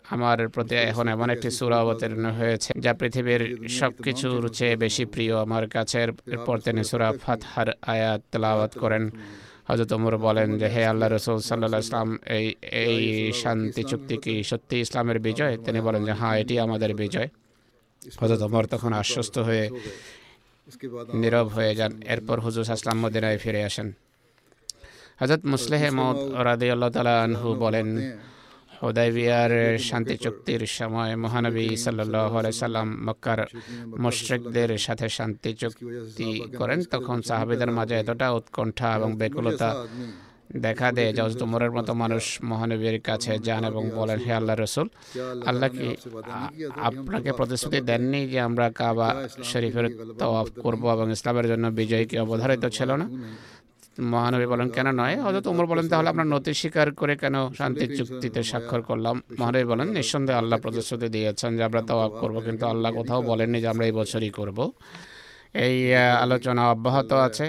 আমার 0.05 0.49
প্রতি 0.49 0.75
এখন 0.75 1.07
এমন 1.07 1.29
একটি 1.29 1.49
সুরা 1.51 1.77
অবতীর্ণ 1.83 2.25
হয়েছে 2.39 2.73
যা 2.79 2.93
পৃথিবীর 2.93 3.41
সব 3.79 3.91
কিছুর 4.05 4.49
চেয়ে 4.57 4.75
বেশি 4.75 5.05
প্রিয়। 5.05 5.33
আমার 5.45 5.67
কাছে 5.67 5.97
এরপর 6.33 6.59
তিনি 6.65 6.83
সুরা 6.83 7.11
ফাতহার 7.23 7.69
আয়াত 7.93 8.21
তেলাওয়াত 8.31 8.77
করেন। 8.77 9.11
হজরত 9.69 9.91
উমর 9.97 10.13
বলেন 10.27 10.49
যে, 10.61 10.67
হে 10.73 10.81
আল্লাহ 10.91 11.07
রসুল 11.09 11.37
সাল্লাহ 11.49 11.79
ইসলাম 11.85 12.09
এই 12.37 12.45
এই 12.83 12.97
শান্তি, 13.41 13.81
চুক্তি 13.91 14.15
কি 14.23 14.33
সত্যি 14.51 14.75
ইসলামের 14.85 15.19
বিজয়? 15.27 15.53
তিনি 15.65 15.79
বলেন 15.87 16.01
যে 16.07 16.13
হ্যাঁ 16.19 16.35
এটি 16.41 16.55
আমাদের 16.65 16.91
বিজয়। 17.01 17.29
হজরত 18.21 18.41
ওমর 18.47 18.63
তখন 18.73 18.91
আশ্বস্ত 19.01 19.35
হয়ে 19.47 19.65
নীরব 21.21 21.47
হয়ে 21.55 21.73
যান। 21.79 21.93
এরপর 22.13 22.37
হুজুর 22.45 22.65
আসলাম 22.75 22.97
মদিনায় 23.03 23.37
ফিরে 23.43 23.61
আসেন। 23.69 23.87
হজরত 25.21 25.41
মুসলেহ 25.53 25.81
মৌদ 25.99 26.17
রাদি 26.47 26.67
আল্লাহ 26.73 26.89
তালা 26.95 27.13
আনহু 27.25 27.47
বলেন 27.63 27.87
হুদাইবিয়ার 28.81 29.51
শান্তি 29.79 30.15
চুক্তির 30.17 30.63
সময় 30.69 31.11
মহানবী 31.15 31.65
সাল্লাহ 31.75 32.33
সাল্লাম 32.59 32.87
মক্কার 33.05 33.39
মোশ্রেকদের 33.97 34.69
সাথে 34.77 35.07
শান্তি 35.09 35.51
চুক্তি 35.53 36.29
করেন 36.57 36.79
তখন 36.91 37.17
সাহাবিদের 37.21 37.71
মাঝে 37.71 37.95
এতটা 37.99 38.27
উৎকণ্ঠা 38.31 38.87
এবং 38.95 39.09
বেকুলতা 39.15 39.69
দেখা 40.57 40.87
দেয় 40.91 41.11
জজ 41.13 41.31
তোমরের 41.37 41.71
মতো 41.71 41.91
মানুষ 41.93 42.23
মহানবীর 42.43 42.97
কাছে 43.01 43.33
যান 43.39 43.63
এবং 43.65 43.83
বলেন 43.95 44.19
হে 44.19 44.31
আল্লাহ 44.33 44.55
রসুল 44.55 44.87
আল্লাহ 45.45 45.69
কি 45.69 45.87
আপনাকে 46.81 47.29
প্রতিশ্রুতি 47.31 47.79
দেননি 47.81 48.21
যে 48.27 48.39
আমরা 48.39 48.65
কাবা 48.69 49.07
শরীফের 49.43 49.85
তওয়াফ 50.19 50.47
করব 50.59 50.83
এবং 50.91 51.07
ইসলামের 51.11 51.47
জন্য 51.47 51.65
বিজয় 51.71 52.05
কি 52.05 52.15
অবধারিত 52.19 52.65
ছিল 52.67 52.89
না? 52.95 53.05
মহানবী 54.13 54.45
বলেন 54.45 54.67
কেন 54.75 54.87
নয়? 55.01 55.15
হজরত 55.25 55.45
উমর 55.47 55.65
বলেন 55.65 55.85
তাহলে 55.91 56.09
আমরা 56.09 56.25
নতি 56.33 56.51
স্বীকার 56.53 56.87
করে 56.91 57.13
কেন 57.15 57.35
শান্তি 57.59 57.85
চুক্তিতে 57.97 58.41
স্বাক্ষর 58.43 58.81
করলাম? 58.81 59.15
মহানবী 59.39 59.63
বলেন 59.63 59.87
নিঃসন্দেহে 59.97 60.37
আল্লাহ 60.41 60.57
প্রতিশ্রুতি 60.59 61.07
দিয়েছেন 61.15 61.51
যে 61.57 61.63
আমরা 61.63 61.81
তাও 61.87 62.09
করব 62.21 62.35
কিন্তু 62.47 62.65
আল্লাহ 62.65 62.89
কোথাও 62.99 63.21
বলেননি 63.21 63.57
যে 63.63 63.67
আমরা 63.67 63.85
এই 63.89 63.91
বছরই 63.91 64.29
করব। 64.29 64.57
এই 65.65 65.77
আলোচনা 66.25 66.63
অব্যাহত 66.71 67.11
আছে। 67.27 67.45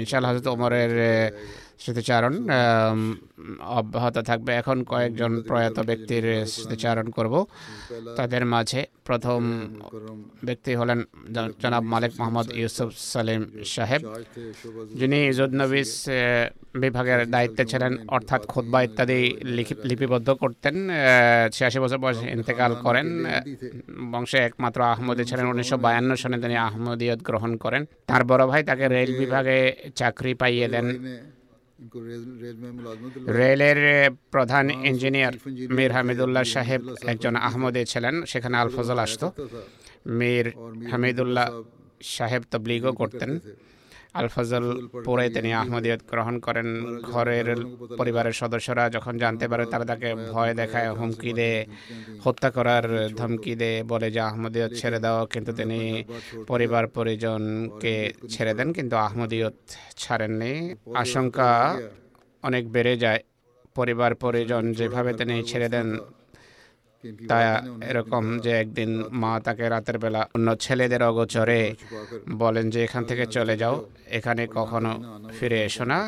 ইনশাআল্লাহ 0.00 0.30
হজরত 0.32 0.46
ওমরের 0.46 0.92
স্মৃতিচারণ 1.82 2.34
অব্যাহত 3.80 4.16
থাকবে। 4.28 4.52
এখন 4.60 4.76
কয়েকজন 4.92 5.32
প্রয়াত 5.48 5.76
ব্যক্তির 5.88 6.24
স্মৃতিচারণ 6.52 7.06
করব। 7.16 7.34
তাদের 8.18 8.42
মাঝে 8.54 8.80
প্রথম 9.08 9.40
ব্যক্তি 10.46 10.72
হলেন 10.80 10.98
জনাব 11.62 11.84
মালিক 11.92 12.12
মোহাম্মদ 12.18 12.48
ইউসুফ 12.60 12.90
সালিম 13.12 13.42
সাহেব। 13.74 14.00
যিনি 15.00 15.18
ইজুদ্নবিস 15.32 15.92
বিভাগের 16.82 17.20
দায়িত্বে 17.34 17.62
ছিলেন, 17.70 17.92
অর্থাৎ 18.16 18.42
খোদবা 18.52 18.78
ইত্যাদি 18.86 19.20
লিপিবদ্ধ 19.88 20.28
করতেন। 20.42 20.74
ছিয়াশি 21.54 21.78
বছর 21.84 21.98
বয়সে 22.04 22.26
ইন্তেকাল 22.36 22.72
করেন। 22.84 23.06
বংশে 24.12 24.38
একমাত্র 24.48 24.80
আহমদী 24.92 25.24
ছিলেন। 25.30 25.46
উনিশশো 25.52 25.76
বায়ান্ন 25.84 26.10
সনে 26.20 26.38
তিনি 26.42 26.56
আহমদিয়ত 26.68 27.20
গ্রহণ 27.28 27.52
করেন। 27.64 27.82
তার 28.08 28.22
বড় 28.30 28.42
ভাই 28.50 28.62
তাকে 28.68 28.84
রেল 28.94 29.10
বিভাগে 29.20 29.58
চাকরি 29.98 30.32
পাইয়ে 30.40 30.66
দেন। 30.74 30.86
রেলের 33.38 34.10
প্রধান 34.30 34.70
ইঞ্জিনিয়ার 34.70 35.34
মীর 35.70 35.90
হামিদুল্লাহ 35.92 36.44
সাহেব 36.44 36.82
একজন 37.06 37.36
আহমদে 37.36 37.84
ছিলেন 37.84 38.14
সেখানে 38.24 38.56
আলফজল 38.56 38.98
আসত। 38.98 39.22
মীর 40.06 40.46
হামিদুল্লাহ 40.90 41.46
সাহেব 42.02 42.42
তবলিগও 42.50 42.92
করতেন। 42.92 43.30
আলফাজল 44.18 44.66
পরে 45.06 45.24
তিনি 45.36 45.50
আহমদীয়ত 45.62 46.00
গ্রহণ 46.10 46.34
করেন। 46.46 46.68
ঘরের 47.12 47.48
পরিবারের 47.98 48.32
সদস্যরা 48.32 48.84
যখন 48.96 49.14
জানতে 49.22 49.46
পারে 49.48 49.64
তারা 49.72 49.84
তাকে 49.84 50.08
ভয় 50.32 50.52
দেখায় 50.54 50.90
হুমকি 50.98 51.30
দেয় 51.32 51.60
হত্যা 52.24 52.48
করার 52.50 52.84
ধমকি 53.16 53.54
দেয় 53.54 53.78
বলে 53.84 54.08
যে 54.14 54.20
আহমদিয়ত 54.20 54.72
ছেড়ে 54.80 54.98
দাও। 55.04 55.20
কিন্তু 55.26 55.50
তিনি 55.52 55.80
পরিবার 56.46 56.84
পরিজনকে 56.96 57.94
ছেড়ে 58.28 58.52
দেন 58.54 58.68
কিন্তু 58.72 58.94
আহমদিয়ত 59.06 59.56
ছাড়েননি। 59.96 60.52
আশঙ্কা 61.02 61.50
অনেক 62.42 62.64
বেড়ে 62.74 62.94
যায়। 62.96 63.20
পরিবার 63.74 64.12
পরিজন 64.14 64.64
যেভাবে 64.72 65.10
তিনি 65.12 65.36
ছেড়ে 65.50 65.68
দেন 65.68 65.88
তা 67.30 67.38
এরকম 67.90 68.24
যে 68.44 68.52
একদিন 68.62 68.90
মা 69.20 69.32
তাকে 69.46 69.64
রাতের 69.74 69.98
বেলা 70.02 70.20
অন্য 70.34 70.48
ছেলেদের 70.64 71.02
অগোচরে 71.10 71.60
বলেন 72.42 72.66
যে 72.72 72.78
এখান 72.86 73.02
থেকে 73.10 73.24
চলে 73.36 73.54
যাও 73.62 73.76
এখানে 74.18 74.42
কখনো 74.58 74.92
ফিরে 75.36 75.58
এসো 75.68 75.84
না 75.90 75.98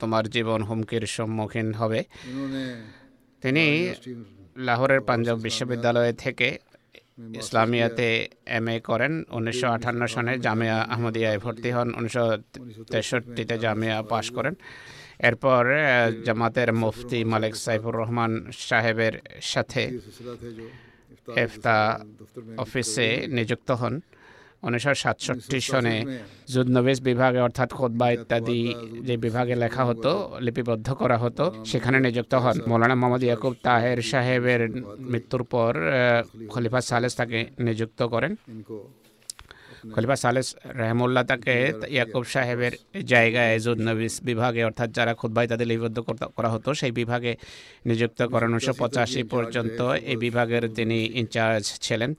তোমার 0.00 0.24
জীবন 0.34 0.60
হুমকির 0.68 1.04
সম্মুখীন 1.16 1.68
হবে। 1.80 2.00
তিনি 3.42 3.64
লাহোরের 4.66 5.00
পাঞ্জাব 5.08 5.36
বিশ্ববিদ্যালয় 5.46 6.12
থেকে 6.24 6.48
ইসলামিয়াতে 7.40 8.08
এম 8.58 8.66
এ 8.74 8.76
করেন। 8.88 9.12
উনিশশো 9.36 9.66
আঠান্ন 9.76 10.02
সনে 10.12 10.34
জামিয়া 10.46 10.78
আহমদিয়ায় 10.94 11.38
ভর্তি 11.44 11.70
হন। 11.74 11.88
উনিশশো 11.98 12.24
তেষট্টিতে 12.92 13.56
জামিয়া 13.64 13.96
পাশ 14.12 14.26
করেন। 14.36 14.54
এরপর 15.18 15.62
জামাতের 16.26 16.72
মুফতি 16.72 17.24
মালিক 17.24 17.54
সাইফুর 17.56 17.94
রহমান। 17.96 18.32
সাহেবের 18.52 19.14
সাথে 19.40 19.82
এফতা 21.36 21.76
অফিসে 22.58 23.08
নিযুক্ত 23.26 23.70
হন। 23.70 23.94
উনিশশো 24.66 24.94
সাতষট্টি 24.94 25.58
সনে 25.60 25.96
জুদনবিস 26.52 26.98
বিভাগে 27.00 27.40
অর্থাৎ 27.40 27.70
খোদবা 27.72 28.06
ইত্যাদি 28.10 28.60
যে 29.06 29.14
বিভাগে 29.16 29.54
লেখা 29.54 29.84
হতো 29.84 30.12
লিপিবদ্ধ 30.40 30.88
করা 31.00 31.16
হতো 31.18 31.44
সেখানে 31.64 31.98
নিযুক্ত 32.00 32.34
হন। 32.34 32.56
মৌলানা 32.66 32.94
মোহাম্মদ 32.94 33.22
ইয়াকুব 33.22 33.54
তাহের 33.62 33.98
সাহেবের 34.02 34.60
মৃত্যুর 34.98 35.42
পর 35.44 35.72
খলিফা 36.48 36.80
সালেস 36.80 37.16
তাকে 37.16 37.38
নিযুক্ত 37.58 38.02
করেন। 38.02 38.32
খলিফা 39.94 40.16
সালেস 40.24 40.48
রহমুল্লাহ 40.80 41.22
তাকে 41.30 41.54
ইয়াকুব 41.94 42.24
সাহেবের 42.34 42.74
জায়গায় 43.12 43.54
জুদনবিস 43.64 44.14
বিভাগে 44.28 44.62
অর্থাৎ 44.68 44.88
যারা 44.96 45.12
খুদ্ভাই 45.20 45.46
তাদের 45.52 45.66
লিপিবদ্ধ 45.70 45.98
করা 46.36 46.48
হতো। 46.54 46.68
সেই 46.80 46.92
বিভাগে 47.00 47.32
নিযুক্ত 47.88 48.20
করেন 48.32 48.48
উনিশশো 48.54 48.74
পঁচাশি 48.82 49.22
পর্যন্ত 49.32 49.78
এই 50.10 50.16
বিভাগের 50.24 50.64
তিনি 50.78 50.98
ইনচার্জ 51.20 51.64
ছিলেন। 51.86 52.12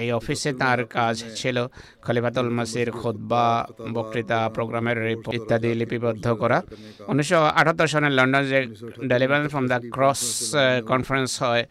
এই 0.00 0.08
অফিসে 0.18 0.50
তার 0.62 0.80
কাজ 0.98 1.16
ছিল 1.38 1.56
খলিফাতুল 2.04 2.48
মাসির 2.58 2.88
খোদবা 3.00 3.46
বক্তৃতা 3.96 4.38
প্রোগ্রামের 4.56 4.98
রিপোর্ট 5.10 5.34
ইত্যাদি 5.38 5.70
লিপিবদ্ধ 5.80 6.26
করা। 6.42 6.58
উনিশশো 7.12 7.40
আঠাত্তর 7.60 7.88
সনে 7.92 8.10
লন্ডন 8.18 8.42
যে 8.52 8.58
deliverance 9.12 9.48
from 9.52 9.64
the 9.72 9.78
cross 9.94 10.22
conference 10.90 11.32
হয় 11.42 11.64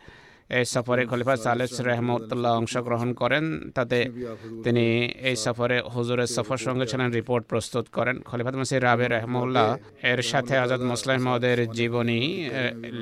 এই 0.50 0.66
সফরে 0.74 1.04
খলিফা 1.12 1.36
সালেস 1.48 1.74
রহমতুল্লাহ 1.90 2.52
অংশগ্রহণ 2.60 3.10
করেন। 3.22 3.46
তাতে 3.78 4.00
তিনি 4.66 4.86
এই 5.30 5.36
সফরে 5.46 5.78
হুজুরের 5.96 6.30
সফর 6.36 6.60
সঙ্গে 6.68 6.86
ছিলেন, 6.92 7.08
রিপোর্ট 7.20 7.44
প্রস্তুত 7.52 7.86
করেন। 7.98 8.16
খলিফাত 8.30 8.56
মাসির 8.60 8.82
রাবে 8.88 9.06
রহমুল্লাহ 9.08 9.68
এর 10.12 10.22
সাথে 10.32 10.54
আজাদ 10.64 10.82
মোসলাহ 10.90 11.18
মহদের 11.26 11.60
জীবনী 11.78 12.20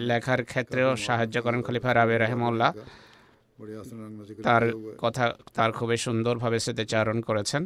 লেখার 0.10 0.42
ক্ষেত্রেও 0.52 0.90
সাহায্য 1.06 1.36
করেন 1.46 1.60
খলিফা 1.68 1.92
রাবে 1.94 2.16
রহমুল্লাহ 2.18 2.72
তার 4.46 4.64
কথা, 5.04 5.26
তার 5.58 5.72
খুবই 5.78 5.98
সুন্দরভাবে 6.06 6.58
স্মৃতিচারণ 6.66 7.18
করেছেন। 7.28 7.62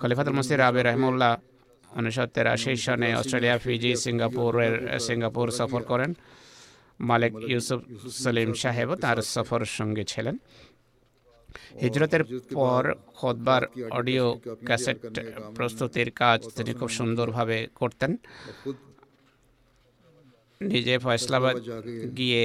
খলিফাত 0.00 0.28
মসির 0.36 0.58
রাবে 0.64 0.80
রহমুল্লাহ 0.82 1.32
উনিশশো 1.98 2.24
তেরাশি 2.34 2.72
সনে 2.84 3.08
অস্ট্রেলিয়া, 3.20 3.56
ফিজি, 3.64 3.92
সিঙ্গাপুরের, 4.04 4.74
সিঙ্গাপুর 5.06 5.46
সফর 5.58 5.82
করেন। 5.90 6.10
মালিক 7.00 7.32
ইউসুফ 7.52 7.80
সলিম 8.24 8.50
সাহেব 8.62 8.94
তার 8.94 9.18
সফর 9.34 9.60
সঙ্গে 9.78 10.04
ছিলেন। 10.04 10.36
হিজরতের 11.82 12.24
পর 12.54 12.82
খোদবার 13.18 13.62
অডিও 13.90 14.26
ক্যাসেট 14.66 14.98
প্রস্তুতির 15.56 16.10
কাজ 16.10 16.40
তিনি 16.56 16.72
খুব 16.78 16.88
সুন্দরভাবে 16.88 17.58
করতেন। 17.74 18.16
নিজে 20.60 20.94
ফয়সলাবাদ 20.98 21.56
গিয়ে 22.16 22.44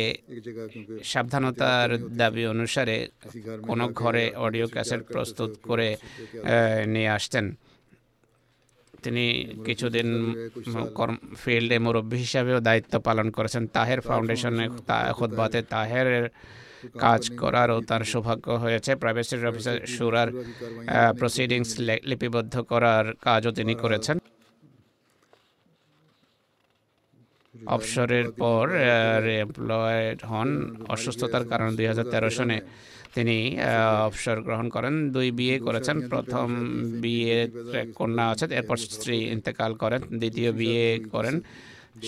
সাবধানতার 1.03 1.89
দাবি 2.19 2.43
অনুসারে 2.53 2.97
কোনো 3.67 3.85
ঘরে 4.01 4.25
অডিও 4.45 4.67
ক্যাসেট 4.67 5.01
প্রস্তুত 5.13 5.51
করে 5.63 5.97
নিয়ে 6.93 7.09
আসতেন। 7.17 7.45
তিনি 9.03 9.25
কিছুদিন 9.67 10.07
ফিল্ডে 11.41 11.77
মুরব্বী 11.85 12.17
হিসাবেও 12.25 12.59
দায়িত্ব 12.67 12.93
পালন 13.07 13.27
করেছেন। 13.37 13.63
তাহের 13.75 13.99
ফাউন্ডেশনে 14.07 14.65
খুদ্বাতে 15.17 15.59
তাহেরের 15.73 16.25
কাজ 17.05 17.21
করারও 17.41 17.77
তার 17.89 18.03
সৌভাগ্য 18.11 18.45
হয়েছে। 18.63 18.91
প্রাইভেট 19.01 19.25
সেক্টর 19.29 19.49
অফিসার 19.51 19.77
সুরার 19.95 20.29
প্রসিডিংস 21.19 21.69
লিপিবদ্ধ 22.09 22.55
করার 22.71 23.05
কাজও 23.25 23.51
তিনি 23.59 23.73
করেছেন। 23.83 24.17
অবসরের 27.75 28.27
পর 28.41 28.65
এমপ্লয়েড 29.43 30.19
হন। 30.29 30.49
অসুস্থতার 30.93 31.45
কারণে 31.51 31.71
দুই 31.77 31.87
সনে 32.37 32.57
তিনি 33.15 33.37
অবসর 34.07 34.37
গ্রহণ 34.47 34.67
করেন। 34.75 34.93
দুই 35.15 35.27
বিয়ে 35.39 35.55
করেছেন। 35.59 35.97
প্রথম 36.11 36.47
বিয়ে 37.03 37.37
কন্যা 37.99 38.23
আছেন 38.31 38.49
এরপর 38.57 38.77
স্ত্রী 38.77 39.17
ইন্তেকাল 39.35 39.71
করেন। 39.81 40.01
দ্বিতীয় 40.21 40.49
বিয়ে 40.61 40.87
করেন। 41.13 41.35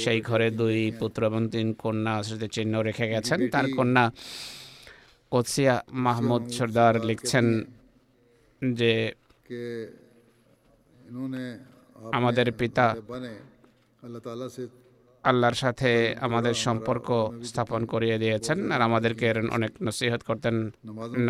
সেই 0.01 0.19
ঘরে 0.27 0.47
দুই 0.61 0.79
পুত্র 0.99 1.21
এবং 1.29 1.41
তিন 1.53 1.67
কন্যা 1.83 2.11
আছে 2.19 2.47
চিহ্ন 2.55 2.73
রেখে 2.87 3.05
গেছেন। 3.13 3.39
তার 3.53 3.65
কন্যা 3.77 4.03
কোসিয়া 5.31 5.75
মাহমুদ 6.05 6.43
সর্দার 6.57 6.93
লিখছেন 7.09 7.45
যে 8.61 8.93
আমাদের 12.17 12.47
পিতা 12.59 12.85
আল্লাহ 14.03 14.19
আল্লাহর 15.29 15.57
সাথে 15.63 15.89
আমাদের 16.27 16.55
সম্পর্ক 16.65 17.07
স্থাপন 17.49 17.81
করিয়ে 17.85 18.17
দিয়েছেন 18.17 18.59
আর 18.71 18.81
আমাদেরকে 18.89 19.27
অনেক 19.57 19.71
নসিহত 19.87 20.21
করতেন। 20.29 20.55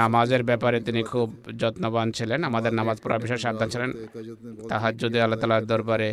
নামাজের 0.01 0.43
ব্যাপারে 0.49 0.77
তিনি 0.87 1.01
খুব 1.03 1.27
যত্নবান 1.61 2.07
ছিলেন 2.11 2.39
আমাদের 2.43 2.73
নামাজ 2.79 2.97
পড়া 3.03 3.17
বিষয়ে 3.23 3.43
সাবধান 3.45 3.69
ছিলেন। 3.69 3.91
তাহার 4.69 4.93
যদি 4.97 5.17
আল্লাহ 5.19 5.39
তালার 5.39 5.69
দরবারে 5.71 6.09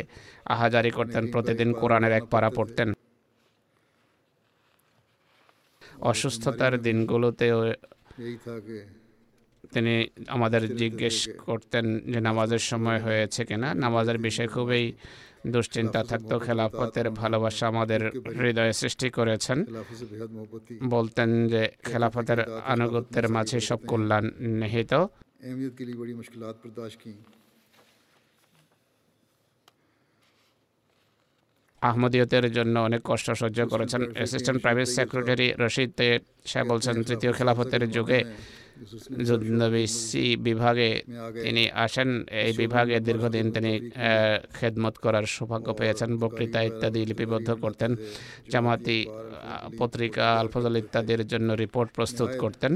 আহাজারি 0.54 0.90
করতেন 0.90 1.24
প্রতিদিন 1.32 1.70
কোরআনের 1.80 2.12
এক 2.12 2.24
পারা 2.30 2.50
পড়তেন। 2.50 2.88
অসুস্থতার 6.10 6.74
দিনগুলোতেও 6.86 7.58
তিনি 9.74 9.94
আমাদের 10.28 10.62
জিজ্ঞেস 10.76 11.16
করতেন 11.46 11.84
যে 12.12 12.20
নামাজের 12.28 12.62
সময় 12.70 13.00
হয়েছে 13.06 13.40
কিনা? 13.48 13.68
নামাজের 13.84 14.18
বিষয় 14.26 14.48
খুবই 14.54 14.84
দুশ্চিন্তা 15.46 16.00
থাকতো 16.04 16.34
খেলাফতের 16.38 17.10
ভালোবাসা 17.10 17.64
আমাদের 17.66 18.00
হৃদয়ে 18.40 18.72
সৃষ্টি 18.72 19.10
করেছেন। 19.10 19.58
বলতেন 20.94 21.48
যে 21.48 21.62
খেলাফতের 21.84 22.40
আনুগত্যের 22.74 23.28
মাঝে 23.28 23.60
সব 23.60 23.80
কল্যাণ 23.90 24.24
নিহিত। 24.60 24.92
আহমদীয়তের 31.82 32.52
জন্য 32.52 32.74
অনেক 32.78 33.00
কষ্ট 33.04 33.30
সহ্য 33.30 33.58
করেছেন। 33.68 34.02
অ্যাসিস্ট্যান্ট 34.12 34.60
প্রাইভেট 34.62 34.88
সেক্রেটারি 34.96 35.48
রশিদ 35.58 35.90
সাহেব 36.50 36.66
বলছেন, 36.72 37.02
তৃতীয় 37.02 37.32
খেলাফতের 37.32 37.90
যুগে 37.90 38.20
যুদ্ধনবী 39.28 39.84
বিভাগে 40.46 40.90
তিনি 41.44 41.62
আসেন 41.84 42.10
এই 42.44 42.52
বিভাগে 42.62 42.96
দীর্ঘদিন 43.06 43.46
তিনি 43.56 43.72
খেদমত 44.56 44.94
করার 45.04 45.24
সৌভাগ্য 45.34 45.68
পেয়েছেন 45.74 46.10
বক্তৃতা 46.22 46.60
ইত্যাদি 46.68 47.00
লিপিবদ্ধ 47.10 47.48
করতেন 47.62 47.90
জামাতি 48.52 48.98
পত্রিকা 49.78 50.26
আলফজল 50.40 50.74
ইত্যাদির 50.82 51.22
জন্য 51.32 51.48
রিপোর্ট 51.62 51.88
প্রস্তুত 51.96 52.30
করতেন। 52.42 52.72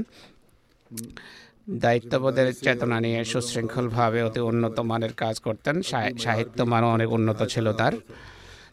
দায়িত্ববোধের 1.84 2.48
চেতনা 2.64 2.98
নিয়ে 3.04 3.20
সুশৃঙ্খলভাবে 3.30 4.20
অতি 4.28 4.40
উন্নত 4.50 4.76
মানের 4.90 5.12
কাজ 5.22 5.36
করতেন 5.46 5.76
সাহিত্য 6.24 6.58
মানও 6.72 6.88
অনেক 6.96 7.08
উন্নত 7.18 7.40
ছিল 7.52 7.66
তার। 7.80 7.94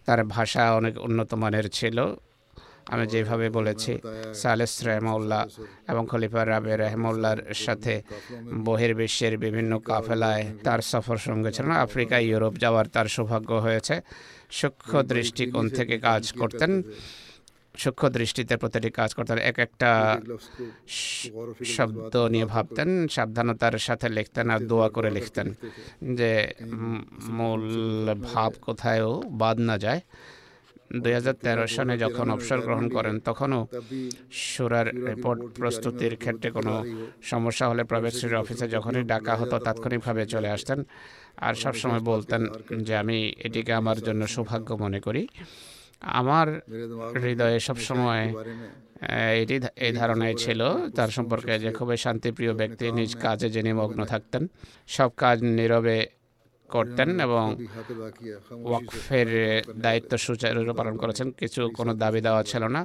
তার 0.05 0.19
ভাষা 0.35 0.63
অনেক 0.79 0.93
উন্নত 1.07 1.31
মানের 1.43 1.67
ছিল। 1.77 1.97
আমি 2.93 3.05
যেভাবে 3.13 3.47
বলেছি 3.57 3.93
সালেস 4.41 4.73
রহমউল্লাহ 4.87 5.41
এবং 5.91 6.03
খলিফা 6.11 6.41
রাবে 6.51 6.73
রহমউল্লার 6.83 7.39
সাথে 7.63 7.93
বহির্বিশ্বের 8.67 9.33
বিভিন্ন 9.45 9.71
কাফেলায় 9.89 10.43
তার 10.65 10.81
সফর 10.91 11.17
সঙ্গে 11.27 11.49
ছিল 11.55 11.65
না, 11.71 11.75
আফ্রিকা, 11.85 12.15
ইউরোপ 12.29 12.53
যাওয়ার 12.63 12.85
তার 12.95 13.07
সৌভাগ্য 13.15 13.51
হয়েছে। 13.65 13.95
সূক্ষ্ম 14.59 14.95
দৃষ্টিকোণ 15.13 15.65
থেকে 15.77 15.95
কাজ 16.07 16.23
করতেন, 16.39 16.71
সূক্ষ্ম 17.83 18.05
দৃষ্টিতে 18.17 18.53
প্রতিটি 18.61 18.89
কাজ 18.99 19.09
করতেন, 19.17 19.37
এক 19.49 19.57
একটা 19.65 19.91
শব্দ 21.75 22.13
নিয়ে 22.33 22.47
ভাবতেন, 22.53 22.89
সাবধানতার 23.15 23.75
সাথে 23.87 24.07
লিখতেন 24.17 24.45
আর 24.53 24.61
দোয়া 24.71 24.87
করে 24.95 25.09
লিখতেন 25.17 25.47
যে 26.19 26.31
মূল 27.37 27.63
ভাব 28.29 28.51
কোথায়ও 28.67 29.13
বাদ 29.41 29.57
না 29.69 29.75
যায়। 29.85 30.01
দুই 31.03 31.13
সনে 31.75 31.95
যখন 31.97 32.25
অবসর 32.35 32.59
গ্রহণ 32.67 32.89
করেন, 32.89 33.15
তখনও 33.19 33.59
সুরার 34.31 34.87
রিপোর্ট 35.09 35.39
প্রস্তুতির 35.59 36.13
ক্ষেত্রে 36.17 36.49
কোনো 36.51 36.73
সমস্যা 37.31 37.65
হলে 37.69 37.83
প্রবেশ্রীর 37.83 38.35
অফিসে 38.35 38.67
যখনই 38.67 39.03
ডাকা 39.03 39.33
হতো, 39.35 39.55
তাৎক্ষণিকভাবে 39.59 40.25
চলে 40.25 40.49
আসতেন। 40.49 40.79
আর 41.47 41.53
সবসময় 41.63 42.03
বলতেন 42.11 42.41
যে, 42.87 42.93
আমি 42.95 43.17
এটিকে 43.45 43.73
আমার 43.73 43.97
জন্য 44.07 44.21
সৌভাগ্য 44.27 44.69
মনে 44.73 44.99
করি। 44.99 45.23
আমার 46.01 46.47
হৃদয়ে 47.23 47.59
সবসময় 47.59 48.23
এটি 49.41 49.55
এই 49.75 49.91
ধারণায় 49.99 50.35
ছিল, 50.43 50.61
তার 50.97 51.09
সম্পর্কে 51.17 51.59
যে 51.59 51.71
খুবই 51.71 51.97
শান্তিপ্রিয় 51.97 52.53
ব্যক্তি, 52.53 52.85
নিজ 52.91 53.11
কাজে 53.15 53.49
যিনি 53.49 53.73
মগ্ন 53.73 53.99
থাকতেন, 54.05 54.47
সব 54.87 55.09
কাজ 55.17 55.37
নীরবে 55.43 55.97
করতেন 56.75 57.09
এবং 57.27 57.45
ওয়াকফের 58.69 59.29
দায়িত্ব 59.85 60.11
সুচারুরূপে 60.25 60.73
পালন 60.79 60.95
করেছেন 61.01 61.27
কিছু 61.39 61.61
কোনো 61.77 61.91
দাবি 62.03 62.19
দেওয়া 62.27 62.41
ছিল 62.49 62.63
না। 62.75 62.81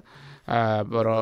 বড় 0.94 1.12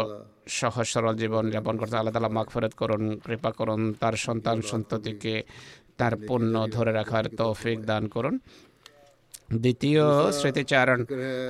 সহজ 0.58 0.86
সরল 0.92 1.14
জীবন 1.22 1.44
যাপন 1.54 1.74
করতেন 1.80 1.98
আল্লাহ 2.00 2.14
তালা 2.16 2.32
মাকফরত 2.38 2.74
করুন 2.80 3.02
কৃপা 3.26 3.50
করুন 3.58 3.80
তার 4.00 4.14
সন্তান 4.26 4.56
সন্ততিকে 4.70 5.34
তার 5.98 6.14
পণ্য 6.28 6.54
ধরে 6.74 6.92
রাখার 6.98 7.24
তৌফিক 7.40 7.78
দান 7.90 8.04
করুন। 8.14 8.34
দ্বিতীয় 9.62 10.04
স্মৃতিচারণ 10.38 11.00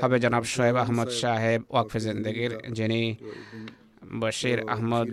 হবে 0.02 0.16
জনাব 0.24 0.44
সোহেব 0.52 0.76
আহমদ 0.84 1.10
সাহেব 1.20 1.60
ওয়াকফে 1.72 2.00
জিন্দগির 2.06 2.52
যিনি 2.78 3.00
বশির 4.20 4.68
আহমদ 4.68 5.10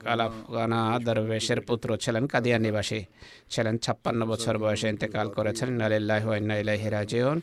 কালাফগানা 0.00 0.98
দরবেশের 0.98 1.60
পুত্র 1.60 1.96
ছিলেন 1.96 2.26
কাদিয়া 2.26 2.58
নিবাসী। 2.58 3.00
ছিলেন 3.50 3.78
ছাপ্পান্ন 3.78 4.24
বছর 4.26 4.58
বয়সে 4.58 4.88
ইন্তেকাল 4.88 5.28
করেছেন। 5.28 5.68
নালিল্লাহ 5.72 6.24
ইলাইহি 6.60 6.88
রাজিউন। 6.90 7.40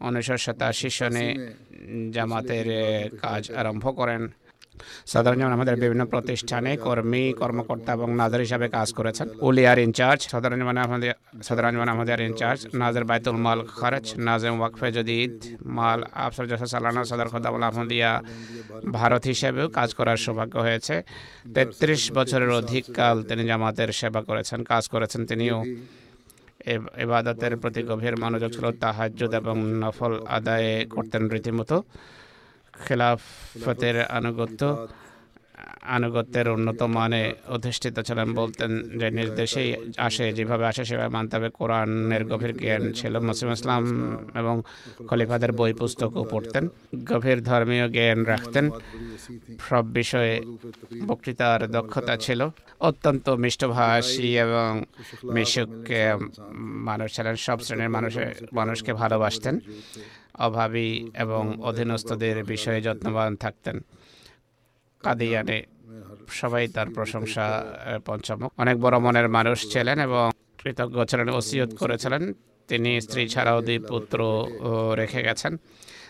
উনিশশো 0.00 0.36
সাতাশি 0.36 0.90
সনে 0.90 1.26
জামাতের 2.10 2.66
কাজ 3.18 3.52
আরম্ভ 3.52 3.96
করেন। 3.96 4.22
সাধারণ 5.12 5.40
আমাদের 5.56 5.76
বিভিন্ন 5.82 6.04
প্রতিষ্ঠানে 6.12 6.70
কর্মী, 6.86 7.24
কর্মকর্তা 7.40 7.90
এবং 7.98 8.08
নাজার 8.20 8.44
হিসাবে 8.46 8.66
কাজ 8.76 8.88
করেছেন। 8.98 9.26
উলিয়ার 9.48 9.78
ইনচার্জ, 9.86 10.20
সাধারণ 10.32 10.60
আমাদের 10.86 11.12
সাধারণ 11.46 11.88
আমাদের 11.94 12.18
ইনচার্জ, 12.28 12.60
নাজর 12.80 13.04
বাইতুল 13.10 13.38
মাল 13.44 13.60
খরচ 13.78 14.06
নাজেম 14.28 14.54
ওয়াকফে 14.60 14.88
জদিদ, 14.96 15.34
মাল 15.76 16.00
আফসর 16.24 16.46
জসা 16.50 16.68
সালানা, 16.74 17.02
সদর 17.10 17.28
খদামুল 17.32 17.64
আহমদিয়া 17.68 18.10
ভারত 18.98 19.22
হিসেবেও 19.32 19.66
কাজ 19.78 19.90
করার 19.98 20.18
সৌভাগ্য 20.24 20.54
হয়েছে। 20.66 20.94
তেত্রিশ 21.54 22.02
বছরের 22.16 22.50
অধিক 22.60 22.84
কাল 22.98 23.16
তিনি 23.28 23.42
জামাতের 23.50 23.90
সেবা 24.00 24.20
করেছেন, 24.28 24.58
কাজ 24.72 24.84
করেছেন 24.92 25.22
তিনিও। 25.30 25.58
এবাদতের 27.04 27.52
প্রতি 27.62 27.80
গভীর 27.90 28.14
মনোযোগ 28.22 28.50
ছিল, 28.56 28.66
তাহাজ্জুদ 28.82 29.32
এবং 29.40 29.56
নফল 29.82 30.12
আদায়ে 30.36 30.74
করতেন 30.94 31.22
রীতিমতো। 31.34 31.76
খেলাফতের 32.86 33.96
আনুগত্য 34.18 34.62
আনুগত্যের 35.96 36.46
উন্নত 36.48 36.82
মানে 36.82 37.20
অধিষ্ঠিত 37.48 37.96
ছিলেন 38.00 38.28
বলতেন 38.34 38.70
যে 38.98 39.10
নির্দেশেই 39.10 39.70
আসে 39.96 40.32
যেভাবে 40.32 40.64
আসে 40.66 40.84
সেভাবে 40.84 41.08
মানতে 41.08 41.36
হবে। 41.36 41.48
কোরআনের 41.50 42.22
গভীর 42.24 42.52
জ্ঞান 42.58 42.92
ছিল 42.92 43.14
মুসলিম 43.28 43.52
ইসলাম 43.52 43.82
এবং 44.34 44.62
খলিফাদের 45.08 45.52
বই 45.52 45.72
পুস্তকও 45.72 46.24
পড়তেন। 46.30 46.64
গভীর 47.10 47.38
ধর্মীয় 47.42 47.86
জ্ঞান 47.88 48.20
রাখতেন। 48.32 48.70
সব 49.68 49.84
বিষয়ে 49.92 50.32
বক্তৃতার 51.06 51.60
দক্ষতা 51.70 52.14
ছিল 52.16 52.40
অত্যন্ত 52.80 53.26
মিষ্টভাষী 53.44 54.30
এবং 54.46 54.70
মিশুক 55.34 55.70
মানুষ 56.88 57.08
ছিলেন 57.16 57.36
সব 57.46 57.58
শ্রেণির 57.60 57.94
মানুষের 57.96 58.28
মানুষকে 58.52 58.92
ভালোবাসতেন। 58.92 59.54
অভাবী 60.38 60.90
এবং 61.14 61.42
অধীনস্থদের 61.62 62.44
বিষয়ে 62.44 62.80
যত্নবান 62.82 63.36
থাকতেন। 63.36 63.76
কাদিয়ানে 65.02 65.58
সবাই 66.28 66.68
তার 66.68 66.88
প্রশংসা 66.90 67.44
পঞ্চমক 68.06 68.50
অনেক 68.58 68.76
বড় 68.80 68.98
মনের 68.98 69.28
মানুষ 69.28 69.58
ছিলেন 69.72 69.98
এবং 70.00 70.30
কৃতজ্ঞ 70.58 71.04
ছিলেন 71.04 71.28
ওসিয়ত 71.28 71.70
করেছিলেন। 71.74 72.32
তিনি 72.68 73.00
স্ত্রী 73.00 73.28
ছাড়াও 73.28 73.58
দুই 73.62 73.78
পুত্র 73.78 74.18
রেখে 74.96 75.22
গেছেন। 75.22 75.56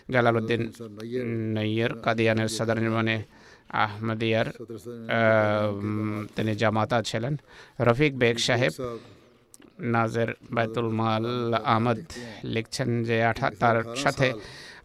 জালালউদ্দিন 0.09 0.61
নৈয়র 1.55 1.91
কাদিয়ানের 2.01 2.47
সদর 2.47 2.77
নির্মাণে 2.79 3.23
আহমদিয়ার 3.69 4.47
তিনি 6.35 6.55
জামাতা 6.55 6.97
ছিলেন। 7.03 7.33
রফিক 7.79 8.13
বেগ 8.17 8.37
সাহেব 8.37 8.73
নাজের 9.83 10.29
বাইতুল 10.55 10.89
মাল 10.89 11.25
আহমদ 11.53 11.99
লিখছেন 12.43 12.89
যে 13.03 13.23
আঠা, 13.23 13.47
তার 13.59 13.77
সাথে 13.95 14.27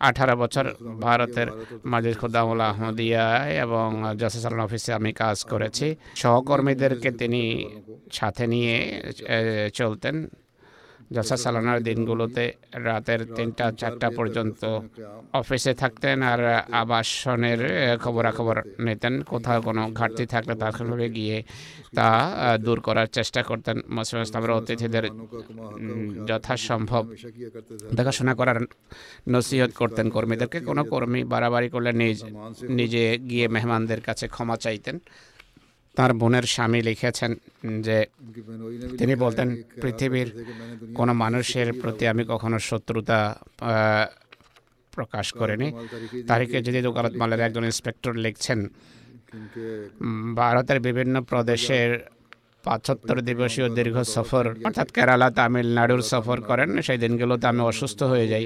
আঠারো 0.00 0.34
বছর 0.36 0.64
ভারতের 1.00 1.48
মাজিদ 1.84 2.14
খুদ্দামুল 2.18 2.60
আহমদিয়া 2.60 3.26
এবং 3.64 3.88
জসেসালন 4.20 4.60
অফিসে 4.60 4.92
আমি 4.92 5.12
কাজ 5.12 5.44
করেছি। 5.44 5.86
সহকর্মীদেরকে 6.14 7.10
তিনি 7.10 7.42
সাথে 8.12 8.46
নিয়ে 8.46 8.74
চলতেন। 9.74 10.16
জলসা 11.14 11.36
সালানার 11.44 11.80
দিনগুলোতে 11.88 12.44
রাতের 12.88 13.20
তিনটা, 13.36 13.64
চারটা 13.80 14.08
পর্যন্ত 14.18 14.62
অফিসে 15.40 15.72
থাকতেন 15.74 16.18
আর 16.32 16.40
আবাসনের 16.82 17.60
খবরাখবর 18.04 18.56
নিতেন। 18.86 19.14
কোথাও 19.22 19.58
কোনো 19.62 19.82
ঘাটতি 19.98 20.24
থাকলে 20.26 20.54
তাহলে 20.62 21.06
গিয়ে 21.16 21.36
তা 21.96 22.08
দূর 22.66 22.78
করার 22.86 23.08
চেষ্টা 23.16 23.40
করতেন। 23.42 23.76
মোসিম 23.94 24.18
ইসলামের 24.26 24.52
অতিথিদের 24.58 25.04
যথাসম্ভব 26.28 27.02
দেখাশোনা 27.96 28.32
করার 28.34 28.58
নসিহত 29.28 29.72
করতেন। 29.80 30.06
কর্মীদেরকে 30.10 30.58
কোনো 30.68 30.82
কর্মী 30.92 31.20
বাড়াবাড়ি 31.32 31.68
করলে 31.74 31.90
নিজ, 32.02 32.18
নিজে 32.78 33.02
গিয়ে 33.30 33.46
মেহমানদের 33.54 34.00
কাছে 34.00 34.24
ক্ষমা 34.34 34.56
চাইতেন। 34.56 34.96
তার 35.96 36.10
বোনের 36.20 36.46
স্বামী 36.54 36.80
লিখেছেন 36.88 37.30
যে 37.86 37.96
তিনি 38.98 39.14
বলতেন, 39.24 39.48
পৃথিবীর 39.82 40.28
কোনো 40.98 41.12
মানুষের 41.22 41.68
প্রতি 41.82 42.04
আমি 42.12 42.22
কখনো 42.32 42.56
শত্রুতা 42.68 43.18
প্রকাশ 44.96 45.26
করিনি। 45.40 45.68
তারিখে 46.30 46.58
যদি 46.66 46.80
দোকানত 46.88 47.14
মালের 47.20 47.40
একজন 47.40 47.64
ইন্সপেক্টর 47.70 48.12
লিখছেন 48.24 48.60
ভারতের 50.40 50.78
বিভিন্ন 50.80 51.14
প্রদেশের 51.30 51.90
পাঁচাত্তর 52.64 53.18
দিবসীয় 53.28 53.66
দীর্ঘ 53.78 53.96
সফর, 54.14 54.44
অর্থাৎ 54.66 54.88
কেরালা, 54.96 55.28
তামিলনাড়ুর 55.30 56.02
সফর 56.12 56.38
করেন, 56.40 56.70
সেই 56.86 56.98
দিনগুলোতে 57.04 57.44
আমি 57.52 57.62
অসুস্থ 57.70 58.00
হয়ে 58.02 58.26
যাই। 58.32 58.44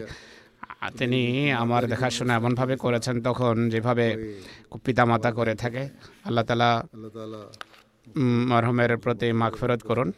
তিনি 1.01 1.23
আমার 1.63 1.83
দেখাশোনা 1.93 2.33
এমনভাবে 2.41 2.75
করেছেন 2.85 3.17
তখন 3.29 3.57
যেভাবে 3.73 4.07
পিতামাতা 4.85 5.31
করে 5.39 5.55
থাকে 5.63 5.83
আল্লাহ 6.29 6.45
তালা 6.49 6.71
মরহমের 8.51 8.93
প্রতি 9.05 9.29
মাগফেরত 9.41 9.81
করুন। 9.89 10.09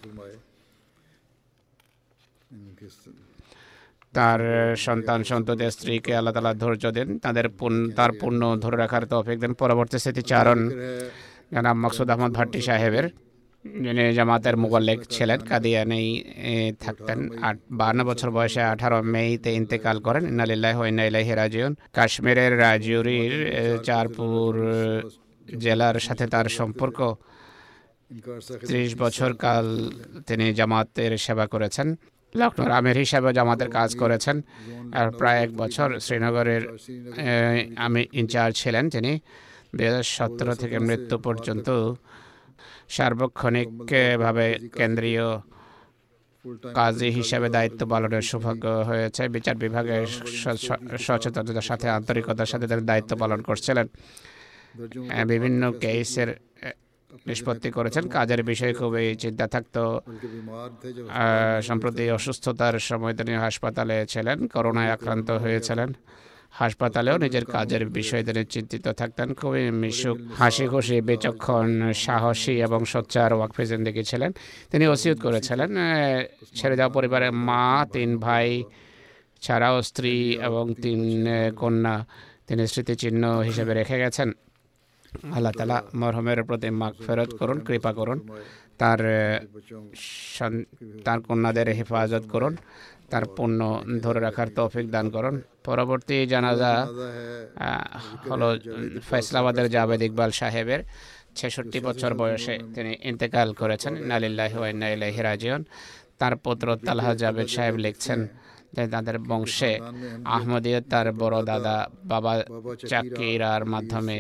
তার 4.17 4.41
সন্তান 4.87 5.21
সন্ততি 5.31 5.65
স্ত্রীকে 5.75 6.13
আল্লাহ 6.19 6.33
তালা 6.37 6.53
ধৈর্য 6.63 6.85
দেন 6.97 7.09
তাদের 7.25 7.47
তার 7.99 8.11
পূর্ণ 8.21 8.43
ধরে 8.63 8.77
রাখার 8.83 9.05
তো 9.11 9.17
তফিক 9.23 9.39
দেন। 9.43 9.53
পরবর্তী 9.63 9.97
স্মৃতিচারণ 10.05 10.61
জনাব 11.55 11.77
মকসুদ 11.83 12.09
আহমদ 12.13 12.33
ভাট্টি 12.39 12.61
সাহেবের। 12.69 13.07
জামাতের 14.15 14.57
মোগলেক 14.57 15.01
ছিলেন 15.11 15.39
কাদিয়ানেই 15.39 16.09
থাকতেন। 16.81 17.19
আট, 17.43 17.59
বান্ন 17.71 18.05
বছর 18.05 18.31
বয়সে 18.31 18.63
আঠারো 18.63 19.03
মেতে 19.03 19.51
ইন্তেকাল 19.53 19.97
করেন। 20.01 20.23
ইনালিল্লাহ 20.29 20.85
ইনাইলাহি 20.85 21.33
রাজিউন। 21.35 21.73
কাশ্মীরের 21.93 22.53
রাজিউরির 22.59 23.35
চারপুর 23.85 24.53
জেলার 25.59 25.97
সাথে 26.07 26.27
তার 26.27 26.47
সম্পর্ক। 26.59 26.99
ত্রিশ 28.69 28.91
বছর 28.99 29.31
কাল 29.45 29.67
তিনি 30.27 30.55
জামাতের 30.55 31.19
সেবা 31.19 31.47
করেছেন। 31.47 31.97
লখনৌর 32.37 32.71
আমির 32.71 32.97
হিসাবে 32.97 33.33
জামাতের 33.33 33.71
কাজ 33.71 33.91
করেছেন। 33.97 34.37
আর 34.93 35.11
প্রায় 35.11 35.39
এক 35.45 35.51
বছর 35.57 35.89
শ্রীনগরের 36.01 36.63
আমি 37.77 38.07
ইনচার্জ 38.13 38.57
ছিলেন 38.57 38.85
তিনি। 38.91 39.13
দু 39.77 39.85
হাজার 39.85 40.03
সতেরো 40.03 40.55
থেকে 40.55 40.79
মৃত্যু 40.79 41.19
পর্যন্ত 41.19 41.69
সার্বক্ষণিকভাবে 42.89 44.59
কেন্দ্রীয় 44.77 45.41
কাজী 46.75 47.11
হিসাবে 47.11 47.49
দায়িত্ব 47.49 47.87
পালনের 47.87 48.23
সৌভাগ্য 48.23 48.69
হয়েছে। 48.69 49.29
বিচার 49.29 49.55
বিভাগের 49.55 50.07
সচেতনতার 50.99 51.63
সাথে 51.63 51.89
আন্তরিকতার 51.89 52.47
সাথে 52.47 52.67
তিনি 52.67 52.83
দায়িত্ব 52.83 53.17
পালন 53.17 53.43
করছিলেন। 53.43 53.87
বিভিন্ন 55.27 55.73
কেসের 55.73 56.41
নিষ্পত্তি 57.27 57.71
করেছেন। 57.71 58.09
কাজের 58.09 58.43
বিষয়ে 58.43 58.75
খুবই 58.75 59.15
চিন্তা 59.15 59.47
থাকতো। 59.47 60.01
সম্প্রতি 61.63 62.11
অসুস্থতার 62.11 62.79
সময় 62.79 63.15
তিনি 63.17 63.33
হাসপাতালে 63.35 64.07
ছিলেন। 64.07 64.47
করোনায় 64.47 64.91
আক্রান্ত 64.91 65.31
হয়েছিলেন। 65.31 65.93
হাসপাতালেও 66.61 67.17
নিজের 67.25 67.45
কাজের 67.55 67.83
বিষয়ে 67.99 68.25
তিনি 68.29 68.43
চিন্তিত 68.55 68.87
থাকতেন। 69.01 69.29
খুবই 69.41 69.63
মিশুক 69.83 70.19
হাসি 70.41 70.65
খুশি 70.73 70.97
বেচক্ষণ 71.09 71.69
সাহসী 72.05 72.55
এবং 72.67 72.81
সোচ্চার 72.93 73.31
ওয়াকফে 73.39 73.65
জিন্দিগি 73.71 74.03
ছিলেন 74.11 74.31
তিনি 74.71 74.85
ওসিয়ত 74.93 75.19
করেছিলেন 75.27 75.71
ছেড়ে 76.59 76.75
দেওয়া 76.79 76.93
পরিবারের 76.97 77.33
মা 77.49 77.65
তিন 77.95 78.11
ভাই 78.25 78.49
ছাড়াও 79.45 79.77
স্ত্রী 79.89 80.15
এবং 80.49 80.65
তিন 80.85 81.01
কন্যা 81.61 81.95
তিনি 82.49 82.63
স্মৃতিচিহ্ন 82.73 83.23
হিসেবে 83.49 83.73
রেখে 83.81 83.97
গেছেন। 84.03 84.29
আল্লাহ 85.37 85.53
তালা 85.59 85.79
মরহমের 86.01 86.41
প্রতি 86.49 86.69
মাগ 86.81 86.95
ফেরত 87.05 87.31
করুন 87.41 87.59
কৃপা 87.67 87.91
করুন 87.99 88.19
তার 88.81 89.01
তার 91.07 91.19
কন্যাদের 91.27 91.69
হেফাজত 91.79 92.25
করুন 92.33 92.53
তার 93.11 93.25
পণ্য 93.37 93.61
ধরে 94.05 94.21
রাখার 94.27 94.49
তৌফিক 94.57 94.87
দান 94.95 95.07
করুন। 95.17 95.37
পরবর্তী 95.67 96.17
জানাজা 96.33 96.73
হলো 98.31 98.49
ফয়সলাবাদের 99.09 99.67
জাবেদ 99.75 100.01
ইকবাল 100.09 100.31
সাহেবের 100.41 100.81
ছেষট্টি 101.39 101.79
বছর 101.87 102.11
বয়সে 102.21 102.55
তিনি 102.75 102.93
ইন্তেকাল 103.11 103.49
করেছেন। 103.61 103.93
নালিল্লাহ 104.11 104.53
ইলাইহি 104.95 105.23
তার 106.21 106.35
পুত্র 106.45 106.67
তালহা 106.87 107.13
জাবেদ 107.23 107.49
সাহেব 107.57 107.75
লিখছেন 107.85 108.21
যে 108.77 108.85
তাদের 108.95 109.17
বংশে 109.31 109.73
আহমদীয় 110.37 110.79
তার 110.93 111.07
বড় 111.23 111.39
দাদা 111.51 111.77
বাবা 112.13 112.33
চাকিরার 112.91 113.63
মাধ্যমে 113.73 114.19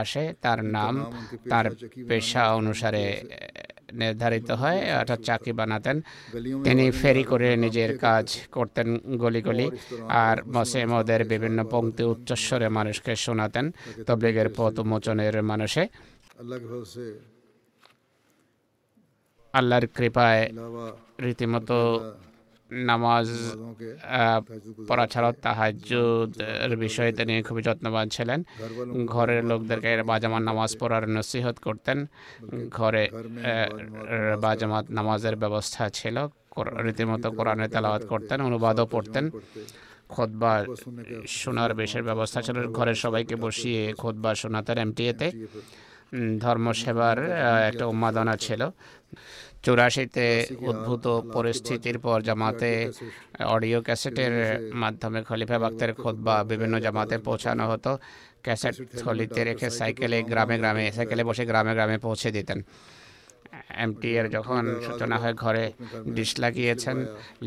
আসে। 0.00 0.24
তার 0.44 0.60
নাম 0.76 0.94
তার 1.50 1.66
পেশা 2.08 2.42
অনুসারে 2.58 3.04
নির্ধারিত 4.00 4.50
হয়, 4.50 4.80
অর্থাৎ 5.00 5.20
চাকি 5.20 5.52
বানাতেন। 5.52 5.96
তিনি 6.64 6.90
ফেরি 6.90 7.24
করে 7.24 7.56
নিজের 7.56 7.98
কাজ 7.98 8.26
করতেন 8.52 8.88
গলি 9.16 9.42
গলি, 9.42 9.66
আর 10.08 10.36
মসেমদের 10.46 11.24
বিভিন্ন 11.24 11.58
পঙ্ক্তি 11.70 12.02
উচ্চস্বরে 12.04 12.68
মানুষকে 12.68 13.16
শোনাতেন। 13.16 13.72
তবলিগের 14.06 14.48
পথ 14.56 14.78
উন্মোচনের 14.78 15.42
মানুষে 15.42 15.82
আল্লাহর 19.54 19.86
কৃপায় 19.86 20.42
রীতিমতো 21.20 21.78
নামাজ 22.90 23.26
পড়া 24.88 25.06
ছাড়াও 25.06 25.32
তাহাজুদের 25.32 26.76
বিষয়ে 26.76 27.12
তিনি 27.12 27.42
খুবই 27.42 27.62
যত্নবান 27.62 28.06
ছিলেন। 28.08 28.40
ঘরের 29.06 29.42
লোকদেরকে 29.44 30.02
বাজামাত 30.02 30.42
নামাজ 30.42 30.70
পড়ার 30.80 31.04
নসিহত 31.08 31.56
করতেন। 31.58 31.98
ঘরে 32.70 33.04
বাজামাত 34.40 34.86
নামাজের 34.90 35.36
ব্যবস্থা 35.36 35.88
ছিল। 35.88 36.16
রীতিমতো 36.84 37.28
কোরআনে 37.38 37.66
তালাবাদ 37.68 38.02
করতেন 38.06 38.38
অনুবাদও 38.40 38.86
পড়তেন। 38.86 39.24
খোদবা 40.08 40.52
শোনার 41.26 41.74
বেশের 41.74 42.02
ব্যবস্থা 42.02 42.38
ছিল। 42.42 42.56
ঘরের 42.78 42.98
সবাইকে 43.04 43.36
বসিয়ে 43.36 43.82
খোদবা 43.92 44.30
শোনাতেন 44.34 44.78
এমটিএতে 44.78 45.28
ধর্মসেবার 46.40 47.18
একটা 47.68 47.84
উন্মাদনা 47.86 48.36
ছিল। 48.36 48.62
চুরাশিতে 49.64 50.26
উদ্ভূত 50.70 51.06
পরিস্থিতির 51.34 51.98
পর 52.04 52.18
জামাতে 52.28 52.70
অডিও 53.54 53.78
ক্যাসেটের 53.86 54.34
মাধ্যমে 54.82 55.20
খলিফা 55.28 55.58
বাক্তের 55.58 55.90
খোদবা 55.94 56.36
বিভিন্ন 56.50 56.74
জামাতে 56.84 57.16
পৌঁছানো 57.26 57.64
হতো। 57.70 57.92
ক্যাসেট 58.44 58.76
থলিতে 59.00 59.40
রেখে 59.48 59.68
সাইকেলে 59.78 60.18
গ্রামে 60.22 60.56
গ্রামে 60.58 60.84
সাইকেলে 60.96 61.22
বসে 61.24 61.44
গ্রামে 61.50 61.72
গ্রামে 61.74 61.96
পৌঁছে 61.98 62.28
দিতেন। 62.36 62.58
এমটি 63.84 64.08
এর 64.18 64.26
যখন 64.36 64.62
সূচনা 64.86 65.16
হয় 65.22 65.34
ঘরে 65.42 65.64
ডিশ 66.16 66.30
লাগিয়েছেন 66.42 66.96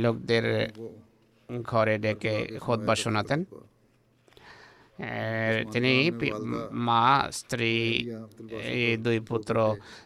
লোকদের 0.03 0.45
ঘরে 1.71 1.95
ডেকে 1.97 2.33
খোদবা 2.63 2.93
শোনাতেন। 3.03 3.39
তিনি 5.71 5.93
মা 6.87 7.05
স্ত্রী 7.31 7.73
এই 8.73 8.83
দুই 8.97 9.17
পুত্র 9.29 9.55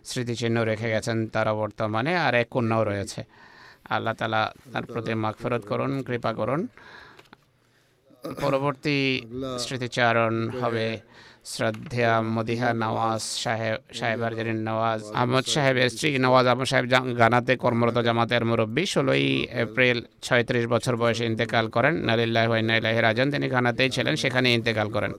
স্মৃতিচিহ্ন 0.06 0.58
রেখে 0.62 0.88
গেছেন 0.90 1.18
তারা 1.28 1.52
বর্তমানে 1.54 2.12
আর 2.18 2.34
এক 2.36 2.48
কন্যাও 2.52 2.84
রয়েছে 2.84 3.22
আল্লাহ 3.90 4.14
তালা 4.14 4.42
তার 4.72 4.86
প্রতি 4.86 5.12
মাগফেরত 5.16 5.64
করুন 5.66 5.92
কৃপা 6.04 6.32
করুন 6.34 6.62
পরবর্তী 8.42 8.98
স্মৃতিচারণ 9.60 10.36
হবে 10.62 10.86
শ্রদ্ধেয়া 11.54 12.14
মদিহা 12.36 12.70
নওয়াজ 12.84 13.24
সাহেব 13.43 13.78
সাহেব 13.97 14.20
আরজারিন 14.28 14.60
নওয়াজ 14.70 15.02
আহমদ 15.22 15.45
সাহেবের 15.54 15.88
স্ত্রী 15.93 16.10
নওয়াজ 16.26 16.45
আহমদ 16.52 16.68
সাহেব 16.72 16.86
গানাতে 17.22 17.54
কর্মরত 17.64 17.97
জামাতের 18.08 18.43
মুরব্বী। 18.50 18.84
ষোলোই 18.93 19.28
এপ্রিল 19.64 19.97
ছয়ত্রিশ 20.26 20.66
বছর 20.74 20.93
বয়সে 21.02 21.24
ইন্তেকাল 21.32 21.66
করেন। 21.76 21.93
নালিল্লাহ 22.08 22.43
ইলাহি 22.62 23.00
রাজন 23.08 23.28
তিনি 23.34 23.47
গানাতেই 23.56 23.89
ছিলেন 23.95 24.16
সেখানে 24.24 24.47
ইন্তেকাল 24.58 24.88
করেন। 24.95 25.12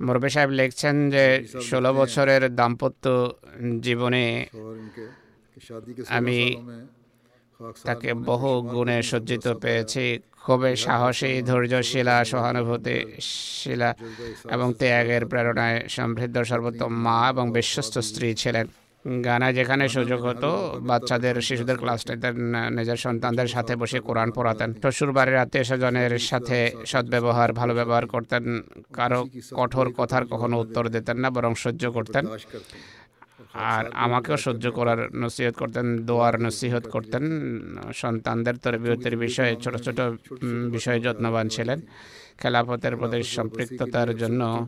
মুরব্বী 0.00 0.30
সাহেব 0.34 0.50
লিখছেন 0.60 0.96
যে 1.14 1.24
ষোলো 1.68 1.90
বছরের 2.00 2.42
দাম্পত্য 2.58 3.04
জীবনে 3.86 4.24
আমি 6.18 6.38
তাকে 7.88 8.10
বহু 8.28 8.50
গুণে 8.72 8.96
সজ্জিত 9.10 9.46
পেয়েছি। 9.62 10.06
ক্ষোভে 10.42 10.70
সাহসী 10.84 11.32
ধৈর্যশীলা 11.48 12.16
সহানুভূতিশীলা 12.30 13.90
এবং 14.54 14.68
ত্যাগের 14.80 15.22
প্রেরণায় 15.30 15.78
সমৃদ্ধ 15.96 16.36
সর্বোত্তম 16.50 16.90
মা 17.06 17.18
এবং 17.32 17.46
বিশ্বস্ত 17.56 17.94
স্ত্রী 18.08 18.28
ছিলেন। 18.42 18.66
গানায় 19.24 19.54
যেখানে 19.58 19.84
সুযোগ 19.96 20.20
হতো 20.28 20.50
বাচ্চাদের 20.90 21.36
শিশুদের 21.46 21.78
ক্লাস 21.82 22.00
নিজের 22.78 22.98
সন্তানদের 23.04 23.48
সাথে 23.54 23.72
বসে 23.76 23.98
কোরআন 24.08 24.28
পড়াতেন। 24.36 24.70
শ্বশুরবাড়ির 24.82 25.42
আত্মীয় 25.44 25.64
স্বজনের 25.70 26.12
সাথে 26.30 26.58
সদ্ব্যবহার 26.92 27.50
ভালো 27.60 27.72
ব্যবহার 27.78 28.04
করতেন। 28.06 28.42
কারও 28.98 29.20
কঠোর 29.58 29.86
কথার 29.98 30.24
কখনো 30.32 30.54
উত্তর 30.64 30.84
দিতেন 30.94 31.16
না 31.22 31.28
বরং 31.36 31.52
সহ্য 31.64 31.82
করতেন। 31.96 32.24
আর 33.54 33.84
আমাকেও 33.92 34.36
সহ্য 34.36 34.70
করার 34.70 35.16
নসিহত 35.16 35.54
করতেন 35.54 36.06
দোয়ার 36.06 36.40
নসিহত 36.40 36.88
করতেন। 36.88 37.24
সন্তানদের 37.94 38.56
তরবিয়তের 38.56 39.16
বিষয়ে 39.16 39.56
ছোট 39.56 39.76
ছোট 39.76 40.00
বিষয়ে 40.70 41.00
যত্নবান 41.00 41.48
ছিলেন। 41.48 41.80
খেলাফতের 42.38 42.96
প্রতি 42.96 43.22
সম্পৃক্ততার 43.22 44.16
জন্য 44.16 44.66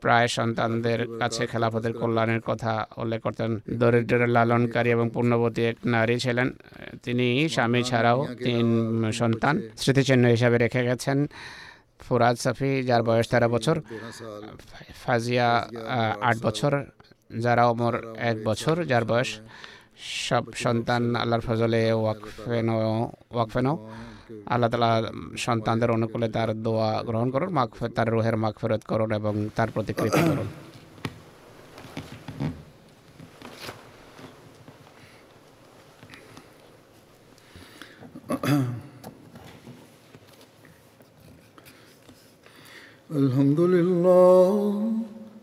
প্রায় 0.00 0.28
সন্তানদের 0.28 1.18
কাছে 1.18 1.46
খেলাফতের 1.46 1.92
কল্যাণের 1.92 2.40
কথা 2.40 2.86
উল্লেখ 2.96 3.22
করতেন। 3.22 3.60
দরিদ্র 3.70 4.26
লালনকারী 4.26 4.90
এবং 4.90 5.10
পূর্ণবতী 5.14 5.62
এক 5.62 5.76
নারী 5.84 6.18
ছিলেন। 6.18 6.52
তিনি 7.02 7.48
স্বামী 7.48 7.82
ছাড়াও 7.82 8.26
তিন 8.44 8.66
সন্তান 9.10 9.62
স্মৃতিচিহ্ন 9.76 10.24
হিসাবে 10.26 10.58
রেখে 10.58 10.84
গেছেন। 10.84 11.26
ফুরাজ 12.00 12.36
সাফি 12.36 12.82
যার 12.82 13.02
বয়স 13.02 13.28
তেরো 13.28 13.48
বছর। 13.48 13.80
ফাজিয়া 15.04 15.68
আট 16.20 16.36
বছর। 16.42 16.84
যারা 17.39 17.63
ওমর 17.65 17.93
এক 18.21 18.37
বছর 18.43 18.75
যার 18.85 19.05
বয়স 19.05 19.31
সব 20.27 20.43
সন্তান 20.55 21.03
আল্লাহর 21.15 21.43
ফজলে 21.47 21.81
ওয়াকফেন 21.93 22.67
ওয়াকফেন 23.31 23.67
আল্লাহ 24.45 24.69
তালা 24.69 24.91
সন্তানদের 25.37 25.89
অনুকূলে 25.91 26.27
তার 26.29 26.49
দোয়া 26.63 26.89
গ্রহণ 27.03 27.27
করুন 27.31 27.49
মাগ 27.49 27.69
তার 27.95 28.07
রুহের 28.07 28.35
মাগ 28.37 28.53
ফেরত 28.61 28.83
করুন 28.91 29.09
এবং 29.11 29.33
তার 29.55 29.69
প্রতি 29.71 29.93
কৃপা 29.93 30.21
করুন 30.29 30.49
الحمد 43.15 43.59
لله 43.69 45.08